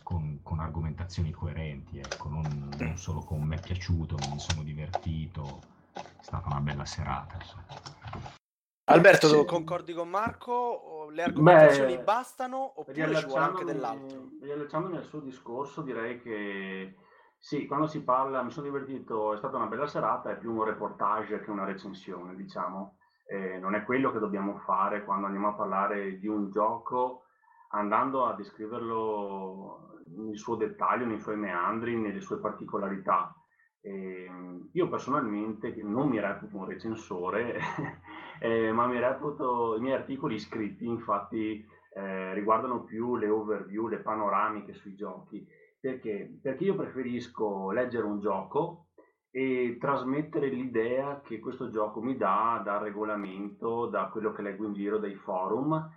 con, 0.01 0.39
con 0.41 0.59
argomentazioni 0.59 1.29
coerenti, 1.29 1.99
ecco, 1.99 2.27
non, 2.27 2.71
non, 2.75 2.97
solo 2.97 3.19
con 3.19 3.39
mi 3.43 3.55
è 3.55 3.59
piaciuto, 3.61 4.17
mi 4.32 4.39
sono 4.39 4.63
divertito, 4.63 5.61
è 5.93 6.01
stata 6.21 6.47
una 6.47 6.59
bella 6.59 6.86
serata. 6.86 7.38
Insomma. 7.39 8.39
Alberto, 8.86 9.27
sì. 9.27 9.45
concordi 9.45 9.93
con 9.93 10.09
Marco? 10.09 10.91
Le 11.10 11.24
argomentazioni 11.24 11.95
Beh, 11.97 12.04
bastano 12.04 12.74
oppure 12.76 13.16
ci 13.16 13.26
vuole 13.26 13.43
anche 13.43 13.64
dell'altro? 13.66 14.30
Riallacciandomi 14.41 14.97
al 14.97 15.06
suo 15.06 15.20
discorso, 15.20 15.82
direi 15.82 16.22
che 16.22 16.95
sì, 17.38 17.66
quando 17.66 17.88
si 17.88 18.04
parla, 18.04 18.43
mi 18.43 18.52
sono 18.52 18.68
divertito, 18.68 19.34
è 19.34 19.38
stata 19.38 19.58
una 19.58 19.66
bella 19.66 19.88
serata, 19.88 20.32
è 20.32 20.38
più 20.38 20.54
un 20.54 20.64
reportage 20.64 21.41
che 21.41 21.49
una 21.49 21.66
recensione, 21.66 22.36
diciamo 22.36 22.97
eh, 23.32 23.58
non 23.60 23.76
è 23.76 23.84
quello 23.84 24.12
che 24.12 24.20
dobbiamo 24.20 24.58
fare 24.58 25.06
quando 25.06 25.26
andiamo 25.26 25.47
a 25.47 25.54
parlare 25.54 26.20
di 26.20 26.28
un 26.28 26.49
gioco 26.49 27.28
andando 27.70 28.26
a 28.26 28.34
descriverlo 28.34 30.02
nel 30.18 30.38
suo 30.38 30.56
dettaglio, 30.56 31.06
nei 31.06 31.22
suoi 31.22 31.38
meandri, 31.38 31.95
nelle 31.95 32.20
sue 32.20 32.39
particolarità. 32.39 33.34
Eh, 33.80 34.30
io 34.70 34.89
personalmente 34.89 35.74
non 35.82 36.10
mi 36.10 36.20
reputo 36.20 36.58
un 36.58 36.66
recensore, 36.66 37.58
eh, 38.44 38.72
ma 38.72 38.88
mi 38.88 39.00
reputo, 39.00 39.76
i 39.78 39.80
miei 39.80 39.94
articoli 39.94 40.39
scritti 40.39 40.84
infatti 40.86 41.64
eh, 41.94 42.34
riguardano 42.34 42.84
più 42.84 43.16
le 43.16 43.30
overview, 43.30 43.88
le 43.88 44.00
panoramiche 44.00 44.74
sui 44.74 44.96
giochi. 44.96 45.46
Perché? 45.80 46.39
Perché 46.42 46.64
io 46.64 46.76
preferisco 46.76 47.70
leggere 47.70 48.06
un 48.06 48.20
gioco 48.20 48.88
e 49.30 49.78
trasmettere 49.80 50.48
l'idea 50.48 51.22
che 51.24 51.39
questo 51.39 51.70
gioco 51.70 52.02
mi 52.02 52.18
dà 52.18 52.60
dal 52.66 52.80
regolamento, 52.80 53.86
da 53.86 54.08
quello 54.08 54.32
che 54.32 54.42
leggo 54.42 54.66
in 54.66 54.74
giro 54.74 54.98
dai 54.98 55.14
forum 55.14 55.89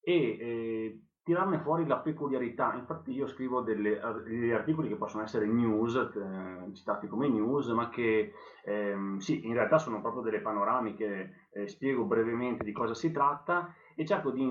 e 0.00 0.12
eh, 0.14 1.03
tirarne 1.24 1.58
fuori 1.58 1.86
la 1.86 1.96
peculiarità. 1.96 2.74
Infatti 2.74 3.12
io 3.12 3.26
scrivo 3.26 3.62
delle, 3.62 3.98
degli 4.24 4.50
articoli 4.50 4.88
che 4.88 4.96
possono 4.96 5.24
essere 5.24 5.46
news, 5.46 5.96
eh, 5.96 6.74
citati 6.74 7.08
come 7.08 7.28
news, 7.28 7.68
ma 7.68 7.88
che 7.88 8.32
ehm, 8.64 9.16
sì, 9.16 9.46
in 9.46 9.54
realtà 9.54 9.78
sono 9.78 10.00
proprio 10.00 10.22
delle 10.22 10.40
panoramiche, 10.40 11.48
eh, 11.50 11.66
spiego 11.66 12.04
brevemente 12.04 12.62
di 12.62 12.72
cosa 12.72 12.94
si 12.94 13.10
tratta 13.10 13.74
e 13.96 14.04
cerco 14.04 14.30
di 14.30 14.42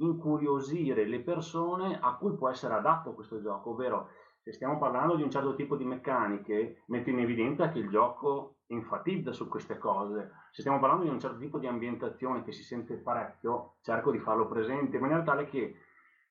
incuriosire 0.00 1.06
le 1.06 1.20
persone 1.20 1.98
a 2.00 2.14
cui 2.16 2.34
può 2.34 2.48
essere 2.48 2.74
adatto 2.74 3.14
questo 3.14 3.40
gioco, 3.40 3.70
ovvero 3.70 4.08
se 4.40 4.52
stiamo 4.52 4.78
parlando 4.78 5.14
di 5.14 5.22
un 5.22 5.30
certo 5.30 5.54
tipo 5.54 5.76
di 5.76 5.84
meccaniche, 5.84 6.82
metto 6.86 7.10
in 7.10 7.18
evidenza 7.18 7.68
che 7.68 7.78
il 7.78 7.88
gioco 7.88 8.56
enfatizza 8.66 9.32
su 9.32 9.48
queste 9.48 9.78
cose. 9.78 10.30
Se 10.52 10.62
stiamo 10.62 10.78
parlando 10.78 11.04
di 11.04 11.10
un 11.10 11.20
certo 11.20 11.38
tipo 11.38 11.58
di 11.58 11.66
ambientazione 11.66 12.42
che 12.42 12.52
si 12.52 12.62
sente 12.62 12.96
parecchio, 12.96 13.76
cerco 13.82 14.10
di 14.10 14.18
farlo 14.18 14.46
presente 14.46 14.96
in 14.96 15.02
maniera 15.02 15.22
tale 15.22 15.46
che 15.46 15.74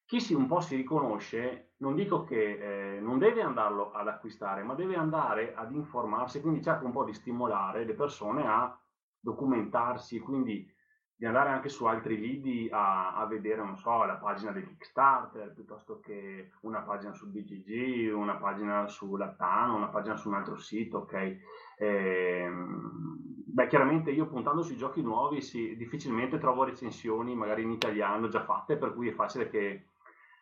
chi 0.07 0.21
si 0.21 0.33
un 0.33 0.47
po' 0.47 0.61
si 0.61 0.77
riconosce, 0.77 1.73
non 1.79 1.93
dico 1.93 2.23
che 2.23 2.95
eh, 2.95 2.99
non 3.01 3.19
deve 3.19 3.41
andarlo 3.41 3.91
ad 3.91 4.07
acquistare, 4.07 4.63
ma 4.63 4.73
deve 4.73 4.95
andare 4.95 5.53
ad 5.53 5.73
informarsi, 5.73 6.39
quindi 6.39 6.63
cerco 6.63 6.85
un 6.85 6.93
po' 6.93 7.03
di 7.03 7.13
stimolare 7.13 7.83
le 7.83 7.93
persone 7.93 8.47
a 8.47 8.75
documentarsi, 9.19 10.19
quindi 10.19 10.73
di 11.13 11.25
andare 11.25 11.49
anche 11.49 11.67
su 11.67 11.83
altri 11.85 12.17
lidi 12.17 12.69
a, 12.71 13.15
a, 13.15 13.25
vedere, 13.25 13.61
non 13.61 13.75
so, 13.75 14.05
la 14.05 14.15
pagina 14.15 14.51
del 14.51 14.65
Kickstarter, 14.67 15.51
piuttosto 15.51 15.99
che 15.99 16.51
una 16.61 16.83
pagina 16.83 17.11
su 17.11 17.29
BGG, 17.29 18.13
una 18.15 18.35
pagina 18.35 18.87
su 18.87 19.13
Latano, 19.17 19.75
una 19.75 19.89
pagina 19.89 20.15
su 20.15 20.29
un 20.29 20.35
altro 20.35 20.55
sito, 20.55 20.99
ok? 20.99 21.37
Eh, 21.79 22.49
beh, 22.49 23.67
chiaramente 23.67 24.11
io 24.11 24.27
puntando 24.27 24.61
sui 24.61 24.77
giochi 24.77 25.01
nuovi 25.01 25.41
sì, 25.41 25.75
difficilmente 25.75 26.37
trovo 26.37 26.63
recensioni 26.63 27.35
magari 27.35 27.63
in 27.63 27.71
italiano 27.71 28.29
già 28.29 28.43
fatte, 28.43 28.77
per 28.77 28.93
cui 28.93 29.09
è 29.09 29.13
facile 29.13 29.49
che 29.49 29.87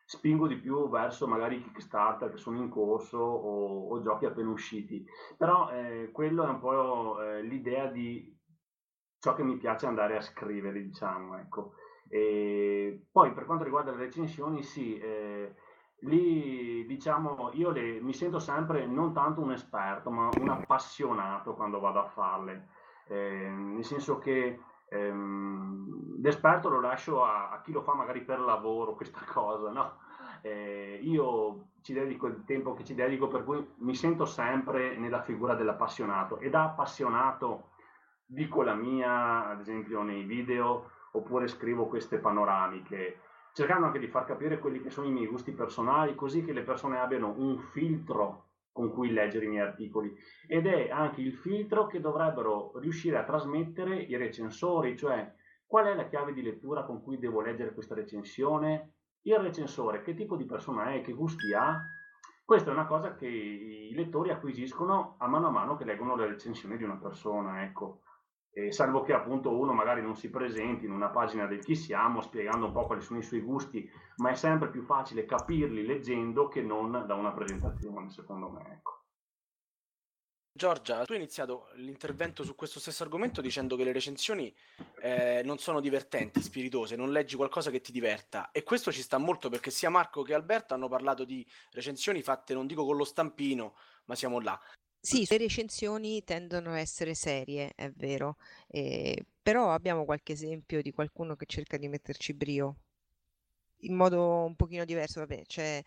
spingo 0.06 0.48
di 0.48 0.58
più 0.58 0.88
verso 0.88 1.28
magari 1.28 1.62
Kickstarter 1.62 2.30
che 2.30 2.38
sono 2.38 2.58
in 2.58 2.70
corso 2.70 3.18
o, 3.18 3.90
o 3.90 4.02
giochi 4.02 4.26
appena 4.26 4.50
usciti. 4.50 5.06
Però 5.36 5.70
eh, 5.72 6.10
quello 6.12 6.44
è 6.44 6.48
un 6.48 6.60
po' 6.60 7.22
eh, 7.22 7.42
l'idea 7.42 7.88
di 7.88 8.34
ciò 9.20 9.34
che 9.34 9.44
mi 9.44 9.58
piace 9.58 9.88
andare 9.88 10.16
a 10.16 10.22
scrivere, 10.22 10.82
diciamo, 10.82 11.38
ecco. 11.38 11.74
E 12.08 13.08
poi 13.12 13.34
per 13.34 13.46
quanto 13.46 13.64
riguarda 13.64 13.92
le 13.92 13.98
recensioni, 13.98 14.62
sì, 14.62 14.98
eh, 15.00 15.56
lì 16.02 16.86
diciamo 16.86 17.50
io 17.54 17.72
le, 17.72 18.00
mi 18.00 18.14
sento 18.14 18.38
sempre 18.38 18.86
non 18.86 19.14
tanto 19.14 19.42
un 19.42 19.52
esperto, 19.52 20.12
ma 20.12 20.30
un 20.40 20.50
appassionato 20.50 21.56
quando 21.56 21.80
vado 21.80 22.00
a 22.00 22.06
farle, 22.06 22.68
eh, 23.08 23.50
nel 23.50 23.84
senso 23.84 24.20
che 24.20 24.60
ehm, 24.90 26.22
l'esperto 26.22 26.70
lo 26.70 26.80
lascio 26.80 27.24
a, 27.24 27.52
a, 27.52 27.62
chi 27.62 27.72
lo 27.72 27.82
fa 27.82 27.94
magari 27.94 28.22
per 28.22 28.40
lavoro, 28.40 28.96
questa 28.96 29.22
cosa, 29.32 29.72
no? 29.72 29.98
Eh, 30.42 31.00
io 31.02 31.70
ci 31.82 31.94
dedico 31.94 32.28
il 32.28 32.44
tempo 32.46 32.74
che 32.74 32.84
ci 32.84 32.94
dedico, 32.94 33.28
per 33.28 33.44
cui 33.44 33.66
mi 33.78 33.96
sento 33.96 34.26
sempre 34.26 34.96
nella 34.98 35.22
figura 35.22 35.56
dell'appassionato 35.56 36.40
e 36.40 36.50
da 36.50 36.66
appassionato 36.66 37.70
dico 38.26 38.64
la 38.64 38.74
mia, 38.74 39.50
ad 39.50 39.60
esempio 39.60 40.02
nei 40.02 40.24
video, 40.24 40.92
oppure 41.12 41.48
scrivo 41.48 41.88
queste 41.88 42.18
panoramiche, 42.18 43.20
cercando 43.54 43.86
anche 43.86 44.00
di 44.00 44.08
far 44.08 44.26
capire 44.26 44.60
quelli 44.60 44.82
che 44.82 44.90
sono 44.90 45.08
i 45.08 45.12
miei 45.12 45.28
gusti 45.28 45.52
personali, 45.52 46.16
così 46.16 46.44
che 46.44 46.54
le 46.54 46.64
persone 46.64 47.00
abbiano 47.00 47.34
un 47.38 47.58
filtro 47.58 48.45
con 48.76 48.92
cui 48.92 49.14
leggere 49.14 49.46
i 49.46 49.48
miei 49.48 49.66
articoli. 49.66 50.14
Ed 50.46 50.68
è 50.68 50.90
anche 50.90 51.22
il 51.22 51.34
filtro 51.34 51.88
che 51.88 52.02
dovrebbero 52.02 52.78
riuscire 52.80 53.18
a 53.18 53.24
trasmettere 53.24 53.96
i 53.96 54.18
recensori, 54.18 54.98
cioè 54.98 55.34
qual 55.66 55.86
è 55.86 55.96
la 55.96 56.08
chiave 56.08 56.34
di 56.34 56.42
lettura 56.42 56.84
con 56.84 57.02
cui 57.02 57.18
devo 57.18 57.40
leggere 57.40 57.74
questa 57.74 57.96
recensione, 57.96 58.96
il 59.22 59.40
recensore 59.40 60.02
che 60.02 60.14
tipo 60.14 60.36
di 60.36 60.44
persona 60.44 60.92
è, 60.92 61.00
che 61.00 61.14
gusti 61.14 61.54
ha. 61.54 61.82
Questa 62.44 62.70
è 62.70 62.74
una 62.74 62.86
cosa 62.86 63.16
che 63.16 63.28
i 63.28 63.94
lettori 63.96 64.32
acquisiscono 64.32 65.16
a 65.20 65.28
mano 65.28 65.48
a 65.48 65.52
mano 65.52 65.78
che 65.78 65.86
leggono 65.86 66.18
le 66.18 66.28
recensioni 66.28 66.76
di 66.76 66.84
una 66.84 66.98
persona, 66.98 67.64
ecco 67.64 68.02
eh, 68.58 68.72
salvo 68.72 69.02
che 69.02 69.12
appunto 69.12 69.52
uno 69.52 69.74
magari 69.74 70.02
non 70.02 70.16
si 70.16 70.30
presenti 70.30 70.86
in 70.86 70.92
una 70.92 71.10
pagina 71.10 71.46
del 71.46 71.62
chi 71.62 71.76
siamo 71.76 72.22
spiegando 72.22 72.68
un 72.68 72.72
po' 72.72 72.86
quali 72.86 73.02
sono 73.02 73.20
i 73.20 73.24
suoi 73.24 73.42
gusti, 73.42 73.90
ma 74.18 74.30
è 74.30 74.36
sempre 74.36 74.70
più 74.70 74.82
facile 74.82 75.26
capirli 75.26 75.86
leggendo 75.86 76.48
che 76.48 76.62
non 76.62 77.04
da 77.06 77.16
una 77.16 77.34
presentazione, 77.34 78.10
secondo 78.10 78.50
me. 78.50 78.62
Ecco. 78.72 79.04
Giorgia, 80.54 81.04
tu 81.04 81.12
hai 81.12 81.18
iniziato 81.18 81.68
l'intervento 81.74 82.46
su 82.46 82.56
questo 82.56 82.80
stesso 82.80 83.04
argomento 83.04 83.42
dicendo 83.42 83.76
che 83.76 83.84
le 83.84 83.92
recensioni 83.92 84.56
eh, 85.02 85.42
non 85.44 85.58
sono 85.58 85.82
divertenti, 85.82 86.42
spiritose, 86.42 86.96
non 86.96 87.12
leggi 87.12 87.36
qualcosa 87.36 87.72
che 87.72 87.82
ti 87.82 87.92
diverta 87.92 88.52
e 88.52 88.64
questo 88.64 88.90
ci 88.90 89.02
sta 89.02 89.18
molto 89.18 89.50
perché 89.50 89.70
sia 89.70 89.90
Marco 89.90 90.22
che 90.22 90.34
Alberto 90.34 90.74
hanno 90.74 90.88
parlato 90.88 91.26
di 91.26 91.46
recensioni 91.72 92.22
fatte, 92.22 92.54
non 92.54 92.68
dico 92.68 92.86
con 92.86 92.96
lo 92.96 93.04
stampino, 93.04 93.76
ma 94.06 94.16
siamo 94.16 94.40
là. 94.40 94.58
Sì, 95.06 95.26
le 95.30 95.38
recensioni 95.38 96.24
tendono 96.24 96.72
a 96.72 96.80
essere 96.80 97.14
serie, 97.14 97.72
è 97.76 97.90
vero, 97.92 98.38
eh, 98.68 99.26
però 99.42 99.72
abbiamo 99.72 100.04
qualche 100.04 100.34
esempio 100.34 100.82
di 100.82 100.92
qualcuno 100.92 101.36
che 101.36 101.46
cerca 101.46 101.78
di 101.78 101.88
metterci 101.88 102.34
brio 102.34 102.78
in 103.80 103.96
modo 103.96 104.44
un 104.46 104.56
pochino 104.56 104.86
diverso. 104.86 105.20
Vabbè, 105.22 105.44
c'è 105.44 105.82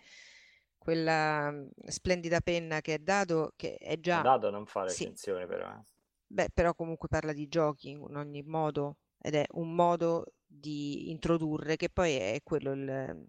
quella 0.77 1.51
mm, 1.51 1.67
splendida 1.87 2.41
penna 2.41 2.81
che 2.81 2.95
è 2.95 2.99
Dado, 2.99 3.53
che 3.57 3.77
è 3.77 3.99
già... 4.01 4.23
Dado 4.23 4.51
non 4.51 4.67
fa 4.67 4.83
Sì. 4.85 5.05
recensioni 5.07 5.47
però. 5.47 5.71
eh. 5.71 5.85
Beh, 6.31 6.51
però 6.55 6.75
comunque 6.75 7.09
parla 7.09 7.33
di 7.33 7.49
giochi 7.49 7.91
in 7.91 8.15
ogni 8.17 8.43
modo 8.43 8.97
ed 9.19 9.35
è 9.35 9.45
un 9.53 9.75
modo 9.75 10.25
di 10.47 11.11
introdurre, 11.11 11.77
che 11.77 11.89
poi 11.91 12.15
è 12.15 12.41
quello 12.43 12.73
il- 12.73 13.27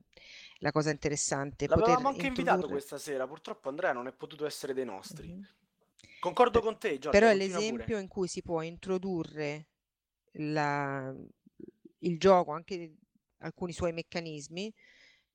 la 0.59 0.71
cosa 0.71 0.91
interessante, 0.91 1.69
poter 1.69 1.99
L'avevamo 1.99 2.09
anche 2.09 2.27
invitato 2.27 2.67
introdurre. 2.67 2.67
questa 2.67 2.97
sera, 2.97 3.25
purtroppo 3.25 3.69
Andrea 3.69 3.93
non 3.93 4.07
è 4.07 4.11
potuto 4.11 4.45
essere 4.45 4.73
dei 4.73 4.83
nostri. 4.83 5.25
Mhm. 5.27 5.47
Concordo 6.19 6.61
con 6.61 6.77
te, 6.77 6.97
Giorgio, 6.99 7.09
Però 7.11 7.27
è 7.27 7.29
continua 7.31 7.59
pure. 7.59 7.71
l'esempio 7.71 7.97
in 7.99 8.07
cui 8.07 8.27
si 8.27 8.41
può 8.41 8.61
introdurre 8.61 9.67
la- 10.33 11.13
il 11.99 12.19
gioco, 12.19 12.51
anche 12.51 12.95
alcuni 13.39 13.71
suoi 13.73 13.93
meccanismi, 13.93 14.73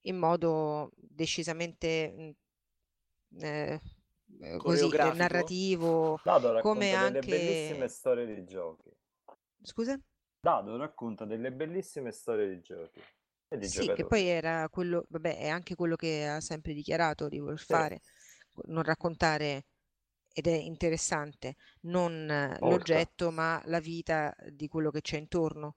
in 0.03 0.19
modo 0.19 0.91
decisamente 0.97 2.35
eh, 3.41 3.81
eh, 4.41 4.57
così 4.59 4.89
eh, 4.91 5.13
narrativo. 5.15 6.21
Dado 6.23 6.53
racconta 6.53 6.63
Come 6.63 6.91
delle 6.91 7.19
anche- 7.19 7.27
bellissime 7.27 7.89
storie 7.89 8.27
di 8.27 8.45
giochi. 8.45 8.91
Scusa? 9.63 9.99
Dado 10.41 10.77
racconta 10.77 11.25
delle 11.25 11.51
bellissime 11.51 12.13
storie 12.13 12.49
di 12.49 12.61
giochi. 12.61 13.01
E 13.49 13.57
di 13.57 13.67
Sì, 13.67 13.79
che 13.79 13.95
giocatori. 13.95 14.09
poi 14.09 14.27
era 14.27 14.69
quello, 14.69 15.07
vabbè, 15.09 15.39
è 15.39 15.49
anche 15.49 15.75
quello 15.75 15.97
che 15.97 16.27
ha 16.27 16.41
sempre 16.41 16.75
dichiarato 16.75 17.29
di 17.29 17.39
voler 17.39 17.59
Sì. 17.59 17.65
fare, 17.67 18.01
non 18.67 18.83
raccontare, 18.83 19.65
ed 20.35 20.49
è 20.49 20.53
interessante, 20.53 21.55
non 21.83 22.29
eh, 22.29 22.49
Molto. 22.61 22.69
l'oggetto, 22.69 23.31
ma 23.31 23.63
la 23.67 23.79
vita 23.79 24.35
di 24.51 24.67
quello 24.69 24.91
che 24.91 25.01
c'è 25.01 25.17
intorno. 25.17 25.77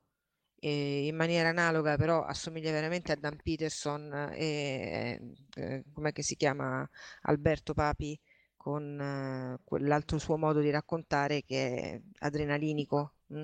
E 0.60 1.05
in 1.05 1.16
maniera 1.16 1.49
analoga, 1.49 1.95
però, 1.95 2.24
assomiglia 2.24 2.72
veramente 2.72 3.12
a 3.12 3.16
Dan 3.16 3.38
Peterson 3.41 4.32
e 4.34 5.36
eh, 5.55 5.84
com'è 5.93 6.12
che 6.12 6.24
si 6.24 6.36
chiama 6.36 6.88
Alberto 7.22 7.76
Papi 7.76 8.20
con 8.55 8.99
eh, 8.99 9.60
quell'altro 9.64 10.18
suo 10.18 10.38
modo 10.38 10.60
di 10.60 10.72
raccontare 10.72 11.43
che 11.43 11.68
è 11.80 12.01
adrenalinico. 12.26 13.14
mm. 13.34 13.43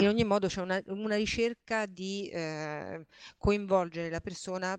In 0.00 0.08
ogni 0.08 0.24
modo 0.24 0.48
c'è 0.48 0.60
una, 0.60 0.78
una 0.88 1.16
ricerca 1.16 1.86
di 1.86 2.28
eh, 2.28 3.06
coinvolgere 3.38 4.10
la 4.10 4.20
persona 4.20 4.78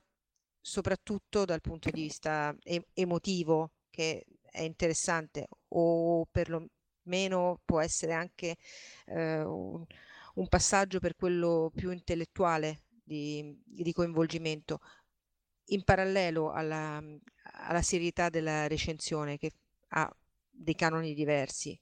soprattutto 0.61 1.45
dal 1.45 1.61
punto 1.61 1.89
di 1.89 2.01
vista 2.01 2.55
emotivo, 2.93 3.71
che 3.89 4.25
è 4.57 4.61
interessante, 4.61 5.47
o 5.69 6.25
perlomeno 6.31 7.61
può 7.63 7.79
essere 7.79 8.13
anche 8.13 8.55
eh, 9.05 9.41
un, 9.43 9.85
un 10.35 10.47
passaggio 10.47 10.99
per 10.99 11.15
quello 11.15 11.71
più 11.73 11.91
intellettuale 11.91 12.81
di, 13.03 13.61
di 13.63 13.93
coinvolgimento, 13.93 14.79
in 15.69 15.83
parallelo 15.83 16.51
alla, 16.51 17.01
alla 17.67 17.81
serietà 17.81 18.29
della 18.29 18.67
recensione, 18.67 19.37
che 19.37 19.51
ha 19.89 20.11
dei 20.49 20.75
canoni 20.75 21.13
diversi. 21.13 21.79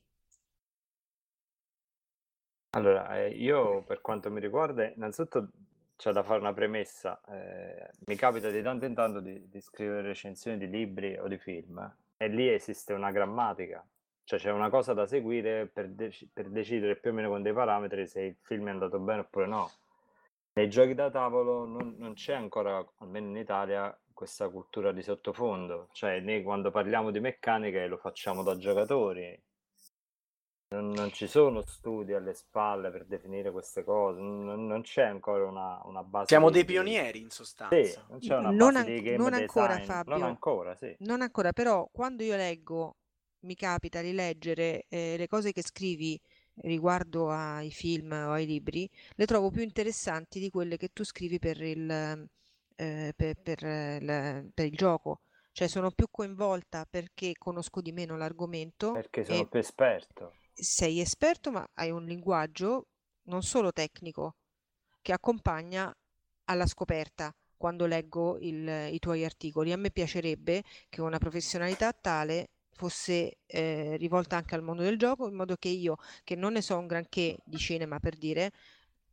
Allora, 2.72 3.18
eh, 3.18 3.30
io 3.30 3.84
per 3.84 4.02
quanto 4.02 4.30
mi 4.30 4.42
riguarda, 4.42 4.86
innanzitutto 4.86 5.50
c'è 5.96 6.12
da 6.12 6.24
fare 6.24 6.40
una 6.40 6.54
premessa. 6.54 7.22
eh, 7.30 7.90
mi 8.08 8.16
capita 8.16 8.50
di 8.50 8.62
tanto 8.62 8.86
in 8.86 8.94
tanto 8.94 9.22
di, 9.22 9.48
di 9.48 9.62
scrivere 9.62 10.02
recensioni 10.02 10.58
di 10.58 10.70
libri 10.70 11.18
o 11.18 11.28
di 11.30 11.38
film 11.38 11.80
e 12.18 12.28
lì 12.28 12.48
esiste 12.48 12.94
una 12.94 13.12
grammatica, 13.12 13.86
cioè 14.24 14.40
c'è 14.40 14.52
una 14.52 14.70
cosa 14.70 14.94
da 14.94 15.06
seguire 15.06 15.68
per, 15.68 15.90
dec- 15.90 16.28
per 16.34 16.50
decidere 16.50 16.96
più 16.96 17.12
o 17.12 17.14
meno 17.14 17.30
con 17.30 17.42
dei 17.42 17.54
parametri 17.54 18.08
se 18.08 18.22
il 18.22 18.38
film 18.42 18.68
è 18.68 18.72
andato 18.72 19.00
bene 19.00 19.22
oppure 19.22 19.48
no. 19.48 19.70
Nei 20.54 20.70
giochi 20.70 20.94
da 20.94 21.10
tavolo 21.10 21.66
non, 21.66 21.96
non 21.98 22.14
c'è 22.14 22.34
ancora, 22.34 22.84
almeno 23.00 23.28
in 23.28 23.38
Italia, 23.38 23.98
questa 24.14 24.48
cultura 24.48 24.94
di 24.94 25.02
sottofondo, 25.02 25.90
cioè 25.92 26.22
noi 26.22 26.42
quando 26.42 26.72
parliamo 26.72 27.12
di 27.12 27.20
meccanica 27.20 27.86
lo 27.86 27.98
facciamo 27.98 28.42
da 28.42 28.56
giocatori, 28.58 29.38
non, 30.76 30.94
non 30.94 31.12
ci 31.12 31.28
sono 31.28 31.62
studi 31.66 32.14
alle 32.14 32.34
spalle 32.34 32.90
per 32.92 33.06
definire 33.06 33.52
queste 33.52 33.84
cose, 33.84 34.20
non, 34.20 34.66
non 34.68 34.82
c'è 34.82 35.04
ancora 35.04 35.46
una, 35.46 35.82
una 35.86 36.04
base. 36.04 36.28
Siamo 36.28 36.50
di- 36.50 36.54
dei 36.54 36.66
pionieri, 36.66 37.20
in 37.20 37.30
Sì, 37.70 37.94
sostanza. 37.94 38.06
non 38.10 38.20
c'è 38.20 38.38
una 38.38 38.54
Non 38.54 38.76
base 38.76 38.84
an- 38.84 38.92
di 38.94 39.02
game 39.02 39.18
non 39.18 39.34
ancora, 39.34 39.80
design. 39.80 40.00
Non 40.04 40.24
Fabio. 40.24 40.24
ancora, 40.24 40.76
sì. 40.76 40.98
Non 40.98 41.22
ancora, 41.22 41.52
però 41.54 41.88
quando 41.92 42.24
io 42.24 42.36
leggo, 42.36 42.98
mi 43.42 43.56
capita 43.56 44.02
di 44.02 44.14
leggere 44.14 44.86
eh, 44.90 45.16
le 45.18 45.28
cose 45.28 45.52
che 45.52 45.62
scrivi 45.64 46.20
riguardo 46.62 47.30
ai 47.32 47.70
film 47.72 48.12
o 48.14 48.32
ai 48.32 48.46
libri, 48.46 48.90
le 49.16 49.26
trovo 49.26 49.52
più 49.52 49.62
interessanti 49.62 50.40
di 50.40 50.50
quelle 50.50 50.78
che 50.78 50.90
tu 50.94 51.04
scrivi 51.04 51.38
per 51.40 51.62
il, 51.62 52.28
eh, 52.76 53.14
per, 53.16 53.36
per, 53.42 53.62
la- 54.04 54.44
per 54.54 54.66
il 54.66 54.76
gioco. 54.76 55.22
Cioè 55.52 55.68
sono 55.68 55.92
più 55.92 56.08
coinvolta 56.12 56.86
perché 56.90 57.34
conosco 57.38 57.82
di 57.82 57.92
meno 57.94 58.18
l'argomento 58.18 59.04
Perché 59.04 59.24
sono 59.24 59.46
e 59.46 59.48
più 59.48 59.60
esperto. 59.60 60.38
Sei 60.56 61.00
esperto, 61.00 61.52
ma 61.52 61.68
hai 61.76 61.92
un 61.92 62.06
linguaggio 62.06 62.88
non 63.24 63.44
solo 63.44 63.72
tecnico 63.72 64.36
che 65.02 65.12
accompagna 65.14 65.94
alla 66.46 66.66
scoperta 66.68 67.34
quando 67.58 67.86
leggo 67.86 68.38
il- 68.40 68.90
i 68.92 69.00
tuoi 69.00 69.24
articoli. 69.26 69.72
A 69.72 69.78
me 69.78 69.92
piacerebbe 69.92 70.64
che 70.90 71.02
una 71.02 71.18
professionalità 71.18 71.92
tale 71.94 72.50
fosse 72.72 73.38
eh, 73.48 73.96
rivolta 73.98 74.36
anche 74.36 74.56
al 74.56 74.62
mondo 74.64 74.84
del 74.84 74.98
gioco, 74.98 75.28
in 75.28 75.36
modo 75.36 75.56
che 75.56 75.70
io, 75.70 75.96
che 76.24 76.36
non 76.36 76.54
ne 76.54 76.62
so 76.62 76.78
un 76.78 76.88
granché 76.88 77.38
di 77.46 77.58
cinema 77.58 78.00
per 78.00 78.18
dire, 78.18 78.52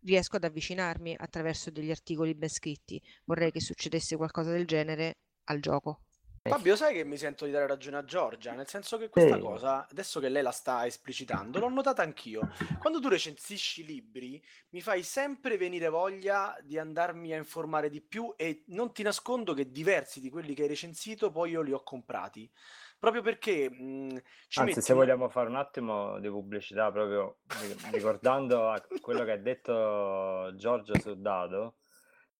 riesco 0.02 0.36
ad 0.36 0.44
avvicinarmi 0.44 1.14
attraverso 1.18 1.70
degli 1.70 1.90
articoli 1.90 2.34
ben 2.34 2.48
scritti. 2.48 3.00
Vorrei 3.24 3.50
che 3.52 3.60
succedesse 3.60 4.16
qualcosa 4.16 4.50
del 4.50 4.66
genere 4.66 5.16
al 5.44 5.60
gioco. 5.60 6.00
Fabio, 6.44 6.76
sai 6.76 6.92
che 6.92 7.04
mi 7.04 7.16
sento 7.16 7.46
di 7.46 7.50
dare 7.50 7.66
ragione 7.66 7.96
a 7.96 8.04
Giorgia, 8.04 8.52
nel 8.52 8.68
senso 8.68 8.98
che 8.98 9.08
questa 9.08 9.38
Sì. 9.38 9.38
cosa, 9.38 9.86
adesso 9.88 10.20
che 10.20 10.28
lei 10.28 10.42
la 10.42 10.50
sta 10.50 10.84
esplicitando, 10.84 11.58
l'ho 11.58 11.68
notata 11.70 12.02
anch'io. 12.02 12.48
Quando 12.76 13.00
tu 13.00 13.08
recensisci 13.08 13.84
libri, 13.86 14.42
mi 14.70 14.82
fai 14.82 15.02
sempre 15.02 15.56
venire 15.56 15.88
voglia 15.88 16.58
di 16.62 16.78
andarmi 16.78 17.32
a 17.32 17.38
informare 17.38 17.88
di 17.88 18.02
più 18.02 18.34
e 18.36 18.64
non 18.68 18.92
ti 18.92 19.02
nascondo 19.02 19.54
che 19.54 19.70
diversi 19.70 20.20
di 20.20 20.28
quelli 20.30 20.52
che 20.54 20.62
hai 20.62 20.68
recensito 20.68 21.30
poi 21.30 21.52
io 21.52 21.62
li 21.62 21.72
ho 21.72 21.82
comprati. 21.82 22.50
Proprio 22.98 23.22
perché 23.22 23.70
mh, 23.70 24.22
ci 24.48 24.62
Anzi, 24.62 24.64
metti 24.64 24.82
se 24.82 24.92
vogliamo 24.94 25.28
fare 25.30 25.48
un 25.48 25.56
attimo 25.56 26.18
di 26.20 26.28
pubblicità, 26.28 26.90
proprio 26.92 27.38
ri- 27.52 27.80
ricordando 27.90 28.74
quello 29.00 29.24
che 29.24 29.32
ha 29.32 29.36
detto 29.38 30.52
Giorgio 30.56 30.98
su 30.98 31.14
Dado, 31.18 31.78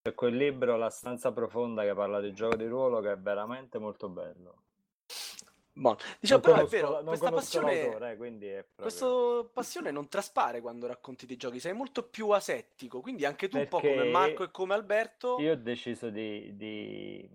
c'è 0.02 0.14
quel 0.14 0.36
libro 0.36 0.76
La 0.76 0.90
stanza 0.90 1.30
profonda 1.30 1.82
che 1.84 1.94
parla 1.94 2.20
di 2.20 2.32
gioco 2.32 2.56
di 2.56 2.66
ruolo 2.66 3.00
che 3.00 3.12
è 3.12 3.16
veramente 3.18 3.78
molto 3.78 4.08
bello. 4.08 4.56
Boh, 5.74 5.96
diciamo, 6.18 6.42
Non 6.44 6.54
però 6.54 6.54
è 6.54 6.68
conosco 6.68 6.76
vero, 6.76 6.90
la- 6.90 6.96
non 6.96 7.04
questa 7.06 7.30
passione, 7.30 7.82
l'autore, 7.82 8.06
eh, 8.08 8.12
è 8.12 8.16
proprio... 8.16 8.64
questa 8.76 9.50
passione 9.52 9.90
non 9.90 10.08
traspare 10.08 10.60
quando 10.60 10.86
racconti 10.86 11.24
dei 11.24 11.36
giochi, 11.36 11.60
sei 11.60 11.72
molto 11.72 12.02
più 12.08 12.28
asettico, 12.30 13.00
quindi 13.00 13.24
anche 13.24 13.48
tu 13.48 13.56
un 13.56 13.68
po' 13.68 13.78
come 13.80 13.94
Perché 13.94 14.10
Marco 14.10 14.42
e 14.42 14.50
come 14.50 14.74
Alberto... 14.74 15.38
Io 15.38 15.52
ho 15.52 15.56
deciso 15.56 16.10
di, 16.10 16.54
di- 16.56 17.26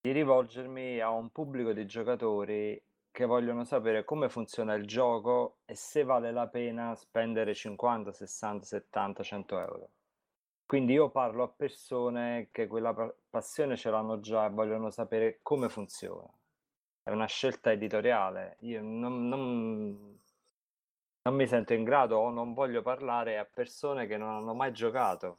di 0.00 0.12
rivolgermi 0.12 1.00
a 1.00 1.10
un 1.10 1.30
pubblico 1.30 1.72
di 1.72 1.84
giocatori 1.84 2.80
che 3.10 3.24
vogliono 3.26 3.64
sapere 3.64 4.04
come 4.04 4.28
funziona 4.28 4.74
il 4.74 4.86
gioco 4.86 5.58
e 5.66 5.74
se 5.74 6.04
vale 6.04 6.30
la 6.32 6.46
pena 6.46 6.94
spendere 6.94 7.54
50, 7.54 8.12
60, 8.12 8.64
70, 8.64 9.22
100 9.22 9.58
euro. 9.58 9.88
Quindi 10.66 10.94
io 10.94 11.10
parlo 11.10 11.44
a 11.44 11.48
persone 11.48 12.48
che 12.50 12.66
quella 12.66 12.92
pa- 12.92 13.14
passione 13.30 13.76
ce 13.76 13.88
l'hanno 13.88 14.18
già 14.18 14.46
e 14.46 14.50
vogliono 14.50 14.90
sapere 14.90 15.38
come 15.40 15.68
funziona. 15.68 16.28
È 17.04 17.10
una 17.10 17.26
scelta 17.26 17.70
editoriale. 17.70 18.56
Io 18.62 18.82
non, 18.82 19.28
non- 19.28 20.20
non 21.22 21.34
mi 21.34 21.46
sento 21.46 21.72
in 21.72 21.84
grado 21.84 22.16
o 22.18 22.30
non 22.30 22.52
voglio 22.52 22.82
parlare 22.82 23.38
a 23.38 23.44
persone 23.44 24.08
che 24.08 24.16
non 24.16 24.28
hanno 24.30 24.54
mai 24.54 24.72
giocato. 24.72 25.38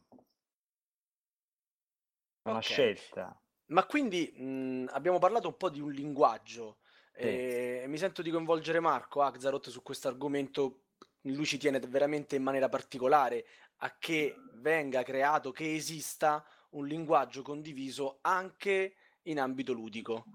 È 2.42 2.50
una 2.50 2.60
Ok. 2.60 2.64
scelta. 2.64 3.42
Ma 3.66 3.86
quindi 3.86 4.32
mh, 4.34 4.88
abbiamo 4.92 5.20
parlato 5.20 5.50
un 5.50 5.58
po' 5.58 5.70
di 5.70 5.82
un 5.82 5.92
linguaggio 5.92 6.78
Sì. 7.12 7.20
e 7.24 7.84
mi 7.88 7.98
sento 7.98 8.22
di 8.22 8.32
coinvolgere 8.32 8.80
Marco 8.80 9.22
Axarot 9.22 9.68
su 9.70 9.84
questo 9.84 10.08
argomento. 10.08 10.84
Lui 11.22 11.46
ci 11.46 11.58
tiene 11.58 11.80
veramente 11.80 12.38
in 12.38 12.44
maniera 12.44 12.70
particolare 12.70 13.46
a 13.78 13.96
che 14.00 14.36
venga 14.56 15.04
creato, 15.04 15.52
che 15.52 15.76
esista 15.76 16.44
un 16.72 16.88
linguaggio 16.88 17.42
condiviso 17.42 18.20
anche 18.22 18.96
in 19.24 19.40
ambito 19.40 19.74
ludico. 19.74 20.26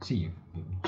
Sì, 0.00 0.30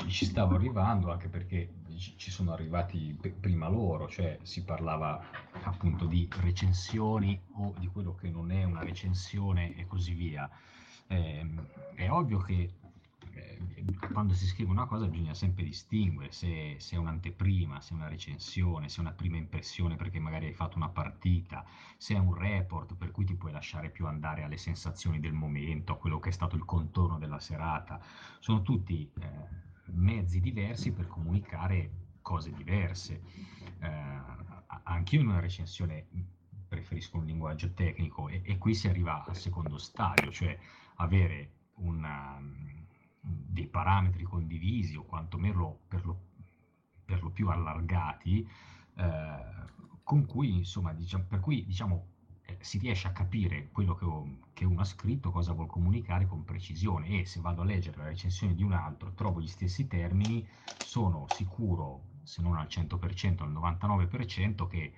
ci- 0.07 0.25
stavo 0.25 0.55
arrivando 0.55 1.11
anche 1.11 1.27
perché 1.27 1.73
ci 2.17 2.29
sono 2.29 2.53
arrivati 2.53 3.17
prima 3.39 3.67
loro, 3.67 4.07
cioè 4.07 4.37
si 4.43 4.63
parlava 4.63 5.23
appunto 5.63 6.05
di 6.05 6.29
recensioni 6.41 7.39
o 7.53 7.73
di 7.79 7.87
quello 7.87 8.13
che 8.13 8.29
non 8.29 8.51
è 8.51 8.63
una 8.63 8.83
recensione 8.83 9.75
e 9.75 9.87
così 9.87 10.13
via. 10.13 10.47
Ehm, 11.07 11.65
è 11.95 12.09
ovvio 12.11 12.39
che 12.39 12.71
eh, 13.37 13.57
quando 14.11 14.33
si 14.33 14.47
scrive 14.47 14.71
una 14.71 14.85
cosa 14.85 15.07
bisogna 15.07 15.33
sempre 15.33 15.63
distinguere 15.63 16.31
se, 16.31 16.75
se, 16.79 16.95
è 16.95 16.99
un'anteprima, 16.99 17.79
se 17.79 17.93
è 17.93 17.95
una 17.95 18.07
recensione, 18.07 18.89
se 18.89 18.97
è 18.97 19.01
una 19.01 19.13
prima 19.13 19.37
impressione 19.37 19.95
perché 19.95 20.19
magari 20.19 20.47
hai 20.47 20.53
fatto 20.53 20.77
una 20.77 20.89
partita, 20.89 21.65
se 21.97 22.15
è 22.15 22.17
un 22.17 22.33
report 22.33 22.95
per 22.95 23.11
cui 23.11 23.25
ti 23.25 23.35
puoi 23.35 23.51
lasciare 23.51 23.89
più 23.89 24.07
andare 24.07 24.43
alle 24.43 24.57
sensazioni 24.57 25.19
del 25.19 25.33
momento, 25.33 25.93
a 25.93 25.97
quello 25.97 26.19
che 26.19 26.29
è 26.29 26.33
stato 26.33 26.55
il 26.55 26.65
contorno 26.65 27.17
della 27.17 27.39
serata. 27.39 28.01
Sono 28.39 28.61
tutti 28.61 29.09
eh, 29.19 29.29
mezzi 29.91 30.39
diversi 30.39 30.91
per 30.91 31.07
comunicare 31.07 31.91
cose 32.21 32.51
diverse. 32.51 33.21
Eh, 33.79 34.21
anch'io 34.83 35.21
in 35.21 35.27
una 35.27 35.39
recensione 35.39 36.07
preferisco 36.67 37.17
un 37.17 37.25
linguaggio 37.25 37.73
tecnico 37.73 38.27
e, 38.27 38.41
e 38.43 38.57
qui 38.57 38.73
si 38.73 38.87
arriva 38.89 39.23
al 39.23 39.37
secondo 39.37 39.77
stadio, 39.77 40.31
cioè 40.31 40.57
avere 40.95 41.51
una, 41.75 42.39
dei 43.67 43.69
parametri 43.69 44.23
condivisi 44.23 44.95
o 44.95 45.03
quantomeno 45.03 45.79
per 45.87 46.05
lo, 46.05 46.19
per 47.03 47.21
lo 47.21 47.29
più 47.29 47.49
allargati, 47.49 48.47
eh, 48.95 49.65
con 50.03 50.25
cui, 50.25 50.55
insomma, 50.57 50.93
diciamo, 50.93 51.25
per 51.27 51.41
cui 51.41 51.65
diciamo, 51.65 52.07
eh, 52.45 52.57
si 52.61 52.77
riesce 52.77 53.07
a 53.07 53.11
capire 53.11 53.69
quello 53.71 53.93
che, 53.93 54.05
ho, 54.05 54.37
che, 54.53 54.65
uno 54.65 54.81
ha 54.81 54.85
scritto, 54.85 55.31
cosa 55.31 55.51
vuol 55.51 55.67
comunicare 55.67 56.25
con 56.25 56.45
precisione. 56.45 57.19
E 57.19 57.25
se 57.25 57.41
vado 57.41 57.61
a 57.61 57.65
leggere 57.65 57.97
la 57.97 58.05
recensione 58.05 58.55
di 58.55 58.63
un 58.63 58.71
altro 58.71 59.13
trovo 59.13 59.41
gli 59.41 59.47
stessi 59.47 59.87
termini, 59.87 60.47
sono 60.77 61.25
sicuro, 61.29 62.15
se 62.23 62.41
non 62.41 62.55
al 62.55 62.67
100%, 62.67 63.43
al 63.43 63.51
99% 63.51 64.67
che 64.67 64.93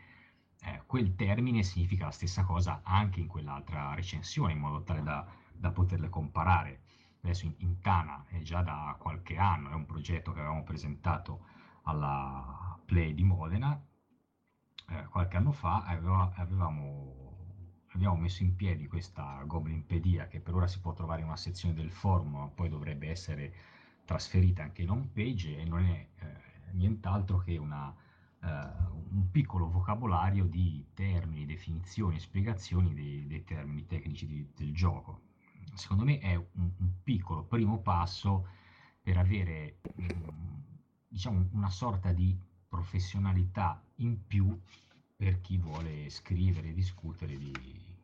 eh, 0.61 0.83
quel 0.85 1.15
termine 1.15 1.63
significa 1.63 2.05
la 2.05 2.11
stessa 2.11 2.43
cosa 2.43 2.81
anche 2.83 3.19
in 3.19 3.27
quell'altra 3.27 3.93
recensione, 3.95 4.53
in 4.53 4.59
modo 4.59 4.83
tale 4.83 5.01
da, 5.01 5.25
da 5.53 5.71
poterle 5.71 6.09
comparare 6.09 6.81
adesso 7.21 7.45
in, 7.45 7.53
in 7.57 7.79
Tana 7.79 8.25
è 8.27 8.39
già 8.41 8.61
da 8.61 8.95
qualche 8.99 9.37
anno, 9.37 9.69
è 9.69 9.73
un 9.73 9.85
progetto 9.85 10.31
che 10.31 10.39
avevamo 10.39 10.63
presentato 10.63 11.45
alla 11.83 12.79
Play 12.85 13.13
di 13.13 13.23
Modena 13.23 13.81
eh, 14.91 15.05
qualche 15.09 15.37
anno 15.37 15.51
fa, 15.51 15.83
aveva, 15.83 16.31
avevamo, 16.35 17.83
abbiamo 17.89 18.15
messo 18.15 18.43
in 18.43 18.55
piedi 18.55 18.87
questa 18.87 19.43
Goblinpedia 19.45 20.27
che 20.27 20.39
per 20.39 20.55
ora 20.55 20.67
si 20.67 20.79
può 20.79 20.93
trovare 20.93 21.21
in 21.21 21.27
una 21.27 21.37
sezione 21.37 21.75
del 21.75 21.91
forum, 21.91 22.31
ma 22.31 22.47
poi 22.47 22.69
dovrebbe 22.69 23.09
essere 23.09 23.53
trasferita 24.05 24.63
anche 24.63 24.81
in 24.81 24.89
home 24.89 25.09
page 25.13 25.57
e 25.59 25.65
non 25.65 25.83
è 25.85 26.07
eh, 26.15 26.71
nient'altro 26.71 27.37
che 27.37 27.57
una, 27.57 27.93
eh, 28.41 28.47
un 29.11 29.29
piccolo 29.31 29.69
vocabolario 29.69 30.45
di 30.45 30.87
termini, 30.93 31.45
definizioni 31.45 32.19
spiegazioni 32.19 32.93
dei, 32.93 33.27
dei 33.27 33.43
termini 33.43 33.85
tecnici 33.85 34.25
di, 34.25 34.47
del 34.55 34.73
gioco 34.73 35.27
secondo 35.79 36.03
me 36.03 36.19
è 36.19 36.35
un, 36.35 36.71
un 36.77 36.91
piccolo 37.03 37.43
primo 37.43 37.79
passo 37.79 38.47
per 39.01 39.17
avere 39.17 39.79
diciamo, 41.07 41.49
una 41.53 41.69
sorta 41.69 42.11
di 42.11 42.37
professionalità 42.67 43.81
in 43.95 44.25
più 44.27 44.57
per 45.15 45.41
chi 45.41 45.57
vuole 45.57 46.09
scrivere 46.09 46.69
e 46.69 46.73
discutere 46.73 47.35
di, 47.37 47.51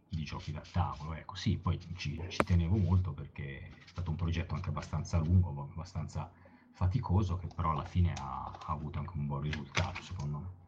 di, 0.09 0.23
giochi 0.23 0.51
da 0.51 0.63
tavolo. 0.71 1.13
Ecco, 1.13 1.35
sì, 1.35 1.57
poi 1.57 1.79
ci, 1.95 2.19
ci, 2.27 2.43
tenevo 2.43 2.75
molto 2.77 3.13
perché 3.13 3.59
è 3.59 3.85
stato 3.85 4.09
un 4.09 4.15
progetto 4.17 4.55
anche 4.55 4.69
abbastanza 4.69 5.17
lungo, 5.19 5.69
abbastanza 5.71 6.29
faticoso, 6.71 7.37
che 7.37 7.47
però 7.55 7.71
alla 7.71 7.85
fine 7.85 8.13
ha, 8.17 8.45
ha 8.45 8.71
avuto 8.71 8.99
anche 8.99 9.15
un 9.15 9.27
buon 9.27 9.41
risultato, 9.41 10.01
secondo 10.01 10.39
me. 10.39 10.63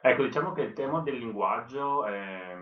Ecco, 0.00 0.24
diciamo 0.24 0.52
che 0.52 0.62
il 0.62 0.72
tema 0.72 1.00
del 1.00 1.18
linguaggio 1.18 2.06
è, 2.06 2.56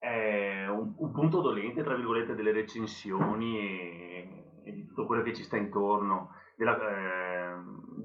è 0.00 0.66
un, 0.66 0.94
un, 0.96 1.12
punto 1.12 1.42
dolente, 1.42 1.82
tra 1.82 1.94
virgolette, 1.94 2.34
delle 2.34 2.52
recensioni 2.52 3.58
e, 3.58 4.62
e, 4.64 4.72
di 4.72 4.86
tutto 4.86 5.04
quello 5.04 5.22
che 5.22 5.34
ci 5.34 5.42
sta 5.42 5.58
intorno, 5.58 6.30
della, 6.56 6.78
eh, 6.78 7.54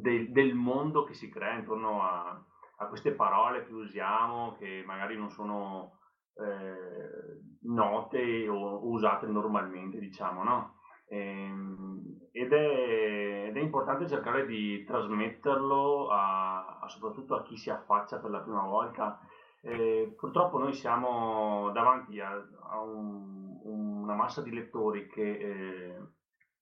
del, 0.02 0.30
del, 0.32 0.54
mondo 0.56 1.06
che 1.06 1.14
si 1.14 1.30
crea 1.30 1.56
intorno 1.56 2.04
a, 2.04 2.44
a, 2.80 2.88
queste 2.88 3.14
parole 3.14 3.66
che 3.66 3.74
usiamo, 3.74 4.58
che 4.60 4.84
magari 4.86 5.18
non 5.18 5.30
sono 5.30 6.00
eh, 6.36 7.40
note 7.62 8.50
o 8.50 8.90
usate 8.90 9.28
normalmente, 9.28 9.98
diciamo, 9.98 10.44
no? 10.44 10.74
Ehm, 11.08 12.28
ed, 12.34 12.52
è, 12.52 13.46
ed, 13.48 13.56
è, 13.56 13.60
importante 13.60 14.06
cercare 14.06 14.46
di 14.46 14.84
trasmetterlo 14.84 16.10
a, 16.10 16.80
a, 16.82 16.88
soprattutto 16.90 17.36
a 17.36 17.44
chi 17.44 17.56
si 17.56 17.70
affaccia 17.70 18.20
per 18.20 18.32
la 18.32 18.42
prima 18.42 18.64
volta 18.64 19.18
eh, 19.66 20.14
purtroppo 20.16 20.60
noi 20.60 20.74
siamo 20.74 21.72
davanti 21.72 22.20
a, 22.20 22.32
a 22.70 22.82
un, 22.82 23.60
una 23.64 24.14
massa 24.14 24.44
di 24.44 24.54
lettori 24.54 25.08
che 25.08 25.22
eh, 25.22 25.98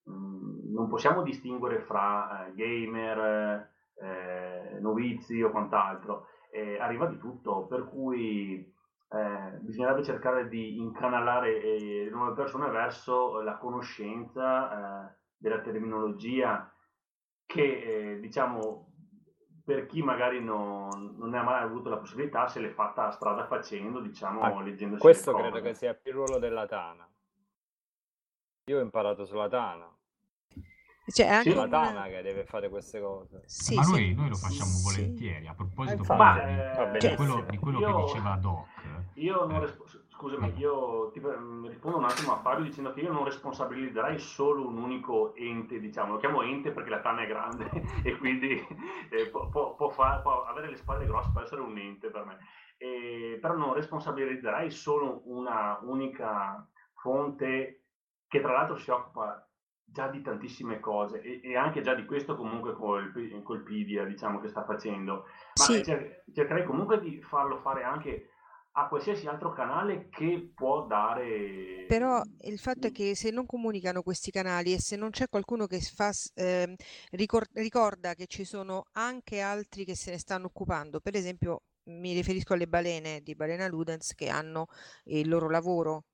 non 0.05 0.87
possiamo 0.87 1.21
distinguere 1.21 1.81
fra 1.81 2.45
eh, 2.45 2.53
gamer, 2.53 3.69
eh, 3.95 4.79
novizi 4.79 5.41
o 5.41 5.51
quant'altro. 5.51 6.27
arriva 6.79 7.07
di 7.07 7.17
tutto, 7.17 7.65
per 7.67 7.89
cui 7.89 8.73
eh, 9.09 9.57
bisognerebbe 9.59 10.03
cercare 10.03 10.47
di 10.47 10.79
incanalare 10.79 11.59
le 11.59 12.09
nuove 12.09 12.33
persone 12.33 12.69
verso 12.69 13.41
la 13.41 13.57
conoscenza 13.57 15.13
della 15.35 15.59
terminologia 15.59 16.71
che 17.45 18.17
diciamo 18.21 18.92
per 19.63 19.85
chi 19.85 20.01
magari 20.01 20.43
non, 20.43 21.15
non, 21.17 21.29
ne 21.29 21.37
ha 21.37 21.43
mai 21.43 21.63
avuto 21.63 21.89
la 21.89 21.97
possibilità, 21.97 22.47
se 22.47 22.59
l'è 22.59 22.69
fatta 22.69 23.11
strada 23.11 23.45
facendo, 23.45 23.99
diciamo, 24.01 24.41
ah, 24.41 24.61
leggendosi 24.61 25.01
Questo 25.01 25.33
credo 25.33 25.61
che 25.61 25.73
sia 25.73 25.93
più 25.93 26.11
il 26.11 26.17
ruolo 26.17 26.37
della 26.37 26.65
Tana. 26.65 27.07
Io 28.65 28.77
ho 28.77 28.81
imparato 28.81 29.25
sulla 29.25 29.47
Tana. 29.47 29.89
Cioè, 31.05 31.27
anche 31.27 31.49
sì, 31.49 31.55
la 31.55 31.67
Tana 31.67 32.07
che 32.07 32.21
deve 32.21 32.45
fare 32.45 32.69
queste 32.69 33.01
cose. 33.01 33.43
Sì, 33.45 33.75
Ma 33.75 33.83
noi, 33.83 34.13
noi, 34.13 34.29
lo 34.29 34.35
facciamo 34.35 34.71
sì. 34.71 34.83
volentieri. 34.83 35.47
A 35.47 35.53
proposito 35.53 36.03
eh, 36.03 36.91
di, 36.91 37.07
di, 37.07 37.15
quello, 37.15 37.45
di 37.49 37.57
quello 37.57 37.79
io, 37.79 37.95
che 37.95 38.03
diceva 38.03 38.35
Doc. 38.37 38.67
Io 39.15 39.45
non, 39.45 39.63
eh, 39.63 39.73
Scusami, 40.13 40.53
io 40.57 41.09
ti 41.09 41.19
mm, 41.19 41.65
rispondo 41.65 41.97
un 41.97 42.03
attimo 42.05 42.33
a 42.33 42.37
Fabio 42.37 42.63
dicendo 42.63 42.93
che 42.93 43.01
io 43.01 43.11
non 43.11 43.25
responsabilizzerei 43.25 44.19
solo 44.19 44.67
un 44.67 44.77
unico 44.77 45.33
ente, 45.33 45.79
diciamo, 45.79 46.13
lo 46.13 46.19
chiamo 46.19 46.43
ente 46.43 46.71
perché 46.71 46.91
la 46.91 47.01
tana 47.01 47.23
è 47.23 47.27
grande 47.27 47.67
e 48.03 48.15
quindi 48.17 48.63
eh, 49.09 49.29
può, 49.31 49.49
può, 49.49 49.73
può, 49.73 49.89
far, 49.89 50.21
può, 50.21 50.43
avere 50.43 50.69
le 50.69 50.75
spalle 50.75 51.07
grosse, 51.07 51.31
può 51.31 51.41
essere 51.41 51.61
un 51.61 51.75
ente 51.77 52.11
per 52.11 52.25
me, 52.25 52.37
e, 52.77 53.39
però 53.41 53.55
non 53.55 53.73
responsabilizzerei 53.73 54.69
solo 54.69 55.23
una 55.25 55.79
unica 55.81 56.63
fonte 56.93 57.85
che 58.27 58.39
tra 58.39 58.51
l'altro 58.51 58.77
si 58.77 58.91
occupa 58.91 59.47
già 59.83 60.07
di 60.09 60.21
tantissime 60.21 60.79
cose 60.79 61.21
e, 61.21 61.41
e 61.43 61.57
anche 61.57 61.81
già 61.81 61.95
di 61.95 62.05
questo 62.05 62.35
comunque 62.35 62.73
col, 62.73 63.11
col 63.41 63.63
Pidia, 63.63 64.05
diciamo, 64.05 64.39
che 64.39 64.47
sta 64.47 64.63
facendo, 64.63 65.23
ma 65.55 65.63
sì. 65.63 65.83
cercherei 65.83 66.65
comunque 66.65 66.99
di 66.99 67.19
farlo 67.23 67.57
fare 67.57 67.83
anche 67.83 68.27
a 68.75 68.87
qualsiasi 68.87 69.27
altro 69.27 69.53
canale 69.53 70.09
che 70.09 70.51
può 70.53 70.85
dare... 70.87 71.85
Però 71.87 72.21
il 72.41 72.57
fatto 72.57 72.87
è 72.87 72.91
che 72.91 73.15
se 73.15 73.29
non 73.29 73.45
comunicano 73.45 74.01
questi 74.01 74.31
canali 74.31 74.73
e 74.73 74.79
se 74.79 74.95
non 74.95 75.11
c'è 75.11 75.27
qualcuno 75.27 75.67
che 75.67 75.79
fa, 75.79 76.11
eh, 76.35 76.75
ricor- 77.11 77.49
ricorda 77.53 78.15
che 78.15 78.25
ci 78.25 78.45
sono 78.45 78.85
anche 78.93 79.41
altri 79.41 79.85
che 79.85 79.95
se 79.95 80.11
ne 80.11 80.17
stanno 80.17 80.47
occupando, 80.47 80.99
per 81.01 81.15
esempio 81.15 81.63
mi 81.85 82.13
riferisco 82.13 82.53
alle 82.53 82.67
balene 82.67 83.21
di 83.21 83.35
Balena 83.35 83.67
Ludens 83.67 84.13
che 84.15 84.29
hanno 84.29 84.67
il 85.05 85.27
loro 85.27 85.49
lavoro 85.49 86.05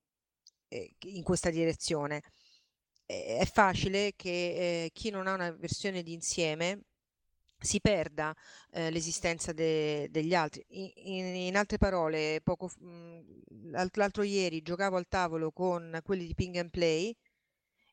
eh, 0.68 0.96
in 1.00 1.24
questa 1.24 1.50
direzione. 1.50 2.24
È 3.06 3.46
facile 3.46 4.14
che 4.16 4.30
eh, 4.86 4.90
chi 4.92 5.10
non 5.10 5.28
ha 5.28 5.34
una 5.34 5.52
versione 5.52 6.04
di 6.04 6.14
insieme 6.14 6.82
si 7.60 7.80
perda 7.82 8.36
eh, 8.72 8.90
l'esistenza 8.92 9.52
de- 9.54 10.08
degli 10.10 10.34
altri. 10.34 10.66
In, 10.70 11.36
in, 11.36 11.58
altre 11.58 11.78
parole, 11.78 12.42
poco, 12.44 12.70
mh, 12.80 12.88
mhmm, 12.88 13.92
l'altro 13.94 14.24
ieri 14.24 14.62
giocavo 14.62 14.98
al 14.98 15.08
tavolo 15.08 15.52
con 15.52 16.00
quelli 16.04 16.26
di 16.26 16.36
Ping 16.36 16.56
and 16.58 16.70
Play 16.70 17.16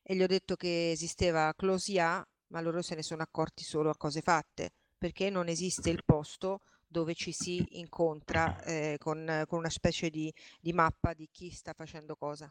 e 0.03 0.15
gli 0.15 0.23
ho 0.23 0.27
detto 0.27 0.55
che 0.55 0.91
esisteva 0.91 1.53
Closia, 1.55 2.25
ma 2.47 2.61
loro 2.61 2.81
se 2.81 2.95
ne 2.95 3.03
sono 3.03 3.23
accorti 3.23 3.63
solo 3.63 3.89
a 3.89 3.97
cose 3.97 4.21
fatte, 4.21 4.71
perché 4.97 5.29
non 5.29 5.49
esiste 5.49 5.89
il 5.89 6.03
posto 6.05 6.61
dove 6.87 7.13
ci 7.13 7.33
si 7.33 7.79
incontra 7.79 8.55
eh, 8.63 8.95
con, 8.99 9.43
con, 9.47 9.59
una 9.59 9.69
specie 9.69 10.09
di, 10.09 10.33
di 10.61 10.71
mappa 10.71 11.13
di 11.13 11.27
chi 11.29 11.49
sta 11.49 11.73
facendo 11.73 12.15
cosa. 12.15 12.49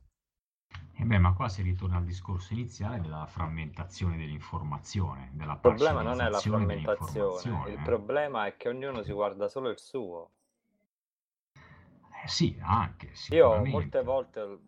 Eh 0.99 1.05
beh, 1.05 1.19
ma 1.19 1.35
qua 1.35 1.49
si 1.49 1.61
ritorna 1.61 1.99
al 1.99 2.05
discorso 2.05 2.55
iniziale 2.55 3.01
della 3.01 3.27
frammentazione 3.27 4.17
dell'informazione, 4.17 5.31
della 5.35 5.53
Il 5.53 5.61
problema 5.61 6.01
non 6.01 6.21
è 6.23 6.29
la 6.31 6.41
frammentazione, 6.41 7.71
il 7.71 7.81
problema 7.83 8.47
è 8.47 8.57
che 8.57 8.71
ognuno 8.71 9.03
si 9.03 9.13
guarda 9.13 9.47
solo 9.49 9.69
il 9.69 9.79
suo. 9.79 10.31
Eh 12.25 12.29
sì, 12.29 12.59
anche, 12.63 13.13
Io 13.29 13.63
molte 13.65 14.03
volte 14.03 14.41
ho 14.41 14.61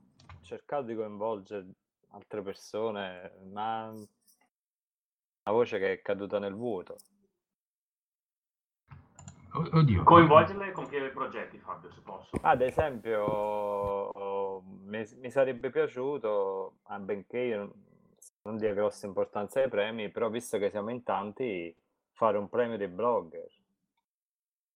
cercato 0.42 0.82
di 0.82 0.94
coinvolgere 0.94 1.66
altre 2.10 2.42
persone, 2.42 3.32
ma 3.50 3.88
una 3.88 4.06
voce 5.46 5.78
che 5.78 5.92
è 5.92 6.02
caduta 6.02 6.38
nel 6.38 6.54
vuoto. 6.54 6.98
Oddio. 9.52 10.02
Coinvolgerle 10.02 10.72
con 10.72 10.88
che 10.88 11.00
progetti, 11.08 11.58
Fabio, 11.58 11.90
se 11.90 12.00
posso? 12.00 12.36
Ad 12.42 12.60
esempio, 12.60 14.12
mi, 14.84 15.04
mi 15.16 15.30
sarebbe 15.30 15.70
piaciuto, 15.70 16.74
benché 17.00 17.38
io 17.38 17.72
non 18.42 18.56
dia 18.56 18.72
grossa 18.74 19.06
importanza 19.06 19.60
ai 19.60 19.68
premi, 19.68 20.10
però 20.10 20.28
visto 20.28 20.58
che 20.58 20.70
siamo 20.70 20.90
in 20.90 21.02
tanti, 21.02 21.74
fare 22.12 22.38
un 22.38 22.48
premio 22.48 22.76
dei 22.76 22.88
blogger. 22.88 23.48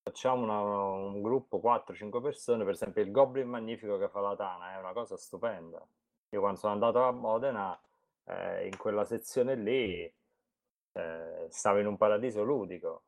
Facciamo 0.01 0.43
una, 0.43 0.59
un 0.59 1.21
gruppo 1.21 1.61
4-5 1.63 2.21
persone, 2.21 2.63
per 2.63 2.73
esempio 2.73 3.01
il 3.01 3.11
Goblin 3.11 3.47
Magnifico 3.47 3.97
che 3.97 4.09
fa 4.09 4.19
la 4.19 4.35
Tana, 4.35 4.73
è 4.73 4.79
una 4.79 4.91
cosa 4.91 5.15
stupenda. 5.15 5.85
Io 6.29 6.39
quando 6.39 6.59
sono 6.59 6.73
andato 6.73 7.03
a 7.03 7.11
Modena, 7.11 7.79
eh, 8.25 8.65
in 8.65 8.75
quella 8.77 9.05
sezione 9.05 9.55
lì, 9.55 10.11
eh, 10.93 11.47
stavo 11.49 11.79
in 11.79 11.87
un 11.87 11.97
paradiso 11.97 12.43
ludico. 12.43 13.03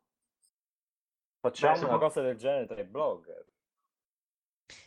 Facciamo 1.45 1.73
Beh, 1.73 1.79
una 1.79 1.87
siamo- 1.89 1.99
cosa 2.07 2.21
del 2.21 2.37
genere 2.37 2.65
tra 2.65 2.79
i 2.81 2.85
blogger. 2.85 3.45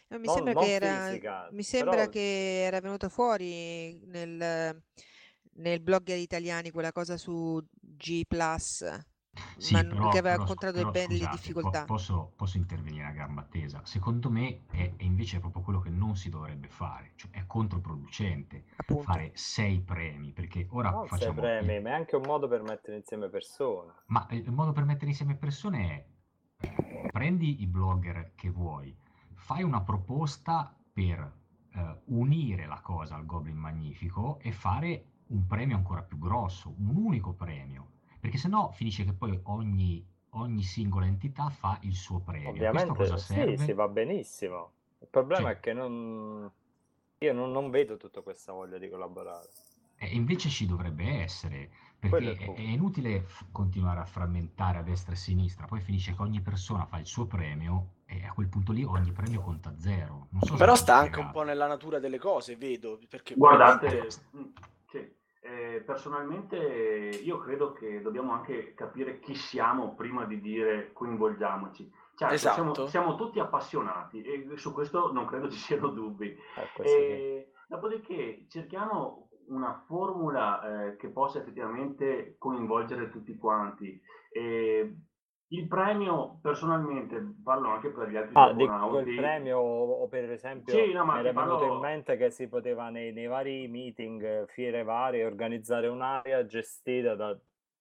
No, 0.08 0.18
mi 0.18 0.26
Non- 0.26 0.34
sembra 0.34 0.52
non 0.54 0.62
che 0.64 0.72
era, 0.74 1.06
fisica, 1.06 1.48
mi 1.52 1.62
sembra 1.62 1.94
però- 1.96 2.08
che 2.08 2.62
era 2.64 2.80
venuto 2.80 3.08
fuori 3.08 4.00
nel, 4.06 4.82
nel 5.52 5.80
blogger 5.80 6.18
italiani 6.18 6.70
quella 6.72 6.90
cosa 6.92 7.16
su 7.16 7.62
G+, 7.70 8.22
Sì, 9.56 9.74
ma 9.74 9.84
però, 9.84 10.08
che 10.08 10.18
aveva 10.18 10.30
però- 10.30 10.40
incontrato 10.42 10.76
però 10.78 10.90
delle 10.90 11.04
scusate, 11.06 11.28
po- 11.28 11.36
difficoltà. 11.36 11.84
posso, 11.84 12.32
posso 12.34 12.56
intervenire 12.56 13.04
a 13.04 13.10
gamba 13.12 13.42
tesa? 13.48 13.82
Secondo 13.84 14.30
me 14.30 14.62
è, 14.72 14.94
è 14.96 15.02
invece 15.04 15.38
proprio 15.38 15.62
quello 15.62 15.80
che 15.80 15.90
non 15.90 16.16
si 16.16 16.28
dovrebbe 16.28 16.68
fare, 16.68 17.12
cioè 17.14 17.30
è 17.30 17.46
controproducente 17.46 18.64
appunto. 18.76 19.02
fare 19.04 19.30
sei 19.34 19.78
premi, 19.80 20.32
perché 20.32 20.66
ora 20.70 20.90
Non 20.90 21.06
sei 21.06 21.18
facciamo... 21.18 21.40
premi, 21.40 21.74
il- 21.74 21.82
ma 21.82 21.90
è 21.90 21.92
anche 21.92 22.16
un 22.16 22.22
modo 22.22 22.48
per 22.48 22.62
mettere 22.62 22.96
insieme 22.96 23.28
persone. 23.28 23.92
Ma 24.06 24.26
il 24.30 24.50
modo 24.50 24.72
per 24.72 24.84
mettere 24.84 25.10
insieme 25.10 25.36
persone 25.36 25.88
è 25.90 25.92
eh, 25.94 26.16
prendi 27.10 27.62
i 27.62 27.66
blogger 27.66 28.32
che 28.34 28.50
vuoi, 28.50 28.96
fai 29.34 29.62
una 29.62 29.82
proposta 29.82 30.74
per 30.92 31.32
eh, 31.74 31.96
unire 32.06 32.66
la 32.66 32.80
cosa 32.80 33.14
al 33.14 33.26
Goblin 33.26 33.56
Magnifico 33.56 34.38
e 34.40 34.52
fare 34.52 35.04
un 35.28 35.46
premio 35.46 35.76
ancora 35.76 36.02
più 36.02 36.18
grosso, 36.18 36.74
un 36.78 36.96
unico 36.96 37.32
premio, 37.32 37.90
perché 38.20 38.38
sennò 38.38 38.70
finisce 38.70 39.04
che 39.04 39.12
poi 39.12 39.38
ogni, 39.44 40.04
ogni 40.30 40.62
singola 40.62 41.06
entità 41.06 41.48
fa 41.50 41.78
il 41.82 41.94
suo 41.94 42.20
premio. 42.20 42.50
Ovviamente 42.50 42.94
cosa 42.94 43.16
sì, 43.16 43.34
serve? 43.34 43.56
sì, 43.56 43.72
va 43.72 43.88
benissimo. 43.88 44.72
Il 45.00 45.08
problema 45.08 45.48
Cioè- 45.48 45.56
è 45.56 45.60
che 45.60 45.72
non... 45.72 46.50
io 47.18 47.32
non, 47.32 47.50
non 47.50 47.70
vedo 47.70 47.96
tutta 47.96 48.20
questa 48.20 48.52
voglia 48.52 48.78
di 48.78 48.88
collaborare. 48.88 49.48
E 49.96 50.06
invece 50.14 50.48
ci 50.48 50.66
dovrebbe 50.66 51.04
essere, 51.22 51.70
perché 51.98 52.36
è 52.36 52.54
è, 52.54 52.60
inutile 52.60 53.22
f- 53.22 53.46
continuare 53.50 54.00
a 54.00 54.04
frammentare 54.04 54.78
a 54.78 54.82
destra 54.82 55.12
e 55.12 55.14
a 55.14 55.18
sinistra, 55.18 55.66
poi 55.66 55.80
finisce 55.80 56.14
che 56.14 56.22
ogni 56.22 56.40
persona 56.40 56.84
fa 56.86 56.98
il 56.98 57.06
suo 57.06 57.26
premio 57.26 57.94
e 58.06 58.24
a 58.24 58.32
quel 58.32 58.48
punto 58.48 58.72
lì 58.72 58.84
ogni 58.84 59.12
premio 59.12 59.40
conta 59.40 59.74
zero. 59.78 60.28
Non 60.30 60.42
so 60.42 60.56
Però 60.56 60.74
sta 60.74 60.96
anche 60.96 61.20
un 61.20 61.30
po' 61.30 61.42
nella 61.42 61.66
natura 61.66 61.98
delle 61.98 62.18
cose, 62.18 62.56
vedo, 62.56 62.98
perché 63.08 63.34
Guardate, 63.34 63.86
ovviamente- 63.86 64.16
mm, 64.36 64.42
sì, 64.86 65.12
eh, 65.40 65.82
personalmente 65.84 66.56
io 66.56 67.38
credo 67.38 67.72
che 67.72 68.00
dobbiamo 68.00 68.32
anche 68.32 68.74
capire 68.74 69.18
chi 69.18 69.34
siamo 69.34 69.94
prima 69.94 70.24
di 70.24 70.40
dire 70.40 70.92
coinvolgiamoci. 70.92 71.90
Certo, 72.14 72.36
siamo, 72.36 72.72
Esatto. 72.72 72.88
siamo 72.88 73.14
tutti 73.14 73.38
appassionati 73.38 74.22
e 74.22 74.56
su 74.56 74.72
questo 74.72 75.12
non 75.12 75.24
credo 75.26 75.48
ci 75.50 75.58
siano 75.58 75.88
dubbi. 75.88 76.26
Eh, 76.30 76.68
questo 76.74 76.96
sì. 76.96 77.04
E, 77.04 77.52
dopodiché 77.68 78.46
cerchiamo 78.48 79.27
una 79.48 79.82
formula 79.86 80.88
eh, 80.90 80.96
che 80.96 81.08
possa 81.08 81.38
effettivamente 81.40 82.36
coinvolgere 82.38 83.10
tutti 83.10 83.36
quanti. 83.36 84.00
E 84.32 84.96
il 85.50 85.66
premio, 85.66 86.38
personalmente, 86.42 87.36
parlo 87.42 87.68
anche 87.68 87.88
per 87.88 88.08
gli 88.10 88.16
altri 88.16 88.34
Ah, 88.34 88.50
il 88.50 89.14
premio 89.14 89.58
o 89.58 90.06
per 90.08 90.30
esempio 90.30 90.74
Sì, 90.74 90.92
no, 90.92 91.04
mi 91.06 91.18
era 91.18 91.32
parlo- 91.32 91.56
venuto 91.56 91.74
in 91.74 91.80
mente 91.80 92.16
che 92.16 92.30
si 92.30 92.48
poteva 92.48 92.90
nei, 92.90 93.12
nei 93.12 93.26
vari 93.26 93.66
meeting, 93.68 94.22
eh, 94.22 94.46
fiere 94.48 94.82
varie, 94.82 95.24
organizzare 95.24 95.88
un'area 95.88 96.44
gestita 96.44 97.14
da, 97.14 97.38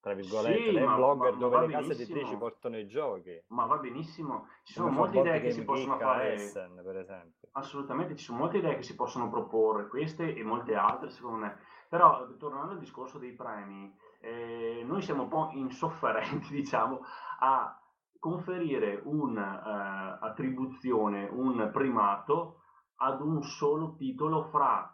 tra 0.07 0.15
virgolette, 0.15 0.63
Sì, 0.63 0.71
dai 0.71 0.85
ma- 0.85 0.95
blogger 0.95 1.33
ma- 1.33 1.37
dove 1.37 1.59
le 1.59 1.67
case 1.67 1.91
editrici 1.91 2.35
portano 2.37 2.77
i 2.77 2.87
giochi. 2.87 3.43
Ma 3.47 3.65
va 3.65 3.75
benissimo, 3.77 4.47
ci 4.63 4.71
sono 4.73 4.89
molte 4.89 5.19
idee 5.19 5.41
che 5.41 5.51
si 5.51 5.63
possono 5.65 5.97
fare. 5.97 6.33
Essen, 6.33 6.81
per 6.83 6.97
esempio. 6.97 7.49
Assolutamente, 7.51 8.15
ci 8.15 8.23
sono 8.23 8.39
molte 8.39 8.57
idee 8.57 8.75
che 8.75 8.83
si 8.83 8.95
possono 8.95 9.29
proporre, 9.29 9.87
queste 9.87 10.33
e 10.33 10.43
molte 10.43 10.75
altre 10.75 11.09
secondo 11.09 11.37
me. 11.39 11.57
Però, 11.89 12.25
tornando 12.37 12.71
al 12.73 12.79
discorso 12.79 13.17
dei 13.17 13.31
premi, 13.33 13.93
eh, 14.19 14.83
noi 14.85 15.01
siamo 15.01 15.23
un 15.23 15.29
po' 15.29 15.49
insofferenti, 15.53 16.53
diciamo, 16.55 17.01
a 17.39 17.81
conferire 18.19 18.99
un'attribuzione, 19.03 21.27
un 21.31 21.69
primato 21.71 22.61
ad 22.97 23.21
un 23.21 23.41
solo 23.43 23.95
titolo 23.95 24.43
fra 24.43 24.91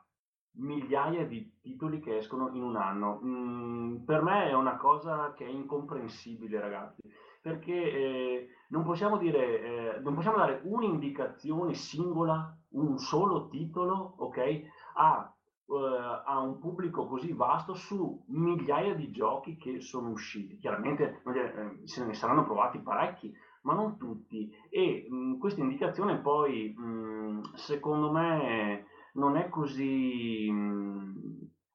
migliaia 0.55 1.25
di 1.25 1.51
titoli 1.61 1.99
che 1.99 2.17
escono 2.17 2.49
in 2.53 2.63
un 2.63 2.75
anno. 2.75 3.19
Mm, 3.23 3.97
per 4.03 4.21
me 4.21 4.49
è 4.49 4.53
una 4.53 4.77
cosa 4.77 5.33
che 5.33 5.45
è 5.45 5.49
incomprensibile, 5.49 6.59
ragazzi, 6.59 7.01
perché 7.41 7.73
eh, 7.73 8.47
non 8.69 8.83
possiamo 8.83 9.17
dire, 9.17 9.95
eh, 9.95 9.99
non 9.99 10.13
possiamo 10.13 10.37
dare 10.37 10.61
un'indicazione 10.63 11.73
singola, 11.73 12.55
un 12.69 12.97
solo 12.97 13.47
titolo, 13.47 14.15
ok, 14.17 14.61
a, 14.95 15.33
eh, 15.65 16.21
a 16.25 16.39
un 16.39 16.59
pubblico 16.59 17.07
così 17.07 17.33
vasto 17.33 17.73
su 17.73 18.23
migliaia 18.27 18.95
di 18.95 19.11
giochi 19.11 19.57
che 19.57 19.81
sono 19.81 20.09
usciti. 20.09 20.57
Chiaramente 20.57 21.21
eh, 21.25 21.87
se 21.87 22.05
ne 22.05 22.13
saranno 22.13 22.43
provati 22.43 22.79
parecchi, 22.79 23.33
ma 23.63 23.73
non 23.73 23.97
tutti. 23.97 24.53
E 24.69 25.07
mh, 25.09 25.37
questa 25.37 25.61
indicazione 25.61 26.17
poi, 26.17 26.73
mh, 26.75 27.53
secondo 27.55 28.11
me, 28.11 28.85
non 29.13 29.37
è 29.37 29.49
così 29.49 30.47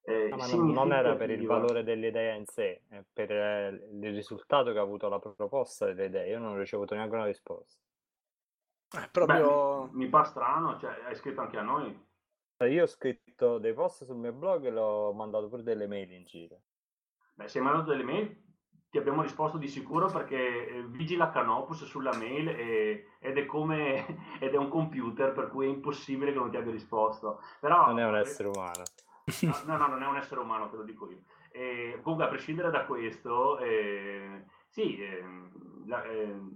eh, 0.08 0.28
ma 0.30 0.46
non, 0.46 0.70
non 0.70 0.92
era 0.92 1.16
per 1.16 1.28
il 1.28 1.44
valore 1.44 1.84
dell'idea 1.84 2.34
in 2.34 2.46
sé, 2.46 2.84
è 2.88 3.04
per 3.12 3.30
eh, 3.30 3.88
il 3.92 4.14
risultato 4.14 4.72
che 4.72 4.78
ha 4.78 4.82
avuto 4.82 5.06
la 5.08 5.18
proposta 5.18 5.84
delle 5.84 6.06
idee. 6.06 6.30
Io 6.30 6.38
non 6.38 6.52
ho 6.52 6.58
ricevuto 6.58 6.94
neanche 6.94 7.14
una 7.14 7.26
risposta. 7.26 7.78
eh, 8.96 9.08
proprio... 9.12 9.88
Beh, 9.88 9.90
mi, 9.92 10.04
mi 10.04 10.08
fa 10.08 10.24
strano, 10.24 10.78
cioè, 10.78 10.98
hai 11.04 11.14
scritto 11.14 11.42
anche 11.42 11.58
a 11.58 11.62
noi. 11.62 12.06
Eh, 12.56 12.72
Io 12.72 12.84
ho 12.84 12.86
scritto 12.86 13.58
dei 13.58 13.74
post 13.74 14.04
sul 14.04 14.16
mio 14.16 14.32
blog 14.32 14.64
e 14.64 14.70
l'ho 14.70 15.12
mandato 15.12 15.48
pure 15.48 15.62
delle 15.62 15.86
mail 15.86 16.10
in 16.12 16.24
giro. 16.24 16.58
Beh, 17.34 17.46
se 17.46 17.58
hai 17.58 17.64
mandato 17.64 17.90
delle 17.90 18.04
mail, 18.04 18.34
ti 18.90 18.98
abbiamo 18.98 19.22
risposto 19.22 19.58
di 19.58 19.68
sicuro 19.68 20.06
perché 20.06 20.68
eh, 20.68 20.82
vigila 20.84 21.30
Canopus 21.30 21.84
sulla 21.84 22.14
mail 22.16 22.48
e- 22.48 23.06
ed, 23.18 23.36
è 23.36 23.46
come, 23.46 24.06
ed 24.40 24.54
è 24.54 24.56
un 24.56 24.68
computer, 24.68 25.32
per 25.32 25.48
cui 25.48 25.66
è 25.66 25.68
impossibile 25.68 26.32
che 26.32 26.38
non 26.38 26.50
ti 26.50 26.56
abbia 26.56 26.72
risposto. 26.72 27.40
Però, 27.60 27.86
Non 27.86 27.98
è 27.98 28.06
un 28.06 28.16
essere 28.16 28.48
umano. 28.48 28.82
No, 29.66 29.76
no, 29.76 29.86
non 29.88 30.02
è 30.02 30.06
un 30.06 30.16
essere 30.16 30.40
umano, 30.40 30.70
te 30.70 30.76
lo 30.76 30.84
dico 30.84 31.10
io. 31.10 31.20
E, 31.50 31.98
comunque, 32.02 32.26
a 32.26 32.30
prescindere 32.30 32.70
da 32.70 32.86
questo, 32.86 33.58
eh, 33.58 34.44
sì, 34.68 34.98
ehm, 35.02 35.86
la, 35.86 36.02
ehm, 36.04 36.50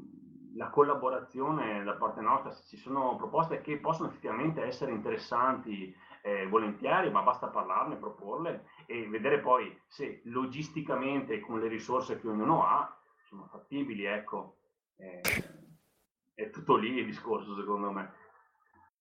la 0.55 0.69
collaborazione 0.69 1.83
da 1.83 1.93
parte 1.95 2.21
nostra, 2.21 2.55
ci 2.67 2.77
sono 2.77 3.17
proposte 3.17 3.61
che 3.61 3.79
possono 3.79 4.09
effettivamente 4.09 4.63
essere 4.63 4.93
interessanti, 4.93 5.95
eh, 6.23 6.47
volentieri, 6.47 7.11
ma 7.11 7.23
basta 7.23 7.49
parlarne, 7.49 7.97
proporle 7.97 8.69
e 8.87 9.07
vedere 9.09 9.41
poi 9.41 9.79
se 9.87 10.23
logisticamente 10.25 11.41
con 11.41 11.61
le 11.61 11.69
risorse 11.69 12.19
che 12.19 12.29
ognuno 12.29 12.65
ha 12.65 12.97
sono 13.25 13.47
fattibili, 13.51 14.05
ecco. 14.05 14.59
Eh, 14.97 15.21
è 16.35 16.51
tutto 16.51 16.77
lì 16.77 16.99
il 16.99 17.07
discorso, 17.07 17.57
secondo 17.57 17.91
me. 17.91 18.21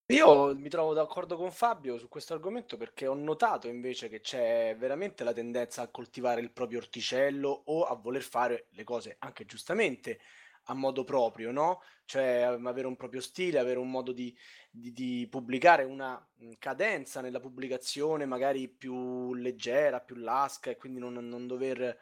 Io 0.07 0.53
mi 0.55 0.67
trovo 0.67 0.93
d'accordo 0.93 1.37
con 1.37 1.51
Fabio 1.51 1.97
su 1.97 2.09
questo 2.09 2.33
argomento 2.33 2.75
perché 2.75 3.07
ho 3.07 3.13
notato 3.13 3.69
invece 3.69 4.09
che 4.09 4.19
c'è 4.19 4.75
veramente 4.77 5.23
la 5.23 5.31
tendenza 5.31 5.83
a 5.83 5.87
coltivare 5.87 6.41
il 6.41 6.51
proprio 6.51 6.79
orticello 6.79 7.49
o 7.65 7.83
a 7.83 7.95
voler 7.95 8.21
fare 8.21 8.67
le 8.71 8.83
cose 8.83 9.15
anche 9.19 9.45
giustamente 9.45 10.19
a 10.65 10.73
modo 10.73 11.03
proprio, 11.03 11.51
no? 11.51 11.81
Cioè 12.05 12.53
um, 12.55 12.67
avere 12.67 12.87
un 12.87 12.95
proprio 12.95 13.21
stile, 13.21 13.59
avere 13.59 13.79
un 13.79 13.89
modo 13.89 14.11
di, 14.11 14.35
di- 14.69 14.91
di 14.91 15.27
pubblicare 15.29 15.83
una 15.83 16.19
mm, 16.43 16.51
cadenza 16.59 17.21
nella 17.21 17.39
pubblicazione 17.39 18.25
magari 18.25 18.67
più 18.69 19.33
leggera, 19.33 19.99
più 20.01 20.15
lasca 20.15 20.69
e 20.69 20.77
quindi 20.77 20.99
non, 20.99 21.13
non 21.13 21.47
dover 21.47 21.97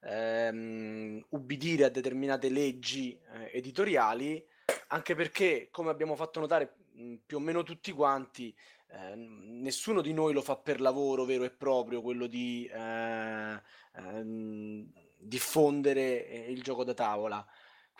ehm, 0.00 1.24
ubbidire 1.30 1.84
a 1.84 1.88
determinate 1.90 2.48
leggi 2.48 3.18
eh, 3.32 3.50
editoriali 3.52 4.44
anche 4.88 5.14
perché, 5.14 5.68
come 5.70 5.90
abbiamo 5.90 6.16
fatto 6.16 6.40
notare 6.40 6.74
mh, 6.92 7.14
più 7.26 7.38
o 7.38 7.40
meno 7.40 7.62
tutti 7.62 7.92
quanti, 7.92 8.54
eh, 8.88 9.14
nessuno 9.16 10.00
di 10.02 10.12
noi 10.12 10.32
lo 10.32 10.42
fa 10.42 10.56
per 10.56 10.80
lavoro 10.80 11.24
vero 11.24 11.44
e 11.44 11.50
proprio, 11.50 12.02
quello 12.02 12.26
di 12.26 12.68
eh, 12.72 13.60
ehm, 13.94 14.90
diffondere 15.18 16.26
eh, 16.26 16.50
il 16.50 16.62
gioco 16.62 16.84
da 16.84 16.94
tavola. 16.94 17.44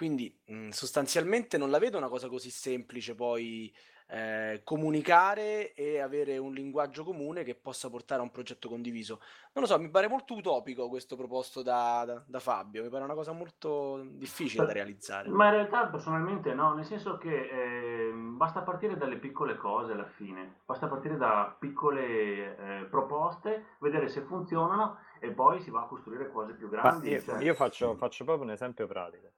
Quindi 0.02 0.36
mh, 0.46 0.70
sostanzialmente 0.70 1.56
non 1.56 1.70
la 1.70 1.78
vedo 1.78 1.96
una 1.96 2.08
cosa 2.08 2.28
così 2.28 2.50
semplice 2.50 3.14
poi 3.14 3.72
eh, 4.08 4.62
comunicare 4.64 5.74
e 5.74 6.00
avere 6.00 6.38
un 6.38 6.52
linguaggio 6.52 7.04
comune 7.04 7.44
che 7.44 7.54
possa 7.54 7.88
portare 7.88 8.20
a 8.20 8.24
un 8.24 8.32
progetto 8.32 8.68
condiviso. 8.68 9.20
Non 9.52 9.62
lo 9.62 9.66
so, 9.66 9.78
mi 9.78 9.90
pare 9.90 10.08
molto 10.08 10.34
utopico 10.34 10.88
questo 10.88 11.14
proposto 11.14 11.62
da, 11.62 12.02
da, 12.04 12.20
da 12.26 12.40
Fabio, 12.40 12.82
mi 12.82 12.88
pare 12.88 13.04
una 13.04 13.14
cosa 13.14 13.30
molto 13.30 14.02
difficile 14.10 14.66
da 14.66 14.72
realizzare. 14.72 15.28
Ma 15.28 15.44
in 15.44 15.52
realtà 15.52 15.86
personalmente 15.86 16.52
no, 16.52 16.74
nel 16.74 16.84
senso 16.84 17.16
che 17.16 18.08
eh, 18.08 18.12
basta 18.12 18.62
partire 18.62 18.96
dalle 18.96 19.18
piccole 19.18 19.56
cose 19.56 19.92
alla 19.92 20.08
fine, 20.16 20.62
basta 20.66 20.88
partire 20.88 21.16
da 21.16 21.54
piccole 21.56 22.56
eh, 22.56 22.84
proposte, 22.90 23.76
vedere 23.78 24.08
se 24.08 24.22
funzionano 24.22 24.98
e 25.20 25.30
poi 25.30 25.60
si 25.60 25.70
va 25.70 25.82
a 25.82 25.86
costruire 25.86 26.28
cose 26.32 26.54
più 26.54 26.68
grandi. 26.68 27.10
Io, 27.10 27.20
cioè... 27.20 27.40
io 27.40 27.54
faccio, 27.54 27.94
faccio, 27.94 28.24
proprio 28.24 28.46
un 28.46 28.52
esempio 28.52 28.88
pratico. 28.88 29.28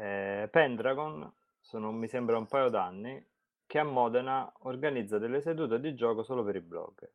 Eh, 0.00 0.48
Pendragon 0.50 1.30
sono, 1.60 1.92
mi 1.92 2.08
sembra 2.08 2.38
un 2.38 2.46
paio 2.46 2.70
d'anni 2.70 3.22
che 3.66 3.78
a 3.78 3.84
Modena 3.84 4.50
organizza 4.60 5.18
delle 5.18 5.42
sedute 5.42 5.78
di 5.78 5.94
gioco 5.94 6.22
solo 6.22 6.42
per 6.42 6.56
i 6.56 6.60
blogger. 6.62 7.12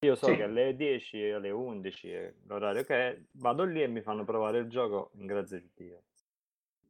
Io 0.00 0.16
so 0.16 0.26
sì. 0.26 0.34
che 0.34 0.42
alle 0.42 0.74
10 0.74 1.22
e 1.22 1.32
alle 1.34 1.50
11, 1.50 2.42
l'orario 2.46 2.82
che 2.82 2.94
è, 2.96 3.22
vado 3.34 3.62
lì 3.62 3.80
e 3.80 3.86
mi 3.86 4.02
fanno 4.02 4.24
provare 4.24 4.58
il 4.58 4.68
gioco 4.68 5.12
in 5.14 5.26
grazia 5.26 5.60
di 5.60 5.70
Dio. 5.72 6.02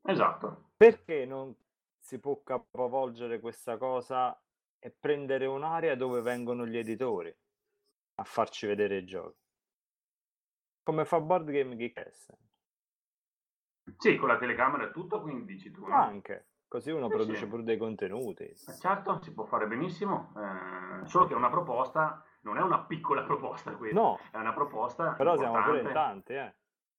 Esatto. 0.02 0.70
Perché 0.74 1.26
non 1.26 1.54
si 1.98 2.18
può 2.18 2.42
capovolgere 2.42 3.40
questa 3.40 3.76
cosa 3.76 4.40
e 4.78 4.90
prendere 4.90 5.44
un'area 5.44 5.94
dove 5.96 6.22
vengono 6.22 6.66
gli 6.66 6.78
editori 6.78 7.34
a 8.14 8.24
farci 8.24 8.66
vedere 8.66 8.96
i 8.96 9.04
giochi? 9.04 9.38
Come 10.82 11.04
fa 11.04 11.20
Board 11.20 11.50
Game 11.50 11.76
Geek 11.76 12.10
Sì, 13.98 14.16
con 14.16 14.28
la 14.28 14.38
telecamera 14.38 14.84
e 14.84 14.90
tutto, 14.90 15.20
quindi 15.20 15.54
dici 15.54 15.70
tu. 15.70 15.86
No? 15.86 15.94
Anche. 15.94 16.46
Così 16.68 16.90
uno 16.90 17.06
eh 17.06 17.10
produce 17.10 17.38
sì. 17.38 17.46
pure 17.46 17.62
dei 17.62 17.76
contenuti. 17.76 18.42
Eh, 18.42 18.56
certo, 18.80 19.20
si 19.22 19.32
può 19.32 19.44
fare 19.44 19.66
benissimo, 19.66 20.32
eh, 20.36 21.06
solo 21.06 21.26
che 21.26 21.32
è 21.32 21.36
una 21.36 21.48
proposta, 21.48 22.24
non 22.40 22.58
è 22.58 22.60
una 22.60 22.80
piccola 22.80 23.22
proposta 23.22 23.70
questa, 23.72 23.98
no. 23.98 24.18
è 24.32 24.36
una 24.36 24.52
proposta 24.52 25.12
Però 25.12 25.34
importante. 25.34 25.40
siamo 25.40 25.64
pure 25.64 25.80
in 25.80 25.92
tanti, 25.92 26.32
eh. 26.32 26.54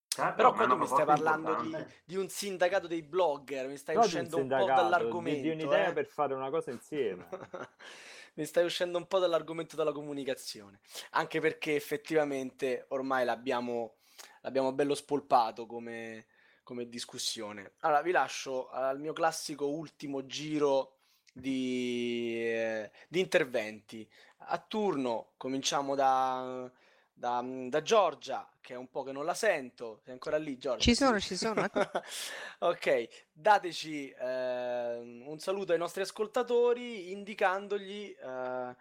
Certo, 0.08 0.36
Però 0.36 0.54
qua 0.54 0.66
tu 0.66 0.78
mi 0.78 0.88
stai 0.88 1.06
parlando 1.06 1.62
di, 1.62 1.76
di, 2.06 2.16
un 2.16 2.28
sindacato 2.28 2.88
dei 2.88 3.04
blogger, 3.04 3.68
mi 3.68 3.78
stai 3.78 3.96
no, 3.96 4.02
uscendo 4.02 4.38
un, 4.38 4.50
un 4.50 4.58
po' 4.58 4.66
dall'argomento. 4.66 5.42
Di, 5.42 5.56
di 5.56 5.64
un'idea 5.64 5.90
eh? 5.90 5.94
per 5.94 6.08
fare 6.08 6.34
una 6.34 6.50
cosa 6.50 6.72
insieme. 6.72 7.28
mi 8.34 8.46
stai 8.46 8.66
uscendo 8.66 8.98
un 8.98 9.06
po' 9.06 9.20
dall'argomento 9.20 9.76
della 9.76 9.92
comunicazione, 9.92 10.80
anche 11.12 11.40
perché 11.40 11.76
effettivamente 11.76 12.86
ormai 12.90 13.26
l'abbiamo, 13.26 13.98
l'abbiamo 14.42 14.74
bello 14.74 14.96
spolpato 14.96 15.68
come, 15.68 16.26
come 16.68 16.90
discussione. 16.90 17.76
Allora, 17.80 18.02
vi 18.02 18.12
lascio 18.12 18.70
al 18.70 19.00
mio 19.00 19.14
classico 19.14 19.70
ultimo 19.70 20.26
giro 20.26 20.98
di, 21.32 22.34
eh, 22.44 22.92
di 23.08 23.22
interventi. 23.22 24.06
A 24.50 24.58
turno 24.58 25.30
cominciamo 25.38 25.96
da, 25.96 26.70
da, 27.14 27.42
da, 27.42 27.82
Giorgia, 27.82 28.46
che 28.60 28.74
è 28.74 28.76
un 28.76 28.90
po' 28.90 29.04
che 29.04 29.14
non 29.14 29.24
la 29.24 29.34
sento. 29.34 30.02
Sei 30.04 30.12
ancora 30.12 30.36
lì, 30.36 30.58
Giorgia? 30.58 30.84
Ci 30.84 30.94
sono, 30.94 31.22
ci 31.22 31.38
sono. 31.38 31.66
ok, 32.60 33.28
dateci 33.32 34.10
eh, 34.10 34.98
un 35.26 35.40
saluto 35.40 35.72
ai 35.72 35.78
nostri 35.78 36.02
ascoltatori 36.02 37.14
indicandogli, 37.14 38.14
eh, 38.22 38.70
eh 38.70 38.76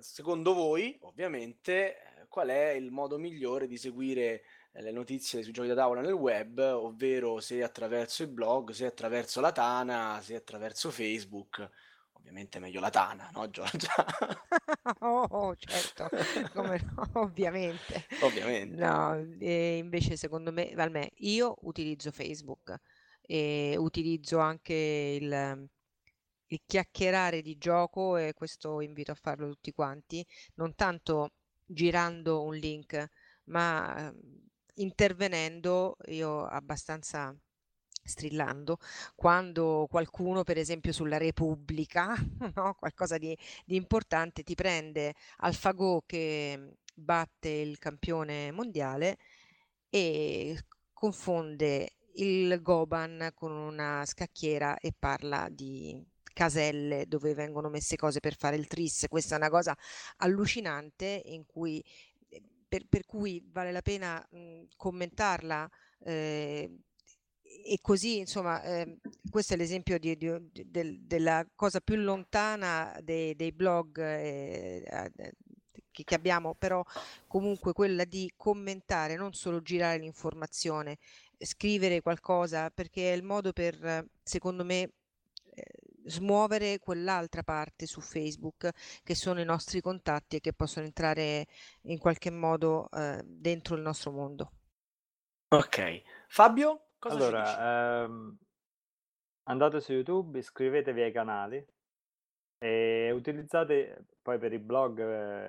secondo 0.00 0.54
voi, 0.54 0.96
ovviamente, 1.02 2.24
qual 2.30 2.48
è 2.48 2.70
il 2.70 2.90
modo 2.90 3.18
migliore 3.18 3.66
di 3.66 3.76
seguire 3.76 4.42
le 4.72 4.92
notizie 4.92 5.42
sui 5.42 5.52
giochi 5.52 5.68
da 5.68 5.74
tavola 5.74 6.00
nel 6.00 6.12
web, 6.12 6.58
ovvero 6.58 7.40
se 7.40 7.62
attraverso 7.62 8.22
il 8.22 8.28
blog, 8.28 8.70
se 8.70 8.86
attraverso 8.86 9.40
la 9.40 9.52
Tana, 9.52 10.20
se 10.22 10.36
attraverso 10.36 10.90
Facebook. 10.90 11.68
Ovviamente 12.12 12.58
meglio 12.58 12.80
la 12.80 12.90
Tana, 12.90 13.30
no 13.32 13.48
Giorgia? 13.50 13.92
oh, 15.00 15.56
certo, 15.56 16.08
come 16.52 16.80
no, 16.94 17.10
ovviamente. 17.20 18.06
Ovviamente. 18.20 18.76
No, 18.76 19.16
e 19.38 19.78
invece 19.78 20.16
secondo 20.16 20.52
me, 20.52 20.72
me, 20.74 21.10
io 21.16 21.56
utilizzo 21.62 22.12
Facebook 22.12 22.78
e 23.22 23.74
utilizzo 23.78 24.38
anche 24.38 25.18
il, 25.20 25.68
il 26.46 26.60
chiacchierare 26.66 27.42
di 27.42 27.56
gioco 27.56 28.16
e 28.16 28.34
questo 28.34 28.80
invito 28.80 29.12
a 29.12 29.18
farlo 29.20 29.48
tutti 29.48 29.72
quanti, 29.72 30.24
non 30.54 30.74
tanto 30.74 31.32
girando 31.64 32.42
un 32.42 32.54
link, 32.54 33.08
ma 33.44 34.12
intervenendo 34.80 35.96
io 36.06 36.46
abbastanza 36.46 37.34
strillando 38.02 38.78
quando 39.14 39.86
qualcuno 39.88 40.42
per 40.42 40.58
esempio 40.58 40.92
sulla 40.92 41.18
Repubblica 41.18 42.14
no? 42.54 42.74
qualcosa 42.74 43.18
di, 43.18 43.36
di, 43.64 43.76
importante 43.76 44.42
ti 44.42 44.54
prende 44.54 45.14
AlphaGo 45.38 46.02
che 46.06 46.76
batte 46.94 47.48
il 47.48 47.78
campione 47.78 48.50
mondiale 48.52 49.18
e 49.88 50.58
confonde 50.92 51.96
il 52.14 52.60
Goban 52.62 53.30
con 53.34 53.52
una 53.52 54.04
scacchiera 54.04 54.78
e 54.78 54.92
parla 54.98 55.48
di 55.50 56.02
caselle 56.32 57.06
dove 57.06 57.34
vengono 57.34 57.68
messe 57.68 57.96
cose 57.96 58.20
per 58.20 58.36
fare 58.36 58.56
il 58.56 58.66
tris 58.66 59.06
questa 59.08 59.34
è 59.34 59.38
una 59.38 59.50
cosa 59.50 59.76
allucinante 60.18 61.22
in 61.26 61.44
cui 61.44 61.84
per, 62.70 62.86
per, 62.88 63.04
cui 63.04 63.44
vale 63.50 63.72
la 63.72 63.82
pena 63.82 64.24
mh, 64.30 64.62
commentarla 64.76 65.68
eh, 66.04 66.78
e 67.42 67.78
così 67.82 68.18
insomma 68.18 68.62
eh, 68.62 68.98
questo 69.28 69.54
è 69.54 69.56
l'esempio 69.56 69.98
di, 69.98 70.16
di, 70.16 70.30
di, 70.52 71.04
della 71.04 71.44
cosa 71.56 71.80
più 71.80 71.96
lontana 71.96 72.96
dei, 73.02 73.34
dei 73.34 73.50
blog 73.50 73.98
eh, 73.98 75.10
che, 75.90 76.04
che 76.04 76.14
abbiamo 76.14 76.54
però 76.54 76.82
comunque 77.26 77.72
quella 77.72 78.04
di 78.04 78.32
commentare 78.36 79.16
non 79.16 79.32
solo 79.32 79.60
girare 79.62 79.98
l'informazione 79.98 80.98
scrivere 81.38 82.02
qualcosa 82.02 82.70
perché 82.70 83.12
è 83.12 83.16
il 83.16 83.24
modo 83.24 83.52
per 83.52 84.06
secondo 84.22 84.64
me 84.64 84.92
smuovere 86.10 86.78
quell'altra 86.78 87.42
parte 87.42 87.86
su 87.86 88.00
Facebook 88.00 88.70
che 89.02 89.14
sono 89.14 89.40
i 89.40 89.44
nostri 89.44 89.80
contatti 89.80 90.36
e 90.36 90.40
che 90.40 90.52
possono 90.52 90.86
entrare 90.86 91.46
in 91.82 91.98
qualche 91.98 92.30
modo 92.30 92.88
eh, 92.90 93.22
dentro 93.24 93.76
il 93.76 93.82
nostro 93.82 94.10
mondo. 94.10 94.52
Ok, 95.48 96.02
Fabio, 96.28 96.90
cosa 96.98 97.16
allora, 97.16 98.04
ehm, 98.04 98.36
andate 99.44 99.80
su 99.80 99.92
YouTube, 99.92 100.38
iscrivetevi 100.38 101.02
ai 101.02 101.12
canali 101.12 101.64
e 102.58 103.10
utilizzate 103.12 104.04
poi 104.22 104.38
per 104.38 104.52
i 104.52 104.58
blog 104.58 105.00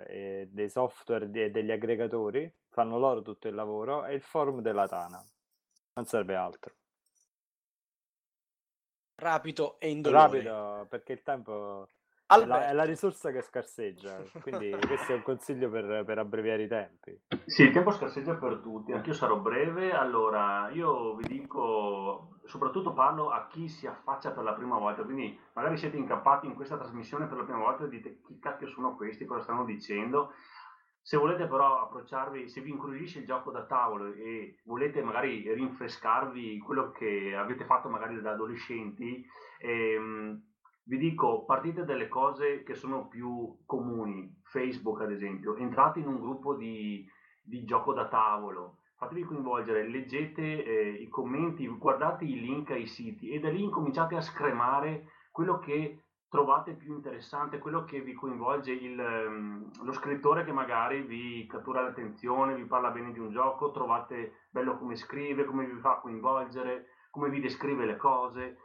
eh, 0.08 0.48
dei 0.50 0.70
software 0.70 1.30
e 1.32 1.52
degli 1.52 1.72
aggregatori, 1.72 2.52
fanno 2.70 2.98
loro 2.98 3.22
tutto 3.22 3.48
il 3.48 3.54
lavoro 3.54 4.06
e 4.06 4.16
il 4.16 4.22
forum 4.22 4.62
della 4.62 4.88
Tana. 4.88 5.24
Non 5.94 6.06
serve 6.06 6.36
altro 6.36 6.74
rapido 9.22 9.80
e 9.80 9.90
indolore. 9.90 10.44
Rapido, 10.44 10.86
perché 10.90 11.14
il 11.14 11.22
tempo 11.22 11.88
è 12.26 12.46
la, 12.46 12.68
è 12.68 12.74
la, 12.74 12.84
risorsa 12.84 13.30
che 13.32 13.42
scarseggia, 13.42 14.24
quindi 14.42 14.72
questo 14.88 15.12
è 15.12 15.16
un 15.16 15.22
consiglio 15.22 15.70
per, 15.70 16.04
per, 16.06 16.18
abbreviare 16.18 16.64
i 16.64 16.68
tempi. 16.68 17.20
Sì, 17.46 17.64
il 17.64 17.72
tempo 17.72 17.92
scarseggia 17.92 18.36
per 18.36 18.60
tutti, 18.64 18.94
anch'io 18.94 19.14
sarò 19.14 19.38
breve, 19.38 19.92
allora 19.92 20.70
io 20.72 21.16
vi 21.16 21.28
dico, 21.28 22.38
soprattutto 22.46 22.94
parlo 22.94 23.32
a 23.32 23.48
chi 23.48 23.68
si 23.68 23.86
affaccia 23.86 24.32
per 24.32 24.44
la 24.44 24.54
prima 24.54 24.78
volta, 24.78 25.04
quindi 25.04 25.38
magari 25.54 25.78
siete 25.78 25.98
incappati 25.98 26.48
in 26.48 26.56
questa 26.56 26.78
trasmissione 26.78 27.26
per 27.26 27.38
la 27.38 27.44
prima 27.44 27.60
volta 27.60 27.84
e 27.84 27.90
dite 27.90 28.22
chi 28.22 28.40
cacchio 28.40 28.68
sono 28.68 28.96
questi, 28.96 29.26
cosa 29.26 29.42
stanno 29.42 29.66
dicendo, 29.66 30.32
se 31.02 31.18
volete 31.18 31.48
però 31.48 31.82
approcciarvi, 31.82 32.48
se 32.48 32.62
vi 32.62 32.70
incuriosisce 32.70 33.20
il 33.20 33.26
gioco 33.26 33.52
da 33.52 33.66
tavolo 33.66 34.14
e 34.14 34.60
volete 34.66 35.02
magari 35.02 35.52
rinfrescarvi 35.52 36.60
quello 36.60 36.92
che 36.92 37.36
avete 37.36 37.66
fatto 37.66 37.90
magari 37.90 38.22
da 38.22 38.32
adolescenti, 38.32 39.26
ehm, 39.60 40.40
vi 40.84 40.98
dico, 40.98 41.46
partite 41.46 41.86
dalle 41.86 42.08
cose 42.08 42.64
che 42.64 42.74
sono 42.74 43.08
più 43.08 43.58
comuni, 43.66 44.42
Facebook 44.44 45.02
ad 45.02 45.12
esempio, 45.12 45.56
entrate 45.56 46.00
in 46.00 46.08
un 46.08 46.20
gruppo 46.20 46.56
di, 46.56 47.06
di 47.42 47.64
gioco 47.64 47.94
da 47.94 48.08
tavolo, 48.08 48.78
fatevi 48.96 49.24
coinvolgere, 49.24 49.88
leggete 49.88 50.64
eh, 50.64 50.90
i 50.94 51.08
commenti, 51.08 51.68
guardate 51.68 52.26
i 52.26 52.40
link 52.40 52.70
ai 52.72 52.86
siti 52.86 53.30
e 53.30 53.40
da 53.40 53.50
lì 53.50 53.64
incominciate 53.64 54.16
a 54.16 54.22
scremare 54.22 55.08
quello 55.32 55.58
che 55.58 56.04
trovate 56.32 56.76
più 56.76 56.94
interessante, 56.94 57.60
quello 57.60 57.84
che 57.84 58.00
vi 58.00 58.14
coinvolge 58.14 58.72
il, 58.72 58.98
um, 58.98 59.70
lo 59.84 59.92
scrittore 59.92 60.46
che 60.46 60.54
magari 60.54 61.02
vi 61.02 61.46
cattura 61.46 61.82
l'attenzione, 61.82 62.56
vi 62.56 62.64
parla 62.64 62.90
bene 62.90 63.12
di 63.12 63.20
un 63.20 63.32
gioco, 63.32 63.72
trovate 63.72 64.46
bello 64.50 64.78
come 64.78 64.96
scrive, 64.96 65.44
come 65.44 65.66
vi 65.66 65.78
fa 65.82 66.00
coinvolgere, 66.00 66.86
come 67.10 67.30
vi 67.30 67.42
descrive 67.42 67.84
le 67.86 67.98
cose. 67.98 68.58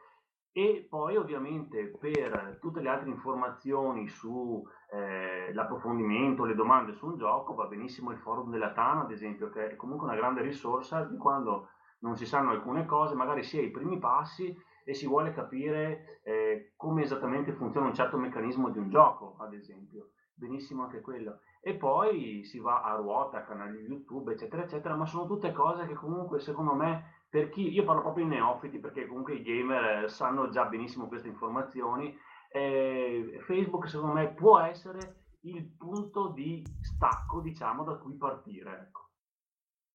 E 0.53 0.87
poi 0.89 1.17
ovviamente 1.17 1.89
per 1.99 2.59
tutte 2.61 2.81
le 2.81 2.89
altre 2.89 3.11
informazioni 3.11 4.07
su 4.07 4.65
eh, 4.93 5.53
le 5.53 6.55
domande 6.55 6.93
su 6.93 7.09
un 7.09 7.17
gioco 7.19 7.55
va 7.55 7.67
benissimo 7.67 8.13
il 8.13 8.19
forum 8.19 8.51
della 8.51 8.73
Tana 8.73 9.03
ad 9.03 9.11
esempio 9.11 9.51
che 9.51 9.73
è 9.73 9.77
comunque 9.77 10.07
una 10.07 10.17
grande 10.17 10.41
risorsa 10.41 11.03
di 11.03 11.17
quando 11.19 11.71
non 11.99 12.17
si 12.17 12.25
sanno 12.27 12.51
alcune 12.51 12.87
cose, 12.87 13.17
magari 13.17 13.43
si 13.43 13.59
è 13.59 13.63
ai 13.63 13.71
primi 13.71 13.99
passi 13.99 14.57
e 14.89 14.95
si 14.95 15.09
vuole 15.09 15.33
capire 15.33 16.21
eh, 16.23 16.73
come 16.77 17.03
esattamente 17.03 17.53
funziona 17.53 17.89
un 17.89 17.95
certo 17.95 18.17
meccanismo 18.17 18.71
di 18.71 18.79
un 18.79 18.89
gioco, 18.89 19.37
ad 19.41 19.53
esempio. 19.53 20.13
Benissimo 20.33 20.85
anche 20.85 21.01
quello. 21.01 21.41
E 21.61 21.75
poi 21.75 22.45
si 22.45 22.61
va 22.61 22.83
a 22.83 22.95
ruota, 22.95 23.43
canali 23.43 23.81
YouTube, 23.81 24.33
eccetera, 24.33 24.63
eccetera, 24.63 24.95
ma 24.95 25.05
sono 25.05 25.27
tutte 25.27 25.51
cose 25.51 25.87
che 25.87 25.95
comunque 25.95 26.39
secondo 26.39 26.73
me 26.73 27.25
per 27.29 27.49
chi, 27.49 27.73
io 27.73 27.83
parlo 27.83 28.03
proprio 28.03 28.25
in 28.25 28.31
neofiti 28.31 28.79
perché 28.79 29.09
comunque 29.09 29.35
i 29.35 29.43
gamer 29.43 30.05
eh, 30.05 30.09
sanno 30.09 30.51
già 30.51 30.67
benissimo 30.67 31.09
queste 31.09 31.27
informazioni, 31.27 32.17
eh, 32.53 33.41
Facebook 33.45 33.89
secondo 33.89 34.15
me 34.15 34.29
può 34.29 34.61
essere 34.61 35.25
il 35.41 35.65
punto 35.65 36.29
di 36.29 36.65
stacco, 36.81 37.41
diciamo, 37.41 37.83
da 37.83 37.97
cui 37.97 38.15
partire. 38.15 38.87
Ecco. 38.87 39.09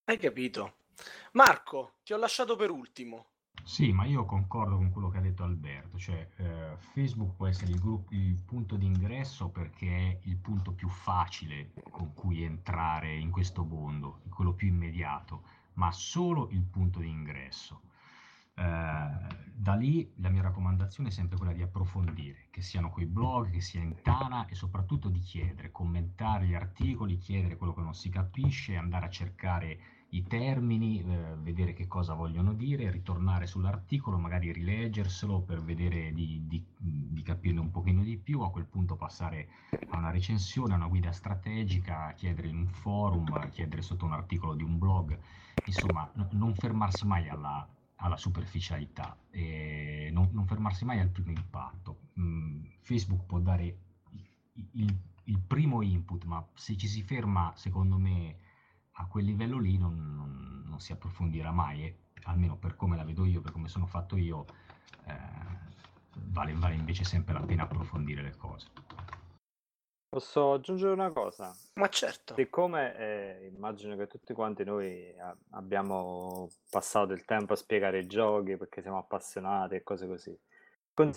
Hai 0.03 0.17
capito. 0.17 0.73
Marco, 1.31 1.93
ti 2.03 2.11
ho 2.11 2.17
lasciato 2.17 2.57
per 2.57 2.71
ultimo. 2.71 3.27
Sì, 3.63 3.91
ma 3.91 4.05
io 4.05 4.25
concordo 4.25 4.75
con 4.75 4.89
quello 4.89 5.09
che 5.09 5.17
ha 5.17 5.21
detto 5.21 5.43
Alberto, 5.43 5.97
cioè 5.97 6.27
eh, 6.37 6.75
Facebook 6.77 7.35
può 7.35 7.47
essere 7.47 7.71
il, 7.71 7.79
gruppo, 7.79 8.13
il 8.13 8.35
punto 8.43 8.75
di 8.75 8.85
ingresso 8.85 9.49
perché 9.49 9.97
è 9.97 10.19
il 10.23 10.37
punto 10.37 10.71
più 10.73 10.89
facile 10.89 11.71
con 11.89 12.13
cui 12.13 12.43
entrare 12.43 13.15
in 13.15 13.29
questo 13.29 13.63
mondo, 13.63 14.21
quello 14.29 14.53
più 14.53 14.67
immediato, 14.67 15.43
ma 15.73 15.91
solo 15.91 16.49
il 16.49 16.63
punto 16.63 16.99
di 16.99 17.09
ingresso. 17.09 17.81
Eh, 18.55 19.39
da 19.53 19.75
lì 19.75 20.11
la 20.17 20.29
mia 20.29 20.41
raccomandazione 20.41 21.09
è 21.09 21.11
sempre 21.11 21.37
quella 21.37 21.53
di 21.53 21.61
approfondire, 21.61 22.47
che 22.49 22.61
siano 22.61 22.89
quei 22.89 23.05
blog, 23.05 23.51
che 23.51 23.61
sia 23.61 23.81
in 23.81 24.01
Tana 24.01 24.47
e 24.47 24.55
soprattutto 24.55 25.07
di 25.07 25.19
chiedere, 25.19 25.71
commentare 25.71 26.47
gli 26.47 26.55
articoli, 26.55 27.17
chiedere 27.17 27.57
quello 27.57 27.73
che 27.73 27.81
non 27.81 27.93
si 27.93 28.09
capisce, 28.09 28.75
andare 28.75 29.05
a 29.05 29.09
cercare 29.09 29.79
i 30.13 30.23
termini, 30.23 31.01
eh, 31.01 31.35
vedere 31.37 31.73
che 31.73 31.87
cosa 31.87 32.13
vogliono 32.13 32.53
dire, 32.53 32.91
ritornare 32.91 33.47
sull'articolo, 33.47 34.17
magari 34.17 34.51
rileggerselo 34.51 35.41
per 35.41 35.61
vedere 35.61 36.13
di, 36.13 36.43
di, 36.47 36.63
di, 36.77 37.21
capirne 37.21 37.59
un 37.59 37.71
pochino 37.71 38.03
di 38.03 38.17
più, 38.17 38.41
a 38.41 38.51
quel 38.51 38.65
punto 38.65 38.95
passare 38.95 39.49
a 39.87 39.97
una 39.97 40.11
recensione, 40.11 40.73
a 40.73 40.77
una 40.77 40.87
guida 40.87 41.11
strategica, 41.11 42.13
chiedere 42.13 42.47
in 42.49 42.57
un 42.57 42.67
forum, 42.67 43.49
chiedere 43.49 43.81
sotto 43.81 44.05
un 44.05 44.13
articolo 44.13 44.53
di 44.55 44.63
un 44.63 44.77
blog, 44.77 45.17
insomma 45.65 46.09
n- 46.15 46.27
non 46.31 46.55
fermarsi 46.55 47.05
mai 47.05 47.29
alla, 47.29 47.67
alla 47.95 48.17
superficialità 48.17 49.17
non, 50.11 50.29
non, 50.31 50.45
fermarsi 50.45 50.85
mai 50.85 50.99
al 50.99 51.09
primo 51.09 51.31
impatto. 51.31 52.09
Mm, 52.19 52.63
Facebook 52.81 53.25
può 53.25 53.39
dare 53.39 53.77
il, 54.73 54.95
il 55.25 55.39
primo 55.39 55.81
input, 55.81 56.25
ma 56.25 56.45
se 56.53 56.75
ci 56.77 56.87
si 56.87 57.01
ferma, 57.01 57.53
secondo 57.55 57.97
me, 57.97 58.35
a 58.93 59.07
quel 59.07 59.25
livello 59.25 59.57
lì 59.57 59.77
non, 59.77 60.15
non, 60.15 60.63
non, 60.65 60.79
si 60.79 60.91
approfondirà 60.91 61.51
mai 61.51 61.83
e 61.83 61.97
almeno 62.23 62.57
per 62.57 62.75
come 62.75 62.95
la 62.95 63.03
vedo 63.03 63.25
io, 63.25 63.41
per 63.41 63.51
come 63.51 63.67
sono 63.67 63.85
fatto 63.85 64.17
io, 64.17 64.45
eh, 65.05 65.13
vale, 66.27 66.53
vale 66.53 66.75
invece 66.75 67.03
sempre 67.03 67.33
la 67.33 67.41
pena 67.41 67.63
approfondire 67.63 68.21
le 68.21 68.35
cose. 68.35 68.67
Posso 70.11 70.51
aggiungere 70.51 70.91
una 70.91 71.09
cosa? 71.09 71.55
Ma 71.75 71.87
certo. 71.87 72.33
Siccome 72.35 72.97
eh, 72.97 73.51
immagino 73.55 73.95
che 73.95 74.07
tutti 74.07 74.33
quanti 74.33 74.65
noi 74.65 75.17
a- 75.17 75.33
abbiamo 75.51 76.49
passato 76.69 77.05
del 77.05 77.23
tempo 77.23 77.53
a 77.53 77.55
spiegare 77.55 77.99
i 77.99 78.07
giochi 78.07 78.57
perché 78.57 78.81
siamo 78.81 78.97
appassionati 78.97 79.75
e 79.75 79.83
cose 79.83 80.07
così, 80.07 80.37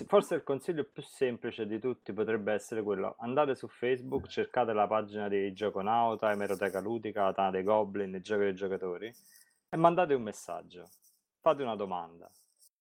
Forse 0.07 0.37
il 0.37 0.43
consiglio 0.43 0.85
più 0.85 1.03
semplice 1.03 1.67
di 1.67 1.79
tutti 1.79 2.13
potrebbe 2.13 2.53
essere 2.53 2.83
quello: 2.83 3.17
andate 3.19 3.55
su 3.55 3.69
Facebook, 3.69 4.29
cercate 4.29 4.73
la 4.73 4.87
pagina 4.87 5.29
di 5.29 5.53
Gioconauta, 5.53 6.31
Emeroteca 6.31 6.81
Ludica, 6.81 7.33
Tana 7.33 7.51
dei 7.51 7.63
Goblin, 7.63 8.15
i 8.15 8.21
giochi 8.21 8.45
dei 8.45 8.55
giocatori 8.55 9.13
e 9.69 9.77
mandate 9.77 10.15
un 10.15 10.23
messaggio, 10.23 10.89
fate 11.41 11.63
una 11.63 11.77
domanda, 11.77 12.31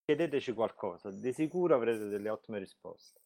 chiedeteci 0.06 0.54
qualcosa, 0.54 1.10
di 1.10 1.34
sicuro 1.34 1.76
avrete 1.76 2.08
delle 2.08 2.30
ottime 2.30 2.60
risposte. 2.60 3.23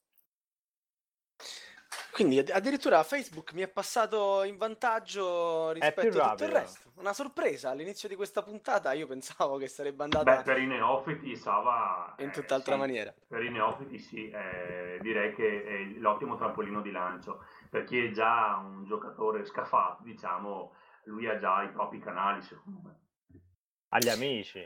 Quindi 2.17 2.39
addirittura 2.39 3.03
Facebook 3.03 3.53
mi 3.53 3.61
è 3.61 3.67
passato 3.67 4.41
in 4.41 4.57
vantaggio 4.57 5.69
rispetto 5.69 6.19
a 6.19 6.31
tutto 6.31 6.45
il 6.45 6.51
resto. 6.51 6.89
Una 6.95 7.13
sorpresa 7.13 7.69
all'inizio 7.69 8.09
di 8.09 8.15
questa 8.15 8.41
puntata, 8.41 8.91
io 8.93 9.05
pensavo 9.05 9.57
che 9.57 9.67
sarebbe 9.67 10.01
andata 10.01 10.37
Beh, 10.37 10.41
per 10.41 10.57
i 10.57 10.65
neofiti 10.65 11.35
Sava 11.35 12.15
in 12.17 12.31
tutt'altra 12.31 12.73
sì, 12.73 12.79
maniera. 12.79 13.13
Per 13.27 13.43
i 13.43 13.51
neofiti 13.51 13.99
sì, 13.99 14.31
eh, 14.31 14.97
direi 14.99 15.35
che 15.35 15.63
è 15.63 15.99
l'ottimo 15.99 16.37
trampolino 16.37 16.81
di 16.81 16.89
lancio. 16.89 17.45
Per 17.69 17.83
chi 17.83 18.03
è 18.03 18.09
già 18.09 18.55
un 18.65 18.83
giocatore 18.85 19.45
scafato, 19.45 20.01
diciamo, 20.01 20.73
lui 21.03 21.27
ha 21.27 21.37
già 21.37 21.61
i 21.61 21.69
propri 21.69 21.99
canali, 21.99 22.41
secondo 22.41 22.79
me. 22.83 22.99
Agli 23.89 24.09
amici. 24.09 24.57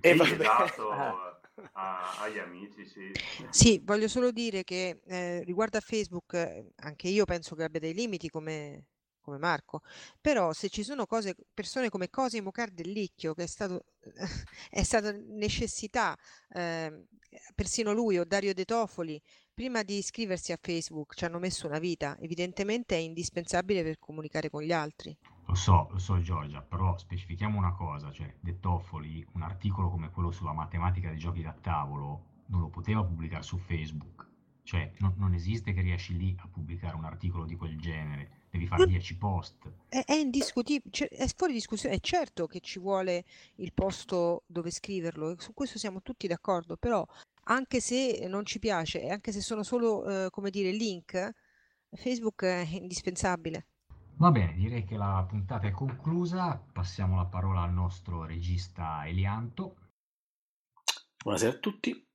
E 0.00 0.12
sì, 0.12 0.16
vabbè. 0.16 0.34
esatto. 0.34 1.38
a, 1.72 2.20
agli 2.20 2.38
amici, 2.38 2.86
sì. 2.86 3.12
Sì, 3.50 3.80
voglio 3.84 4.08
solo 4.08 4.30
dire 4.30 4.64
che 4.64 5.00
eh, 5.04 5.42
riguardo 5.44 5.78
a 5.78 5.80
Facebook, 5.80 6.34
eh, 6.34 6.72
anche 6.76 7.08
io 7.08 7.24
penso 7.24 7.54
che 7.54 7.64
abbia 7.64 7.80
dei 7.80 7.94
limiti 7.94 8.28
come, 8.28 8.86
come 9.20 9.38
Marco, 9.38 9.82
però 10.20 10.52
se 10.52 10.68
ci 10.68 10.82
sono 10.82 11.06
cose, 11.06 11.34
persone 11.54 11.88
come 11.88 12.10
Cosimo 12.10 12.50
Cardellicchio, 12.50 13.34
che 13.34 13.44
è 13.44 13.46
stato, 13.46 13.84
è 14.70 14.82
stata 14.82 15.12
necessità, 15.12 16.16
eh, 16.50 17.06
persino 17.54 17.92
lui 17.92 18.18
o 18.18 18.24
Dario 18.24 18.54
De 18.54 18.64
Tofoli, 18.64 19.20
prima 19.54 19.82
di 19.82 19.98
iscriversi 19.98 20.52
a 20.52 20.58
Facebook 20.60 21.14
ci 21.14 21.24
hanno 21.24 21.38
messo 21.38 21.66
una 21.66 21.78
vita, 21.78 22.16
evidentemente 22.20 22.96
è 22.96 22.98
indispensabile 22.98 23.82
per 23.82 23.98
comunicare 23.98 24.50
con 24.50 24.62
gli 24.62 24.72
altri. 24.72 25.16
Lo 25.50 25.56
so, 25.56 25.88
lo 25.90 25.98
so 25.98 26.20
Giorgia, 26.20 26.62
però 26.62 26.96
specifichiamo 26.96 27.58
una 27.58 27.72
cosa, 27.72 28.12
cioè 28.12 28.32
De 28.38 28.60
Toffoli, 28.60 29.26
un 29.32 29.42
articolo 29.42 29.90
come 29.90 30.08
quello 30.12 30.30
sulla 30.30 30.52
matematica 30.52 31.08
dei 31.08 31.18
giochi 31.18 31.42
da 31.42 31.52
tavolo, 31.60 32.26
non 32.46 32.60
lo 32.60 32.68
poteva 32.68 33.02
pubblicare 33.02 33.42
su 33.42 33.58
Facebook. 33.58 34.28
Cioè, 34.62 34.92
no, 34.98 35.12
non 35.16 35.34
esiste 35.34 35.72
che 35.72 35.80
riesci 35.80 36.16
lì 36.16 36.36
a 36.38 36.46
pubblicare 36.46 36.94
un 36.94 37.04
articolo 37.04 37.46
di 37.46 37.56
quel 37.56 37.76
genere, 37.80 38.44
devi 38.48 38.68
fare 38.68 38.86
10 38.86 39.16
post. 39.16 39.72
È, 39.88 40.04
è 40.04 40.14
indiscutibile, 40.14 40.92
cioè, 40.92 41.08
è 41.08 41.26
fuori 41.34 41.52
discussione, 41.52 41.96
è 41.96 42.00
certo 42.00 42.46
che 42.46 42.60
ci 42.60 42.78
vuole 42.78 43.24
il 43.56 43.72
posto 43.72 44.44
dove 44.46 44.70
scriverlo, 44.70 45.34
su 45.40 45.52
questo 45.52 45.80
siamo 45.80 46.00
tutti 46.00 46.28
d'accordo, 46.28 46.76
però 46.76 47.04
anche 47.46 47.80
se 47.80 48.24
non 48.28 48.46
ci 48.46 48.60
piace, 48.60 49.02
e 49.02 49.10
anche 49.10 49.32
se 49.32 49.40
sono 49.40 49.64
solo, 49.64 50.26
eh, 50.26 50.30
come 50.30 50.50
dire, 50.50 50.70
link, 50.70 51.28
Facebook 51.96 52.44
è 52.44 52.68
indispensabile. 52.70 53.66
Va 54.20 54.30
bene, 54.30 54.52
direi 54.52 54.84
che 54.84 54.98
la 54.98 55.24
puntata 55.26 55.66
è 55.66 55.70
conclusa. 55.70 56.62
Passiamo 56.74 57.16
la 57.16 57.24
parola 57.24 57.62
al 57.62 57.72
nostro 57.72 58.26
regista 58.26 59.08
Elianto. 59.08 59.76
Buonasera 61.24 61.52
a 61.52 61.58
tutti. 61.58 62.06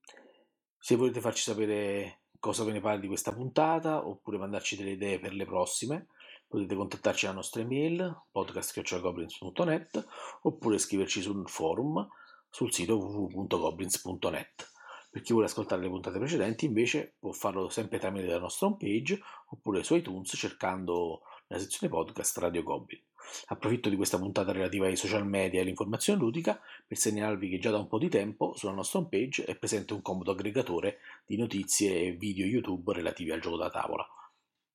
Se 0.77 0.95
volete 0.97 1.19
farci 1.19 1.41
sapere 1.41 2.25
cosa 2.37 2.63
ve 2.63 2.73
ne 2.73 2.79
pare 2.79 2.99
di 2.99 3.07
questa 3.07 3.33
puntata 3.33 4.05
oppure 4.05 4.37
mandarci 4.37 4.75
delle 4.75 4.91
idee 4.91 5.19
per 5.19 5.33
le 5.33 5.45
prossime, 5.45 6.09
potete 6.47 6.75
contattarci 6.75 7.25
alla 7.25 7.37
nostra 7.37 7.61
email 7.61 8.25
podcast.goblins.net 8.31 10.05
oppure 10.43 10.77
scriverci 10.77 11.23
sul 11.23 11.49
forum 11.49 12.07
sul 12.51 12.71
sito 12.71 12.99
www.goblins.net. 12.99 14.73
Per 15.09 15.23
chi 15.23 15.31
vuole 15.31 15.47
ascoltare 15.47 15.81
le 15.81 15.89
puntate 15.89 16.19
precedenti, 16.19 16.65
invece, 16.65 17.15
può 17.17 17.31
farlo 17.31 17.67
sempre 17.69 17.97
tramite 17.97 18.27
la 18.27 18.37
nostra 18.37 18.67
homepage 18.67 19.19
oppure 19.47 19.81
su 19.81 19.95
iTunes 19.95 20.31
cercando 20.35 21.21
nella 21.47 21.61
sezione 21.61 21.91
podcast 21.91 22.37
Radio 22.37 22.63
Goblin. 22.63 23.01
Approfitto 23.47 23.89
di 23.89 23.95
questa 23.95 24.17
puntata 24.17 24.51
relativa 24.51 24.85
ai 24.85 24.95
social 24.95 25.25
media 25.25 25.59
e 25.59 25.63
all'informazione 25.63 26.19
ludica 26.19 26.59
per 26.85 26.97
segnalarvi 26.97 27.49
che 27.49 27.59
già 27.59 27.71
da 27.71 27.77
un 27.77 27.87
po' 27.87 27.97
di 27.97 28.09
tempo 28.09 28.53
sulla 28.55 28.73
nostra 28.73 28.99
homepage 28.99 29.45
è 29.45 29.55
presente 29.55 29.93
un 29.93 30.01
comodo 30.01 30.31
aggregatore 30.31 30.99
di 31.25 31.37
notizie 31.37 32.01
e 32.01 32.11
video 32.11 32.45
YouTube 32.45 32.93
relativi 32.93 33.31
al 33.31 33.39
gioco 33.41 33.57
da 33.57 33.69
tavola. 33.69 34.05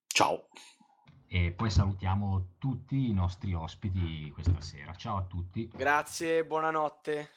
Ciao! 0.07 0.49
E 1.33 1.53
poi 1.53 1.71
salutiamo 1.71 2.55
tutti 2.59 3.09
i 3.09 3.13
nostri 3.13 3.55
ospiti 3.55 4.33
questa 4.33 4.61
sera. 4.61 4.93
Ciao 4.95 5.19
a 5.19 5.23
tutti. 5.23 5.71
Grazie, 5.73 6.45
buonanotte. 6.45 7.31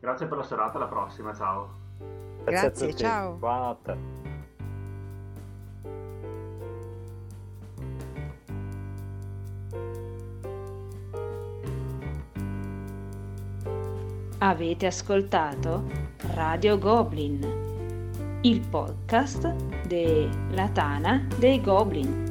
Grazie 0.00 0.26
per 0.26 0.38
la 0.38 0.42
serata, 0.42 0.76
alla 0.78 0.88
prossima, 0.88 1.32
ciao. 1.32 1.84
Grazie, 2.42 2.56
a 2.56 2.60
Grazie, 2.62 2.88
tutti. 2.88 3.02
ciao. 3.02 3.36
Buonanotte. 3.36 4.35
Avete 14.46 14.86
ascoltato 14.86 15.90
Radio 16.34 16.78
Goblin, 16.78 18.38
il 18.42 18.60
podcast 18.60 19.52
della 19.88 20.68
Tana 20.68 21.26
dei 21.36 21.60
Goblin. 21.60 22.22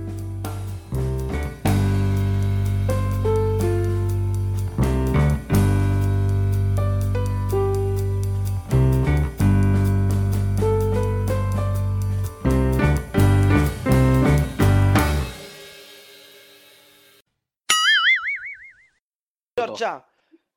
Giorgia, 19.53 20.01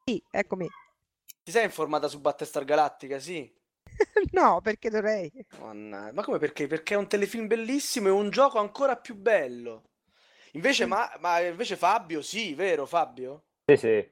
Sì, 0.04 0.22
eccomi. 0.30 0.68
Ti 1.48 1.54
sei 1.54 1.64
informata 1.64 2.08
su 2.08 2.20
Battlestar 2.20 2.62
Galactica? 2.62 3.18
Sì. 3.18 3.50
no, 4.32 4.60
perché 4.60 4.90
dovrei. 4.90 5.30
Mannaggia, 5.58 6.12
Ma 6.12 6.22
come 6.24 6.38
perché? 6.38 6.66
Perché 6.66 6.94
è 6.94 6.96
un 6.96 7.06
telefilm 7.08 7.46
bellissimo 7.46 8.08
e 8.08 8.10
un 8.10 8.28
gioco 8.30 8.58
ancora 8.58 8.96
più 8.96 9.14
bello. 9.14 9.84
Invece, 10.52 10.86
ma, 10.86 11.10
ma 11.20 11.40
invece 11.40 11.76
Fabio, 11.76 12.22
sì, 12.22 12.54
vero 12.54 12.86
Fabio? 12.86 13.44
Sì, 13.66 13.76
sì, 13.76 14.10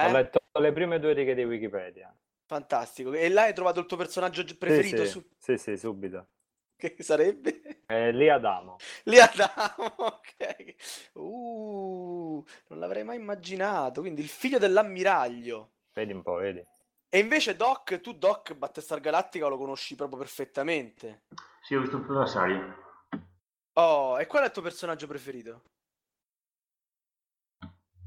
ho 0.00 0.08
Eh? 0.08 0.10
letto 0.10 0.38
le 0.58 0.72
prime 0.72 0.98
due 0.98 1.12
righe 1.12 1.34
di 1.34 1.44
Wikipedia. 1.44 2.14
Fantastico. 2.46 3.12
E 3.12 3.28
là 3.28 3.42
hai 3.42 3.52
trovato 3.54 3.80
il 3.80 3.86
tuo 3.86 3.96
personaggio 3.98 4.44
gi- 4.44 4.54
Sì, 4.66 4.82
preferito? 4.82 5.04
sì, 5.04 5.04
su- 5.04 5.28
sì, 5.38 5.56
sì, 5.58 5.76
subito. 5.76 6.28
Che 6.76 6.96
sarebbe? 7.00 7.82
Eh, 7.86 8.12
lì 8.12 8.28
Adamo. 8.28 8.76
Lì 9.04 9.18
Adamo, 9.20 9.94
ok. 9.98 10.74
Uh, 11.14 12.44
non 12.68 12.78
l'avrei 12.78 13.04
mai 13.04 13.16
immaginato. 13.16 14.00
Quindi 14.00 14.22
il 14.22 14.28
figlio 14.28 14.58
dell'ammiraglio. 14.58 15.73
Vedi 15.94 16.12
un 16.12 16.22
po', 16.22 16.34
vedi. 16.34 16.64
E 17.08 17.18
invece 17.20 17.54
Doc, 17.54 18.00
tu 18.00 18.14
Doc 18.14 18.54
Battlestar 18.54 18.98
Galactica 18.98 19.46
lo 19.46 19.56
conosci 19.56 19.94
proprio 19.94 20.18
perfettamente. 20.18 21.22
Sì, 21.62 21.76
ho 21.76 21.80
visto 21.80 22.00
tutta 22.00 22.14
la 22.14 22.26
serie. 22.26 22.74
Oh, 23.74 24.18
e 24.18 24.26
qual 24.26 24.42
è 24.42 24.46
il 24.46 24.52
tuo 24.52 24.62
personaggio 24.62 25.06
preferito? 25.06 25.62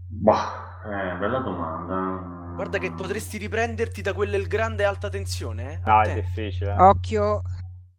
Bah, 0.10 0.82
eh, 0.86 1.16
bella 1.18 1.40
domanda. 1.40 2.56
Guarda 2.56 2.78
che 2.80 2.92
potresti 2.92 3.38
riprenderti 3.38 4.02
da 4.02 4.14
quella 4.14 4.36
il 4.36 4.48
grande 4.48 4.84
alta 4.84 5.08
tensione, 5.10 5.74
eh? 5.74 5.78
No, 5.86 6.02
è 6.02 6.14
difficile. 6.14 6.74
eh. 6.74 6.82
Occhio. 6.82 7.42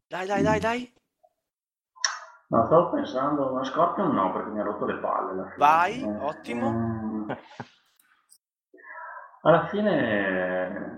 Dai, 0.06 0.26
dai, 0.26 0.42
dai, 0.42 0.60
dai. 0.60 0.92
No, 2.48 2.64
stavo 2.66 2.90
pensando, 2.90 3.52
ma 3.52 3.64
Scorpion 3.64 4.12
no, 4.14 4.32
perché 4.32 4.50
mi 4.50 4.60
ha 4.60 4.64
rotto 4.64 4.84
le 4.86 4.98
palle. 4.98 5.30
alla 5.32 5.44
fine. 5.44 5.56
Vai, 5.56 6.02
Eh, 6.02 6.16
ottimo. 6.24 6.66
ehm, 6.66 7.36
alla 9.48 9.66
fine... 9.68 10.96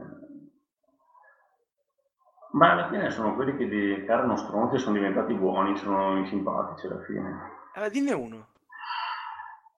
Ma 2.52 2.72
alla 2.72 2.88
fine 2.88 3.10
sono 3.10 3.36
quelli 3.36 3.56
che, 3.56 3.68
di- 3.68 4.04
che 4.04 4.10
erano 4.10 4.36
stronzi 4.36 4.74
e 4.74 4.78
sono 4.78 4.96
diventati 4.96 5.32
buoni, 5.34 5.76
sono 5.76 6.24
simpatici 6.26 6.86
alla 6.86 7.00
fine. 7.04 7.50
Eh, 7.76 7.90
dinne 7.90 8.12
uno. 8.12 8.46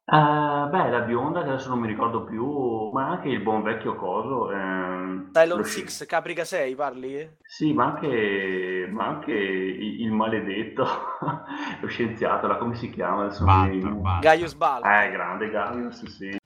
Eh, 0.05 0.69
beh, 0.71 0.89
la 0.91 1.01
bionda 1.01 1.43
che 1.43 1.51
adesso 1.51 1.69
non 1.69 1.81
mi 1.81 1.87
ricordo 1.87 2.25
più, 2.25 2.91
ma 2.93 3.09
anche 3.11 3.29
il 3.29 3.41
buon 3.43 3.63
vecchio 3.63 3.95
coso. 3.95 4.51
ehm, 4.51 5.33
Cylon 5.33 5.59
lo 5.59 5.65
sci- 5.65 5.87
6, 5.87 6.07
Caprica 6.07 6.45
6, 6.45 6.75
parli? 6.75 7.37
Sì, 7.45 7.75
ma 7.75 7.85
anche, 7.93 8.89
ma 8.91 9.07
anche 9.07 9.33
il, 9.33 10.01
il 10.01 10.11
maledetto, 10.13 10.85
lo 11.81 11.87
scienziato, 11.89 12.47
là, 12.47 12.57
come 12.57 12.75
si 12.75 12.89
chiama? 12.91 13.25
Adesso 13.25 13.45
Walter, 13.45 13.75
mi- 13.75 14.01
Walter. 14.01 14.21
Gaius 14.21 14.55
Baltar. 14.55 15.05
Eh, 15.05 15.11
grande 15.11 15.51
Gaius, 15.51 16.05
sì. 16.07 16.41